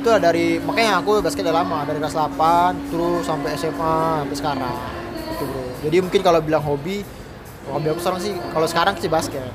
itu 0.00 0.08
dari 0.16 0.46
makanya 0.56 1.04
aku 1.04 1.20
basket 1.20 1.44
udah 1.44 1.60
lama 1.60 1.84
dari 1.84 2.00
kelas 2.00 2.16
8 2.16 2.88
terus 2.88 3.28
sampai 3.28 3.52
SMA 3.60 4.24
sampai 4.24 4.36
sekarang. 4.40 4.76
Itu 5.36 5.44
bro. 5.44 5.64
Jadi 5.84 5.96
mungkin 6.00 6.20
kalau 6.24 6.40
bilang 6.40 6.64
hobi 6.64 7.04
hobi 7.68 7.86
aku 7.92 8.00
sekarang 8.00 8.20
sih 8.24 8.32
kalau 8.56 8.66
sekarang 8.66 8.94
sih 8.96 9.10
basket. 9.12 9.52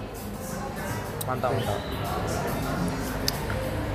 Mantap, 1.26 1.58
mantap. 1.58 2.05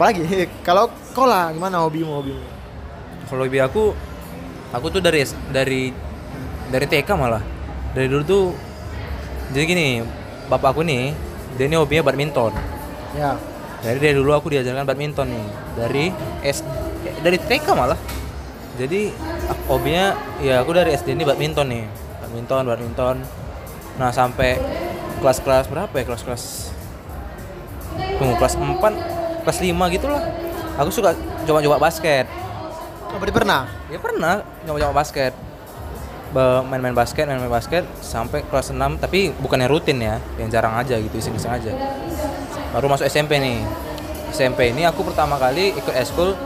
Apalagi 0.01 0.49
kalau 0.65 0.89
kau 1.13 1.29
lah 1.29 1.53
gimana 1.53 1.85
hobimu 1.85 2.25
hobimu 2.25 2.41
Kalau 3.29 3.45
lebih 3.45 3.61
aku 3.61 3.93
aku 4.73 4.87
tuh 4.89 5.05
dari 5.05 5.21
dari 5.53 5.93
dari 6.73 6.87
TK 6.89 7.09
malah. 7.21 7.45
Dari 7.93 8.09
dulu 8.09 8.23
tuh 8.25 8.45
jadi 9.53 9.69
gini, 9.69 10.01
bapak 10.49 10.73
aku 10.73 10.81
nih, 10.89 11.13
dia 11.61 11.69
ini 11.69 11.77
hobinya 11.77 12.09
badminton. 12.09 12.57
ya 13.13 13.37
Dari 13.85 14.01
dari 14.01 14.17
dulu 14.17 14.33
aku 14.33 14.49
diajarkan 14.49 14.89
badminton 14.89 15.29
nih. 15.29 15.47
Dari 15.77 16.05
S 16.49 16.65
eh, 17.05 17.21
dari 17.21 17.37
TK 17.37 17.67
malah. 17.77 18.01
Jadi 18.81 19.13
hobinya 19.69 20.17
ya 20.41 20.65
aku 20.65 20.73
dari 20.73 20.97
SD 20.97 21.13
ini 21.13 21.29
badminton 21.29 21.69
nih. 21.69 21.85
Badminton, 22.25 22.63
badminton. 22.67 23.17
Nah, 24.01 24.11
sampai 24.17 24.57
kelas-kelas 25.21 25.69
berapa 25.69 25.93
ya? 25.93 26.09
Kelas-kelas 26.09 26.73
Tunggu, 28.17 28.35
kelas 28.41 28.55
4 28.57 29.20
kelas 29.51 29.67
kelas 29.67 29.91
5 29.91 29.97
gitu 29.99 30.07
lah 30.07 30.23
aku 30.79 30.91
suka 30.95 31.11
coba-coba 31.43 31.77
basket. 31.83 32.31
Oh, 33.11 33.19
berarti 33.19 33.35
pernah? 33.35 33.67
ya 33.91 33.99
pernah 33.99 34.47
coba-coba 34.63 34.93
basket. 35.03 35.35
Ba- 36.31 36.63
main-main 36.63 36.95
basket 36.95 37.27
main-main 37.27 37.51
basket 37.51 37.83
sampai 37.99 38.47
kelas 38.47 38.71
6 38.71 38.79
tapi 39.03 39.35
bukannya 39.43 39.67
rutin 39.67 39.99
ya 39.99 40.23
yang 40.39 40.47
jarang 40.47 40.79
aja 40.79 40.95
gitu 41.03 41.19
iseng-iseng 41.19 41.51
aja. 41.51 41.75
Baru 42.71 42.87
masuk 42.87 43.11
SMP 43.11 43.43
nih. 43.43 43.67
SMP 44.31 44.71
ini 44.71 44.87
aku 44.87 45.03
pertama 45.03 45.35
kali 45.43 45.75
ikut 45.75 45.91
eskul 45.99 46.39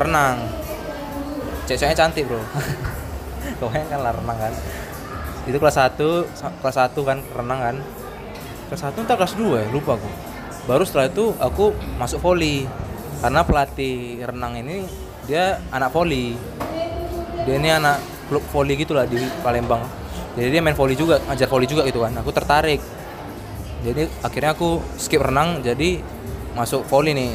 renang. 0.00 0.40
Cewek-ceweknya 1.68 2.00
cantik 2.00 2.24
bro. 2.24 2.40
Pokoknya 3.60 3.84
kan 3.92 4.00
lah 4.00 4.12
renang 4.16 4.38
kan. 4.40 4.52
Itu 5.44 5.60
kelas 5.60 5.76
1 5.76 6.00
kelas 6.64 6.76
1 6.80 6.96
kan 6.96 7.20
renang 7.36 7.60
kan. 7.60 7.76
Kelas 8.72 8.82
1 8.88 9.04
entah 9.04 9.16
kelas 9.20 9.36
2 9.36 9.60
ya 9.60 9.68
lupa 9.68 10.00
aku 10.00 10.33
baru 10.64 10.82
setelah 10.88 11.12
itu 11.12 11.36
aku 11.36 11.76
masuk 12.00 12.24
volley 12.24 12.64
karena 13.20 13.40
pelatih 13.44 14.24
renang 14.24 14.56
ini 14.60 14.84
dia 15.24 15.60
anak 15.72 15.92
volley 15.92 16.36
dia 17.44 17.54
ini 17.60 17.68
anak 17.68 18.00
klub 18.28 18.44
volley 18.50 18.74
gitu 18.80 18.96
lah 18.96 19.04
di 19.04 19.20
Palembang. 19.44 19.84
Jadi 20.34 20.48
dia 20.50 20.60
main 20.64 20.74
volley 20.74 20.96
juga 20.96 21.20
ngajar 21.28 21.46
volley 21.46 21.68
juga 21.68 21.84
gitu 21.86 22.00
kan. 22.02 22.12
Aku 22.18 22.32
tertarik. 22.32 22.80
Jadi 23.84 24.08
akhirnya 24.24 24.56
aku 24.56 24.80
skip 24.96 25.20
renang 25.20 25.60
jadi 25.60 26.00
masuk 26.56 26.88
volley 26.88 27.12
nih. 27.12 27.32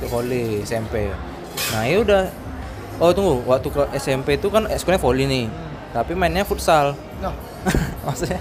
Ke 0.00 0.06
volley 0.08 0.64
SMP 0.64 1.12
nah 1.76 1.84
ya 1.84 2.00
udah. 2.00 2.24
Oh 2.96 3.12
tunggu. 3.12 3.44
Waktu 3.44 3.68
ke 3.68 3.82
SMP 4.00 4.40
itu 4.40 4.48
kan 4.48 4.64
ekskulnya 4.66 5.00
volley 5.00 5.28
nih. 5.28 5.46
Tapi 5.92 6.16
mainnya 6.16 6.46
futsal. 6.46 6.96
Nah, 7.20 7.36
maksudnya 8.06 8.40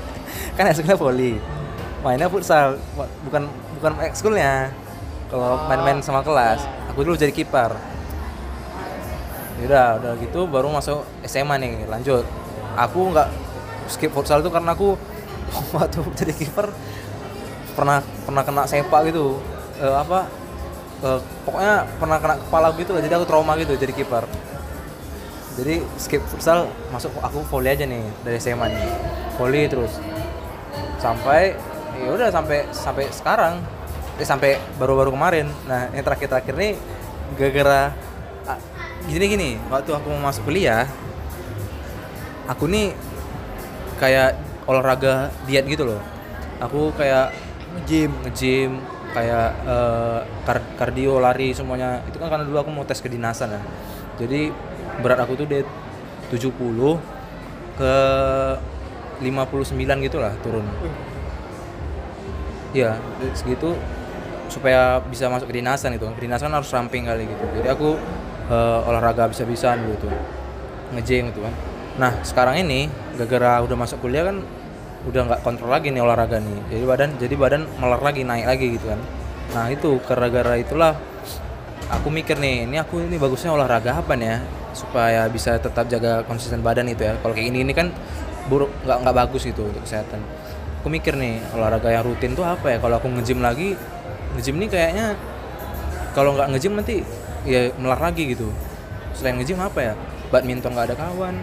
kan 0.55 0.71
ekskulnya 0.71 0.95
volley 0.95 1.35
mainnya 1.99 2.31
futsal. 2.31 2.79
Bu- 2.95 3.11
bukan 3.27 3.51
bukan 3.79 3.95
ekskulnya 4.03 4.75
kalau 5.31 5.63
main-main 5.71 6.03
sama 6.03 6.19
kelas. 6.19 6.67
Aku 6.91 7.07
dulu 7.07 7.15
jadi 7.15 7.31
kiper. 7.31 7.71
Udah 9.63 9.99
udah 10.03 10.11
gitu 10.19 10.43
baru 10.51 10.67
masuk 10.67 11.07
SMA 11.23 11.55
nih 11.63 11.87
lanjut. 11.87 12.27
Aku 12.75 13.15
nggak 13.15 13.31
skip 13.87 14.11
futsal 14.11 14.43
itu 14.43 14.51
karena 14.51 14.75
aku 14.75 14.99
waktu 15.75 16.03
jadi 16.19 16.33
kiper 16.35 16.67
pernah 17.73 18.03
pernah 18.27 18.43
kena 18.43 18.63
sepak 18.67 19.07
gitu. 19.07 19.39
Eh, 19.79 19.95
apa? 19.95 20.27
Eh, 20.99 21.19
pokoknya 21.47 21.87
pernah 21.95 22.17
kena 22.19 22.35
kepala 22.35 22.67
gitu 22.75 22.91
lah 22.91 22.99
jadi 22.99 23.15
aku 23.15 23.25
trauma 23.25 23.55
gitu 23.55 23.79
jadi 23.79 23.95
kiper. 23.95 24.27
Jadi 25.59 25.83
skip 25.99 26.23
futsal 26.27 26.71
masuk 26.91 27.11
aku 27.19 27.43
volley 27.47 27.75
aja 27.75 27.87
nih 27.87 28.03
dari 28.27 28.39
SMA 28.43 28.67
nih. 28.75 28.91
Volley 29.39 29.67
terus. 29.71 29.99
Sampai 30.99 31.55
ya 31.99 32.09
udah 32.15 32.29
sampai 32.31 32.67
sampai 32.71 33.05
sekarang. 33.11 33.59
Eh, 34.19 34.27
sampai 34.27 34.59
baru-baru 34.75 35.15
kemarin. 35.15 35.47
Nah 35.63 35.87
yang 35.95 36.03
terakhir-terakhir 36.03 36.55
nih 36.55 36.73
gara-gara 37.39 37.81
ah, 38.47 38.59
gini 39.07 39.25
gini. 39.31 39.49
Waktu 39.71 39.91
aku 39.95 40.07
mau 40.11 40.27
masuk 40.31 40.47
kuliah 40.47 40.87
aku 42.49 42.65
nih 42.65 42.91
kayak 44.01 44.35
olahraga 44.67 45.31
diet 45.47 45.63
gitu 45.67 45.87
loh. 45.87 46.01
Aku 46.59 46.91
kayak 46.95 47.31
gym. 47.87 48.11
nge-gym 48.27 48.81
kayak 49.15 49.49
eh, 49.65 50.19
kar- 50.43 50.69
kardio 50.75 51.23
lari 51.23 51.55
semuanya. 51.55 52.03
Itu 52.11 52.19
kan 52.19 52.27
karena 52.27 52.43
dulu 52.43 52.57
aku 52.59 52.71
mau 52.73 52.83
tes 52.83 52.99
kedinasan 52.99 53.55
ya. 53.55 53.61
Jadi 54.19 54.51
berat 54.99 55.23
aku 55.23 55.39
tuh 55.39 55.47
dari 55.47 55.63
70 56.29 56.99
ke 57.79 57.95
59 59.23 60.05
gitu 60.05 60.17
lah 60.19 60.35
turun 60.43 60.63
Iya, 62.69 63.01
segitu 63.33 63.73
supaya 64.49 65.01
bisa 65.05 65.29
masuk 65.29 65.49
kedinasan 65.49 65.97
itu. 65.97 66.05
Kedinasan 66.17 66.53
harus 66.53 66.69
ramping 66.69 67.05
kali 67.05 67.25
gitu. 67.25 67.45
Jadi 67.61 67.67
aku 67.69 67.97
eh, 68.49 68.79
olahraga 68.89 69.29
bisa-bisaan 69.29 69.85
dulu 69.85 69.95
tuh. 70.09 70.13
Nge-gym 70.93 71.29
gitu 71.33 71.45
kan. 71.45 71.53
Nah, 71.99 72.11
sekarang 72.25 72.61
ini 72.61 72.89
gara-gara 73.17 73.61
udah 73.65 73.77
masuk 73.77 74.01
kuliah 74.01 74.25
kan 74.29 74.41
udah 75.07 75.21
nggak 75.31 75.41
kontrol 75.45 75.71
lagi 75.71 75.89
nih 75.93 76.01
olahraga 76.01 76.37
nih. 76.41 76.59
Jadi 76.73 76.83
badan 76.85 77.09
jadi 77.17 77.35
badan 77.37 77.61
meler 77.77 78.01
lagi, 78.01 78.21
naik 78.25 78.45
lagi 78.45 78.65
gitu 78.77 78.85
kan. 78.89 78.99
Nah, 79.53 79.65
itu 79.73 79.97
gara-gara 80.05 80.53
itulah 80.57 80.93
aku 81.89 82.13
mikir 82.13 82.37
nih, 82.37 82.69
ini 82.69 82.77
aku 82.77 83.01
ini 83.01 83.17
bagusnya 83.17 83.49
olahraga 83.49 83.97
apa 83.97 84.13
nih 84.13 84.27
ya 84.29 84.39
supaya 84.77 85.25
bisa 85.25 85.57
tetap 85.57 85.89
jaga 85.89 86.21
konsisten 86.29 86.61
badan 86.61 86.85
itu 86.89 87.01
ya. 87.05 87.17
Kalau 87.21 87.33
kayak 87.33 87.49
ini 87.49 87.65
ini 87.65 87.73
kan 87.73 87.89
buruk 88.49 88.69
nggak 88.85 88.97
nggak 89.05 89.15
bagus 89.25 89.41
gitu 89.45 89.65
untuk 89.65 89.81
kesehatan. 89.85 90.21
Aku 90.79 90.87
mikir 90.87 91.19
nih 91.19 91.43
olahraga 91.51 91.91
yang 91.91 92.07
rutin 92.07 92.33
tuh 92.33 92.47
apa 92.47 92.71
ya? 92.71 92.77
Kalau 92.79 92.95
aku 93.03 93.11
nge-gym 93.11 93.43
lagi, 93.43 93.75
nge-gym 94.35 94.55
nih 94.63 94.69
kayaknya 94.71 95.05
kalau 96.15 96.39
nggak 96.39 96.55
nge-gym 96.55 96.73
nanti 96.79 97.03
ya 97.43 97.75
melar 97.75 97.99
lagi 97.99 98.31
gitu. 98.31 98.47
Selain 99.11 99.35
nge-gym 99.35 99.59
apa 99.59 99.79
ya? 99.79 99.93
Badminton 100.31 100.71
nggak 100.71 100.93
ada 100.93 100.95
kawan. 100.95 101.35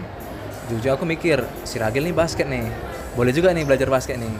Jujur 0.73 0.97
aku 0.97 1.05
mikir 1.05 1.45
si 1.63 1.77
Ragil 1.77 2.03
nih 2.09 2.15
basket 2.17 2.49
nih. 2.49 2.65
Boleh 3.13 3.31
juga 3.31 3.53
nih 3.53 3.63
belajar 3.63 3.87
basket 3.87 4.17
nih. 4.17 4.33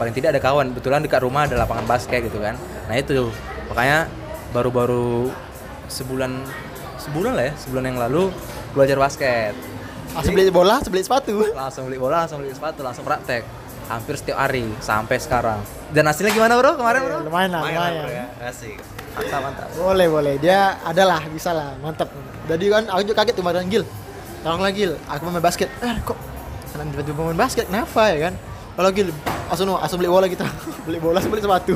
Paling 0.00 0.14
tidak 0.16 0.34
ada 0.34 0.40
kawan. 0.40 0.72
Betulan 0.72 1.04
dekat 1.04 1.20
rumah 1.20 1.44
ada 1.44 1.54
lapangan 1.60 1.84
basket 1.84 2.24
gitu 2.24 2.40
kan. 2.40 2.56
Nah 2.88 2.96
itu 2.96 3.30
makanya 3.68 4.08
baru-baru 4.56 5.28
sebulan 5.92 6.32
sebulan 6.96 7.32
lah 7.38 7.44
ya 7.50 7.54
sebulan 7.54 7.84
yang 7.92 7.98
lalu 8.00 8.32
belajar 8.74 8.98
basket 8.98 9.54
Langsung 10.16 10.32
beli 10.32 10.48
bola, 10.48 10.80
langsung 10.80 10.92
beli 10.96 11.04
sepatu. 11.04 11.34
langsung 11.52 11.82
beli 11.86 11.98
bola 12.00 12.24
langsung 12.24 12.38
beli 12.40 12.54
sepatu 12.56 12.80
langsung 12.80 13.04
praktek 13.04 13.44
hampir 13.86 14.14
setiap 14.18 14.38
hari 14.38 14.66
sampai 14.82 15.16
sekarang 15.18 15.60
dan 15.94 16.04
hasilnya 16.06 16.34
gimana 16.34 16.58
bro 16.58 16.74
kemarin 16.74 17.00
bro 17.06 17.18
Lumayan 17.26 17.50
lah, 17.54 17.62
lumayan. 17.62 17.92
bro, 18.02 18.10
ya. 18.10 18.26
asik 18.50 18.76
mantap 19.16 19.40
mantap 19.48 19.68
Boleh, 19.80 20.06
boleh. 20.12 20.34
Dia 20.36 20.76
adalah 20.84 21.24
bisa 21.24 21.56
lah, 21.56 21.72
mantap. 21.80 22.12
Jadi 22.44 22.68
kan 22.68 22.84
aku 22.84 23.00
juga 23.00 23.24
kaget 23.24 23.32
tuh 23.32 23.40
kemarin 23.40 23.64
Gil. 23.64 23.84
Tolonglah 24.44 24.68
Gil, 24.76 24.92
aku 25.08 25.20
mau 25.24 25.32
main 25.32 25.40
basket. 25.40 25.72
Eh, 25.80 25.96
kok 26.04 26.20
kenapa 26.68 26.92
tiba-tiba 26.92 27.20
main 27.24 27.40
basket? 27.40 27.64
Kenapa 27.64 28.12
ya 28.12 28.28
kan? 28.28 28.34
Kalau 28.76 28.90
Gil, 28.92 29.08
langsung 29.48 29.72
langsung 29.72 29.98
beli 30.04 30.10
bola 30.12 30.26
kita. 30.28 30.44
beli 30.86 31.00
bola, 31.00 31.24
beli 31.24 31.40
sepatu. 31.40 31.74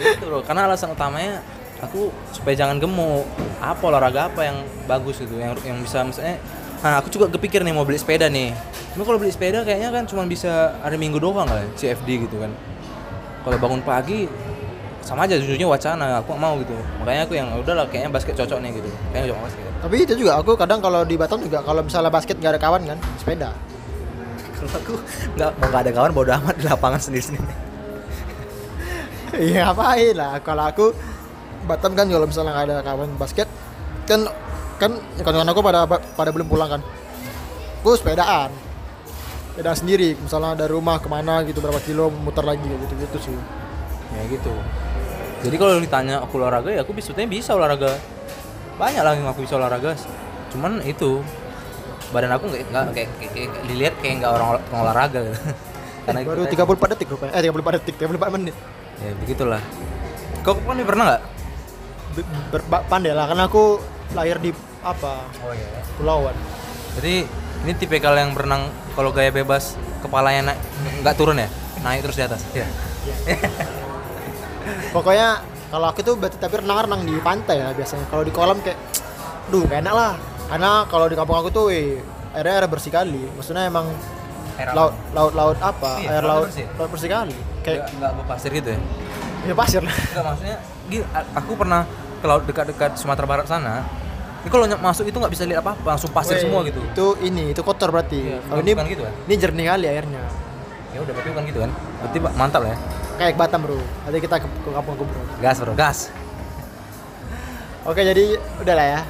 itu 0.00 0.24
bro 0.24 0.40
karena 0.40 0.64
alasan 0.64 0.96
utamanya 0.96 1.44
aku 1.84 2.08
supaya 2.32 2.56
jangan 2.56 2.80
gemuk 2.80 3.28
apa 3.60 3.82
olahraga 3.84 4.32
apa 4.32 4.48
yang 4.48 4.56
bagus 4.88 5.20
gitu 5.20 5.36
yang 5.36 5.52
yang 5.60 5.76
bisa 5.84 6.00
misalnya 6.00 6.40
nah 6.80 7.00
aku 7.00 7.12
juga 7.12 7.28
kepikir 7.28 7.60
nih 7.60 7.72
mau 7.76 7.84
beli 7.84 8.00
sepeda 8.00 8.32
nih. 8.32 8.56
Cuma 8.96 9.04
kalau 9.04 9.20
beli 9.20 9.32
sepeda 9.32 9.62
kayaknya 9.62 9.92
kan 9.92 10.04
cuma 10.08 10.24
bisa 10.24 10.74
hari 10.80 10.96
minggu 10.96 11.20
doang 11.20 11.46
lah 11.46 11.62
CFD 11.76 12.28
gitu 12.28 12.40
kan. 12.40 12.50
Kalau 13.44 13.56
bangun 13.60 13.80
pagi 13.84 14.28
sama 15.00 15.24
aja 15.24 15.40
jujurnya 15.40 15.64
wacana 15.68 16.20
aku 16.20 16.36
mau 16.36 16.56
gitu. 16.60 16.76
Makanya 17.00 17.22
aku 17.24 17.34
yang 17.36 17.48
udahlah 17.56 17.88
kayaknya 17.88 18.10
basket 18.12 18.36
cocok 18.36 18.58
nih 18.60 18.70
gitu. 18.80 18.88
Kayaknya 19.12 19.32
cocok 19.32 19.40
basket. 19.44 19.64
Tapi 19.80 19.96
itu 20.04 20.14
juga 20.16 20.32
aku 20.40 20.50
kadang 20.60 20.80
kalau 20.84 21.00
di 21.08 21.16
Batam 21.16 21.40
juga 21.40 21.64
kalau 21.64 21.80
misalnya 21.80 22.12
basket 22.12 22.36
nggak 22.36 22.52
ada 22.56 22.60
kawan 22.60 22.82
kan, 22.84 22.98
sepeda. 23.16 23.50
kalau 24.60 24.76
aku 24.76 24.94
nggak 25.40 25.50
mau 25.56 25.66
nggak 25.72 25.82
ada 25.88 25.92
kawan 25.96 26.12
bodo 26.12 26.30
amat 26.36 26.54
di 26.60 26.64
lapangan 26.68 27.00
sendiri 27.00 27.24
sendiri 27.32 27.48
Iya 29.40 29.72
ngapain 29.72 30.12
lah. 30.12 30.36
Kalau 30.44 30.64
aku 30.68 30.86
Batam 31.64 31.96
kan 31.96 32.08
kalau 32.08 32.26
misalnya 32.28 32.52
nggak 32.52 32.66
ada 32.66 32.76
kawan 32.84 33.10
basket 33.16 33.48
kan 34.04 34.26
kan 34.80 34.96
kawan-kawan 35.20 35.48
aku 35.52 35.60
pada 35.60 35.80
pada 36.16 36.30
belum 36.32 36.48
pulang 36.48 36.68
kan. 36.72 36.80
Aku 37.84 37.92
sepedaan. 38.00 38.48
Sepedaan 39.52 39.76
sendiri 39.76 40.16
misalnya 40.16 40.56
dari 40.56 40.72
rumah 40.72 40.96
ke 40.96 41.08
mana 41.12 41.44
gitu 41.44 41.60
berapa 41.60 41.76
kilo 41.84 42.08
muter 42.08 42.42
lagi 42.42 42.64
gitu 42.64 42.94
gitu 42.96 43.18
sih. 43.20 43.36
Ya 44.16 44.24
gitu. 44.32 44.52
Jadi 45.44 45.56
kalau 45.60 45.76
ditanya 45.76 46.24
aku 46.24 46.40
olahraga 46.40 46.72
ya 46.72 46.80
aku 46.80 46.96
bisa 46.96 47.12
sebetulnya 47.12 47.28
bisa 47.28 47.50
olahraga. 47.52 48.00
Banyak 48.80 49.02
lah 49.04 49.12
yang 49.12 49.28
aku 49.28 49.44
bisa 49.44 49.60
olahraga. 49.60 49.92
Cuman 50.48 50.80
itu 50.82 51.20
badan 52.10 52.32
aku 52.34 52.48
nggak 52.48 52.60
nggak 52.72 52.84
kayak, 52.96 53.08
kayak, 53.20 53.32
kayak- 53.36 53.54
dilihat 53.68 53.94
kayak 54.00 54.14
nggak 54.24 54.32
orang, 54.32 54.48
olahraga. 54.72 55.20
Gitu. 55.28 55.36
karena 56.08 56.20
baru 56.24 56.40
tadi. 56.48 56.56
34 56.56 56.92
detik 56.96 57.08
rupanya 57.12 57.32
eh 57.36 57.42
34 57.44 57.76
detik 57.76 57.94
34 58.00 58.36
menit. 58.40 58.56
Ya 59.00 59.12
begitulah. 59.20 59.62
Kau 60.40 60.56
kan 60.56 60.76
pernah 60.80 61.04
nggak? 61.04 61.22
Pandai 62.88 63.12
lah 63.14 63.28
karena 63.30 63.44
aku 63.46 63.78
lahir 64.16 64.40
di 64.42 64.50
apa? 64.80 65.28
Oh 65.44 65.52
iya. 65.52 65.68
Pulauan 65.96 66.36
jadi 66.98 67.24
ini 67.66 67.72
tipikal 67.78 68.14
yang 68.18 68.34
berenang 68.34 68.66
kalau 68.98 69.14
gaya 69.14 69.30
bebas 69.30 69.78
kepalanya 70.02 70.52
naik 70.52 70.60
nggak 71.04 71.14
turun 71.14 71.38
ya? 71.38 71.48
Naik 71.84 72.00
terus 72.02 72.16
di 72.18 72.24
atas? 72.24 72.40
Ya 72.56 72.66
pokoknya 74.94 75.40
kalau 75.70 75.86
aku 75.86 76.02
tuh 76.02 76.18
berarti 76.18 76.36
tapi 76.36 76.60
renang 76.60 76.82
renang 76.82 77.02
di 77.06 77.14
pantai 77.22 77.62
lah 77.62 77.72
biasanya. 77.72 78.04
Kalau 78.10 78.26
di 78.26 78.32
kolam 78.34 78.58
kayak 78.58 78.76
duh 79.54 79.62
gak 79.70 79.86
enak 79.86 79.94
lah. 79.94 80.12
Karena 80.50 80.82
kalau 80.90 81.06
di 81.06 81.14
kampung 81.14 81.38
aku 81.38 81.48
tuh 81.54 81.70
weh, 81.70 82.02
airnya 82.34 82.58
air 82.58 82.66
bersih 82.66 82.90
kali. 82.90 83.22
Maksudnya 83.38 83.70
emang 83.70 83.86
Air 84.58 84.74
laut 84.74 84.92
laut 85.14 85.32
laut 85.32 85.58
apa? 85.62 86.02
Iya, 86.02 86.18
air 86.18 86.24
laut 86.26 86.26
laut 86.26 86.46
bersih. 86.50 86.66
laut 86.74 86.90
bersih 86.90 87.10
kali. 87.10 87.36
Kayak 87.62 87.78
nggak 87.78 87.90
nggak 88.02 88.12
berpasir 88.18 88.50
gitu 88.50 88.68
ya? 88.74 88.80
Ya 89.46 89.54
pasir. 89.54 89.82
Lah 89.86 89.94
Enggak 89.94 90.24
maksudnya 90.26 90.56
gini, 90.90 91.04
aku 91.38 91.52
pernah 91.54 91.80
ke 92.20 92.26
laut 92.26 92.44
dekat-dekat 92.44 92.90
Sumatera 92.98 93.26
Barat 93.30 93.46
sana. 93.46 93.86
Ini 94.40 94.48
kalau 94.48 94.64
masuk 94.74 95.04
itu 95.04 95.16
nggak 95.16 95.30
bisa 95.30 95.44
lihat 95.44 95.60
apa-apa, 95.60 95.84
langsung 95.90 96.10
pasir 96.10 96.34
Weh, 96.34 96.42
semua 96.42 96.60
gitu. 96.64 96.80
itu 96.80 97.06
ini 97.22 97.52
itu 97.52 97.60
kotor 97.60 97.88
berarti 97.88 98.16
Iya, 98.26 98.38
kalau 98.42 98.60
ini 98.60 98.70
bukan 98.72 98.86
gitu 98.88 99.02
kan? 99.04 99.14
ini 99.22 99.34
jernih 99.36 99.66
kali 99.66 99.86
airnya 99.86 100.22
Ya 100.90 100.98
udah 100.98 101.12
berarti 101.12 101.28
bukan 101.30 101.44
gitu 101.46 101.58
kan. 101.60 101.70
Berarti 102.00 102.18
Pak, 102.18 102.32
mantap 102.34 102.60
lah 102.62 102.70
ya. 102.70 102.78
kayak 103.16 103.34
Batam 103.36 103.60
bro 103.60 103.76
nanti 103.76 104.18
kita 104.18 104.36
ke, 104.36 104.48
ke 104.48 104.70
kampung 104.70 104.94
aku 104.94 105.04
bro 105.04 105.20
Gas 105.38 105.56
bro, 105.58 105.72
gas. 105.74 105.98
Oke, 107.88 108.00
jadi 108.02 108.24
udah 108.58 108.74
lah 108.74 108.86
ya. 108.88 109.00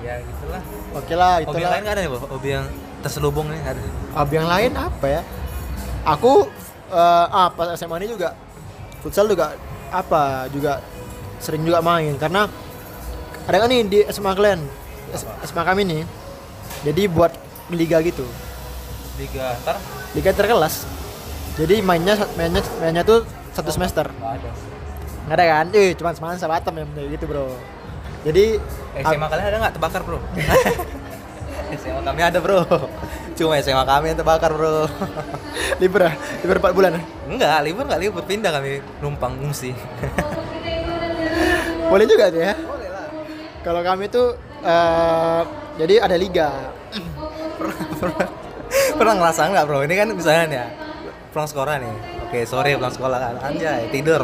ya 0.00 0.14
gitulah 0.18 0.62
Oke 0.92 1.14
lah, 1.14 1.32
hobi 1.38 1.44
yang 1.44 1.52
itulah. 1.54 1.70
lain 1.70 1.82
nggak 1.82 1.94
ada 1.94 2.00
nih 2.00 2.10
Bo? 2.10 2.18
hobi 2.26 2.48
yang 2.50 2.66
terselubung 3.00 3.46
nih 3.46 3.60
ada 3.62 3.80
Hobi 4.14 4.34
yang 4.34 4.48
lain 4.48 4.70
apa 4.74 5.06
ya? 5.08 5.22
Aku 6.06 6.48
eh 6.90 7.26
ah 7.30 7.48
pas 7.48 7.70
SMA 7.74 8.00
ini 8.00 8.10
juga 8.10 8.32
futsal 8.98 9.24
juga 9.24 9.54
apa 9.88 10.48
juga 10.48 10.80
sering 11.36 11.62
juga 11.62 11.78
main 11.80 12.16
karena 12.16 12.48
ada 13.46 13.56
kan 13.60 13.68
nih 13.68 13.80
di 13.86 13.98
SMA 14.08 14.32
kalian? 14.32 14.60
SMA 15.46 15.62
kami 15.62 15.82
nih. 15.86 16.02
Jadi 16.84 17.02
buat 17.08 17.32
liga 17.70 18.00
gitu. 18.02 18.24
Liga 19.20 19.54
ntar 19.62 19.76
liga 20.16 20.32
terkelas 20.34 20.88
jadi 21.60 21.84
mainnya 21.84 22.16
mainnya 22.40 22.62
mainnya 22.80 23.02
tuh 23.04 23.26
satu 23.52 23.68
semester. 23.68 24.08
Nggak 24.08 24.32
ada. 24.40 24.50
Nggak 25.28 25.36
ada 25.36 25.44
kan? 25.44 25.66
Eh 25.76 25.92
cuma 25.92 26.10
semangat 26.16 26.38
sabatam 26.40 26.72
ya 26.72 26.84
kayak 26.96 27.08
gitu 27.18 27.24
bro. 27.28 27.46
Jadi 28.24 28.44
Eh, 28.90 29.02
SMA 29.06 29.26
kalian 29.28 29.46
ada 29.46 29.58
nggak 29.60 29.74
terbakar 29.76 30.00
bro? 30.02 30.18
SMA 31.84 32.00
kami 32.00 32.20
ada 32.24 32.38
bro. 32.40 32.64
Cuma 33.36 33.60
SMA 33.60 33.84
kami 33.84 34.04
yang 34.14 34.18
terbakar 34.18 34.50
bro. 34.56 34.88
Libur 35.82 36.00
ya 36.04 36.12
libur 36.44 36.56
4 36.60 36.76
bulan 36.76 36.90
enggak 37.28 37.60
libur 37.66 37.84
nggak 37.84 38.00
libur. 38.00 38.22
Pindah 38.24 38.56
kami. 38.56 38.80
Numpang 39.04 39.36
ngungsi. 39.36 39.76
Boleh 41.90 42.06
juga 42.06 42.30
tuh 42.32 42.40
ya 42.40 42.54
kalau 43.60 43.80
kami 43.84 44.08
tuh 44.08 44.36
eh, 44.64 45.42
jadi 45.80 46.04
ada 46.04 46.16
liga. 46.16 46.48
Pernah 47.60 47.86
pernah 48.00 48.26
pernah 48.96 49.14
ngerasa 49.20 49.40
nggak 49.52 49.64
bro? 49.68 49.84
Ini 49.84 49.94
kan 49.96 50.08
misalnya 50.16 50.44
nih 50.48 50.58
ya 50.58 50.66
pulang 51.30 51.48
sekolah 51.48 51.74
nih. 51.80 51.94
Oke 52.28 52.38
sore 52.48 52.70
pulang 52.76 52.94
sekolah 52.94 53.18
kan. 53.20 53.34
Anjay 53.44 53.88
tidur. 53.92 54.22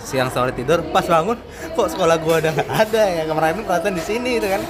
Siang 0.00 0.32
sore 0.32 0.56
tidur 0.56 0.80
pas 0.90 1.04
bangun 1.04 1.36
kok 1.76 1.88
sekolah 1.92 2.16
gua 2.18 2.40
udah 2.40 2.52
nggak 2.56 2.70
ada 2.72 3.02
ya? 3.04 3.22
Kemarin 3.28 3.52
itu 3.52 3.62
perasaan 3.68 3.94
di 3.94 4.04
sini 4.04 4.30
itu 4.40 4.48
kan. 4.48 4.62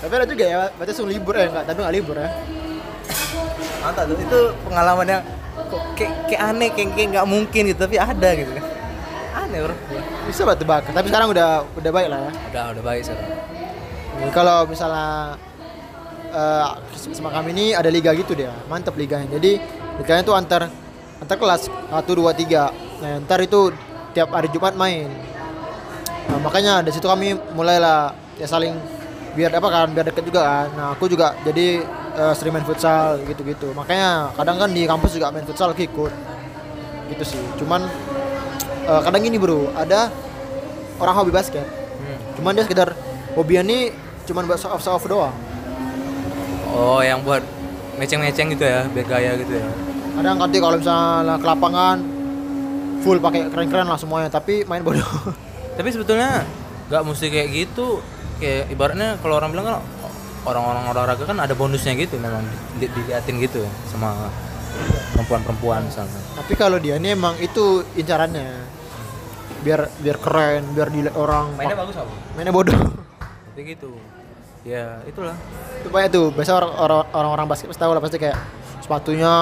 Tapi 0.00 0.12
ada 0.16 0.26
juga 0.28 0.44
ya 0.44 0.56
baca 0.72 0.88
langsung 0.88 1.08
libur 1.08 1.34
eh 1.36 1.48
enggak 1.48 1.64
tapi 1.68 1.78
nggak 1.80 1.94
libur 1.96 2.16
ya? 2.20 2.28
Mantap 3.80 4.04
tuh 4.12 4.16
itu 4.20 4.40
pengalaman 4.68 5.06
yang 5.08 5.22
kok 5.70 5.82
kayak, 5.96 6.12
kayak 6.28 6.42
aneh 6.52 6.68
kayak 6.72 6.88
kayak 6.96 7.08
nggak 7.16 7.26
mungkin 7.28 7.62
gitu 7.72 7.80
tapi 7.80 7.96
ada 7.96 8.28
gitu 8.36 8.52
kan 8.52 8.64
aneh 9.30 9.58
bro 9.62 9.74
bisa 10.26 10.42
batu 10.42 10.64
bakar 10.66 10.90
tapi 10.94 11.06
sekarang 11.10 11.30
udah 11.30 11.62
udah 11.78 11.90
baik 11.90 12.08
lah 12.10 12.20
ya. 12.26 12.32
Udah 12.50 12.64
udah 12.76 12.82
baik 12.82 13.02
sekarang. 13.06 13.28
Kalau 14.34 14.58
misalnya 14.68 15.38
eh 16.30 16.66
sama 17.16 17.34
kami 17.34 17.50
ini 17.56 17.66
ada 17.74 17.90
liga 17.90 18.14
gitu 18.14 18.38
dia 18.38 18.54
mantep 18.70 18.94
liganya. 18.94 19.26
Jadi 19.38 19.58
liganya 19.98 20.22
tuh 20.22 20.34
antar 20.38 20.70
antar 21.18 21.36
kelas 21.36 21.66
satu 21.66 22.12
dua 22.14 22.30
tiga. 22.36 22.70
Nah 23.02 23.18
ntar 23.26 23.42
itu 23.42 23.74
tiap 24.14 24.30
hari 24.34 24.50
Jumat 24.50 24.74
main. 24.74 25.10
Nah, 26.30 26.38
makanya 26.38 26.84
dari 26.84 26.94
situ 26.94 27.10
kami 27.10 27.34
mulailah 27.58 28.14
ya 28.38 28.46
saling 28.46 28.78
biar 29.34 29.50
apa 29.50 29.68
kan 29.70 29.88
biar 29.90 30.06
deket 30.10 30.26
juga 30.26 30.42
kan. 30.46 30.68
Nah 30.78 30.86
aku 30.94 31.10
juga 31.10 31.34
jadi 31.42 31.82
eh, 32.14 32.32
sering 32.38 32.54
main 32.54 32.66
futsal 32.66 33.18
gitu 33.26 33.42
gitu 33.42 33.74
makanya 33.74 34.30
kadang 34.38 34.58
kan 34.58 34.70
di 34.70 34.86
kampus 34.86 35.18
juga 35.18 35.34
main 35.34 35.46
futsal 35.46 35.74
aku 35.74 35.82
ikut. 35.82 36.12
Gitu 37.10 37.24
sih. 37.26 37.42
Cuman 37.58 37.90
eh, 38.90 39.00
kadang 39.06 39.22
gini 39.22 39.38
bro. 39.38 39.70
Ada 39.78 40.10
orang 40.98 41.14
hobi 41.22 41.32
basket. 41.32 41.66
Hmm. 42.00 42.16
cuman 42.40 42.56
dia 42.56 42.64
sekedar 42.64 42.96
hobinya 43.36 43.62
nih 43.68 43.92
cuman 44.24 44.48
buat 44.48 44.56
show 44.56 44.72
off 44.72 44.82
show 44.82 44.96
off 44.96 45.04
doang. 45.06 45.36
Oh 46.72 47.04
yang 47.04 47.20
buat 47.20 47.44
meceng-meceng 48.00 48.56
gitu 48.56 48.64
ya 48.64 48.88
biar 48.88 49.06
gaya 49.06 49.32
gitu 49.36 49.52
ya? 49.60 49.68
Kadang 50.16 50.36
nanti 50.40 50.56
kalau 50.58 50.76
misalnya 50.80 51.36
ke 51.36 51.46
lapangan 51.46 51.96
full 53.04 53.20
pakai 53.20 53.52
keren-keren 53.52 53.88
lah 53.88 54.00
semuanya 54.00 54.32
tapi 54.32 54.64
main 54.64 54.80
bodoh. 54.80 55.04
Tapi 55.78 55.88
sebetulnya 55.96 56.44
nggak 56.92 57.02
mesti 57.08 57.26
kayak 57.32 57.48
gitu. 57.52 58.04
Kayak 58.36 58.72
ibaratnya 58.72 59.16
kalau 59.20 59.40
orang 59.40 59.52
bilang 59.52 59.66
kan 59.68 59.76
orang-orang 60.44 60.84
olahraga 60.92 61.24
kan 61.28 61.38
ada 61.40 61.52
bonusnya 61.52 61.92
gitu 61.96 62.16
memang 62.16 62.44
di, 62.80 62.88
diliatin 62.88 63.36
gitu 63.40 63.64
sama 63.88 64.28
perempuan-perempuan 65.12 65.84
misalnya. 65.84 66.20
Tapi 66.36 66.52
kalau 66.56 66.76
dia 66.80 66.96
ini 66.96 67.12
emang 67.12 67.36
itu 67.40 67.84
incarannya 67.96 68.79
biar 69.60 69.80
biar 69.98 70.16
keren 70.16 70.62
biar 70.72 70.88
dilihat 70.88 71.14
orang. 71.14 71.52
Mainnya 71.54 71.76
bagus 71.76 71.96
apa? 71.96 72.12
Mainnya 72.32 72.50
bodoh. 72.50 72.78
Kayak 73.52 73.66
gitu. 73.74 73.90
Ya 74.60 75.00
itulah. 75.04 75.36
Itu 75.80 75.88
banyak 75.88 76.10
tuh 76.10 76.26
biasa 76.30 76.52
orang 76.52 76.72
orang 76.76 77.00
orang-orang 77.12 77.46
basket 77.48 77.68
pasti 77.68 77.80
tahu 77.80 77.92
lah 77.92 78.00
pasti 78.00 78.16
kayak 78.16 78.36
sepatunya 78.80 79.32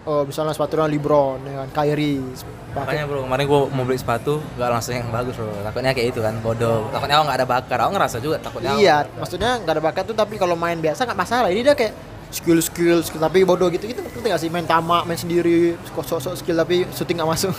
oh 0.00 0.22
misalnya 0.24 0.50
sepatunya 0.50 0.88
LeBron 0.88 1.44
ya 1.44 1.60
kan 1.60 1.70
Kyrie 1.76 2.24
makanya 2.72 3.04
bro 3.04 3.20
kemarin 3.28 3.44
gua 3.44 3.68
mau 3.68 3.84
beli 3.84 4.00
sepatu 4.00 4.40
nggak 4.56 4.70
langsung 4.70 4.94
yang 4.94 5.06
bagus 5.10 5.36
bro. 5.36 5.50
Takutnya 5.60 5.92
kayak 5.92 6.08
itu 6.10 6.20
kan 6.20 6.34
bodoh. 6.40 6.88
Takutnya 6.88 7.20
aku 7.20 7.24
nggak 7.28 7.38
ada 7.38 7.46
bakar 7.46 7.78
aku 7.84 7.90
ngerasa 7.94 8.16
juga 8.18 8.36
takutnya 8.38 8.72
aku- 8.74 8.80
iya 8.80 8.96
maksudnya 9.12 9.50
nggak 9.60 9.74
ada 9.76 9.82
bakat 9.82 10.02
tuh 10.06 10.16
tapi 10.16 10.34
kalau 10.34 10.56
main 10.56 10.78
biasa 10.78 11.04
nggak 11.04 11.18
masalah. 11.18 11.48
Ini 11.52 11.62
dia 11.62 11.74
kayak 11.74 11.92
skill 12.30 12.58
skill 12.58 12.98
skill 13.02 13.20
tapi 13.20 13.42
bodoh 13.44 13.68
gitu 13.68 13.84
gitu 13.84 14.00
ngerti 14.00 14.18
nggak 14.24 14.40
sih? 14.40 14.48
Main 14.48 14.64
tamak 14.64 15.04
main 15.04 15.18
sendiri 15.18 15.76
sok-sok 15.92 16.34
skill 16.34 16.56
tapi 16.56 16.86
syuting 16.90 17.20
nggak 17.20 17.30
masuk 17.30 17.54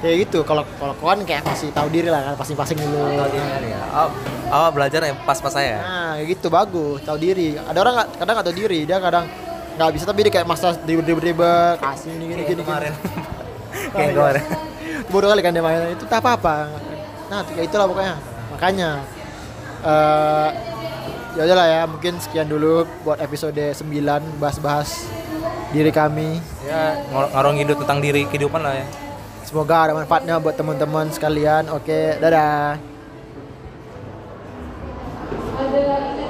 ya 0.00 0.16
gitu 0.16 0.40
kalau 0.48 0.64
kalau 0.80 0.96
kawan 0.96 1.28
kayak 1.28 1.44
masih 1.44 1.68
tahu 1.76 1.92
diri 1.92 2.08
lah 2.08 2.32
kan 2.32 2.34
pasti 2.40 2.56
passing 2.56 2.80
dulu. 2.80 3.20
Tahu 3.20 3.28
diri 3.28 3.44
kan 3.44 3.62
ya. 3.62 3.80
Awal, 3.90 4.08
awal 4.48 4.70
belajar 4.72 5.00
yang 5.04 5.18
pas-pas 5.28 5.52
saya 5.52 5.76
nah 5.84 6.12
kayak 6.16 6.28
gitu 6.34 6.46
bagus 6.48 6.98
tahu 7.04 7.16
diri. 7.20 7.60
Ada 7.60 7.78
orang 7.78 7.94
nggak 8.00 8.08
kadang 8.16 8.34
nggak 8.40 8.46
tahu 8.48 8.56
diri 8.56 8.78
dia 8.88 8.96
kadang 8.96 9.24
nggak 9.76 9.90
bisa 9.92 10.04
tapi 10.08 10.20
dia 10.24 10.32
kayak 10.32 10.48
masa 10.48 10.72
dribble 10.76 11.04
dribble 11.04 11.24
dribble 11.24 11.76
kasih 11.78 12.10
ini 12.16 12.24
gini 12.32 12.42
gini 12.48 12.62
kemarin. 12.66 12.92
Kayak 13.92 14.12
kemarin 14.16 14.44
bodoh 15.10 15.28
kali 15.28 15.42
kan 15.42 15.52
dia 15.52 15.64
main 15.64 15.90
itu 15.90 16.04
tak 16.06 16.22
apa 16.22 16.38
apa 16.38 16.56
nah 17.28 17.44
kayak 17.44 17.68
itulah 17.68 17.86
pokoknya. 17.86 18.14
Makanya 18.56 18.90
eh 19.80 20.48
ya 21.36 21.42
udahlah 21.46 21.66
ya 21.68 21.80
mungkin 21.86 22.18
sekian 22.18 22.48
dulu 22.48 22.82
buat 23.06 23.20
episode 23.20 23.54
9 23.54 23.84
bahas-bahas 24.42 25.06
diri 25.70 25.92
kami. 25.94 26.42
Ya 26.66 26.98
ngor- 27.12 27.30
hidup 27.54 27.76
tentang 27.84 28.00
diri 28.02 28.26
kehidupan 28.26 28.64
lah 28.64 28.74
ya 28.80 28.86
Semoga 29.46 29.76
ada 29.88 29.92
manfaatnya 29.96 30.38
buat 30.38 30.54
teman-teman 30.54 31.10
sekalian. 31.10 31.68
Oke, 31.74 32.16
dadah. 32.20 32.90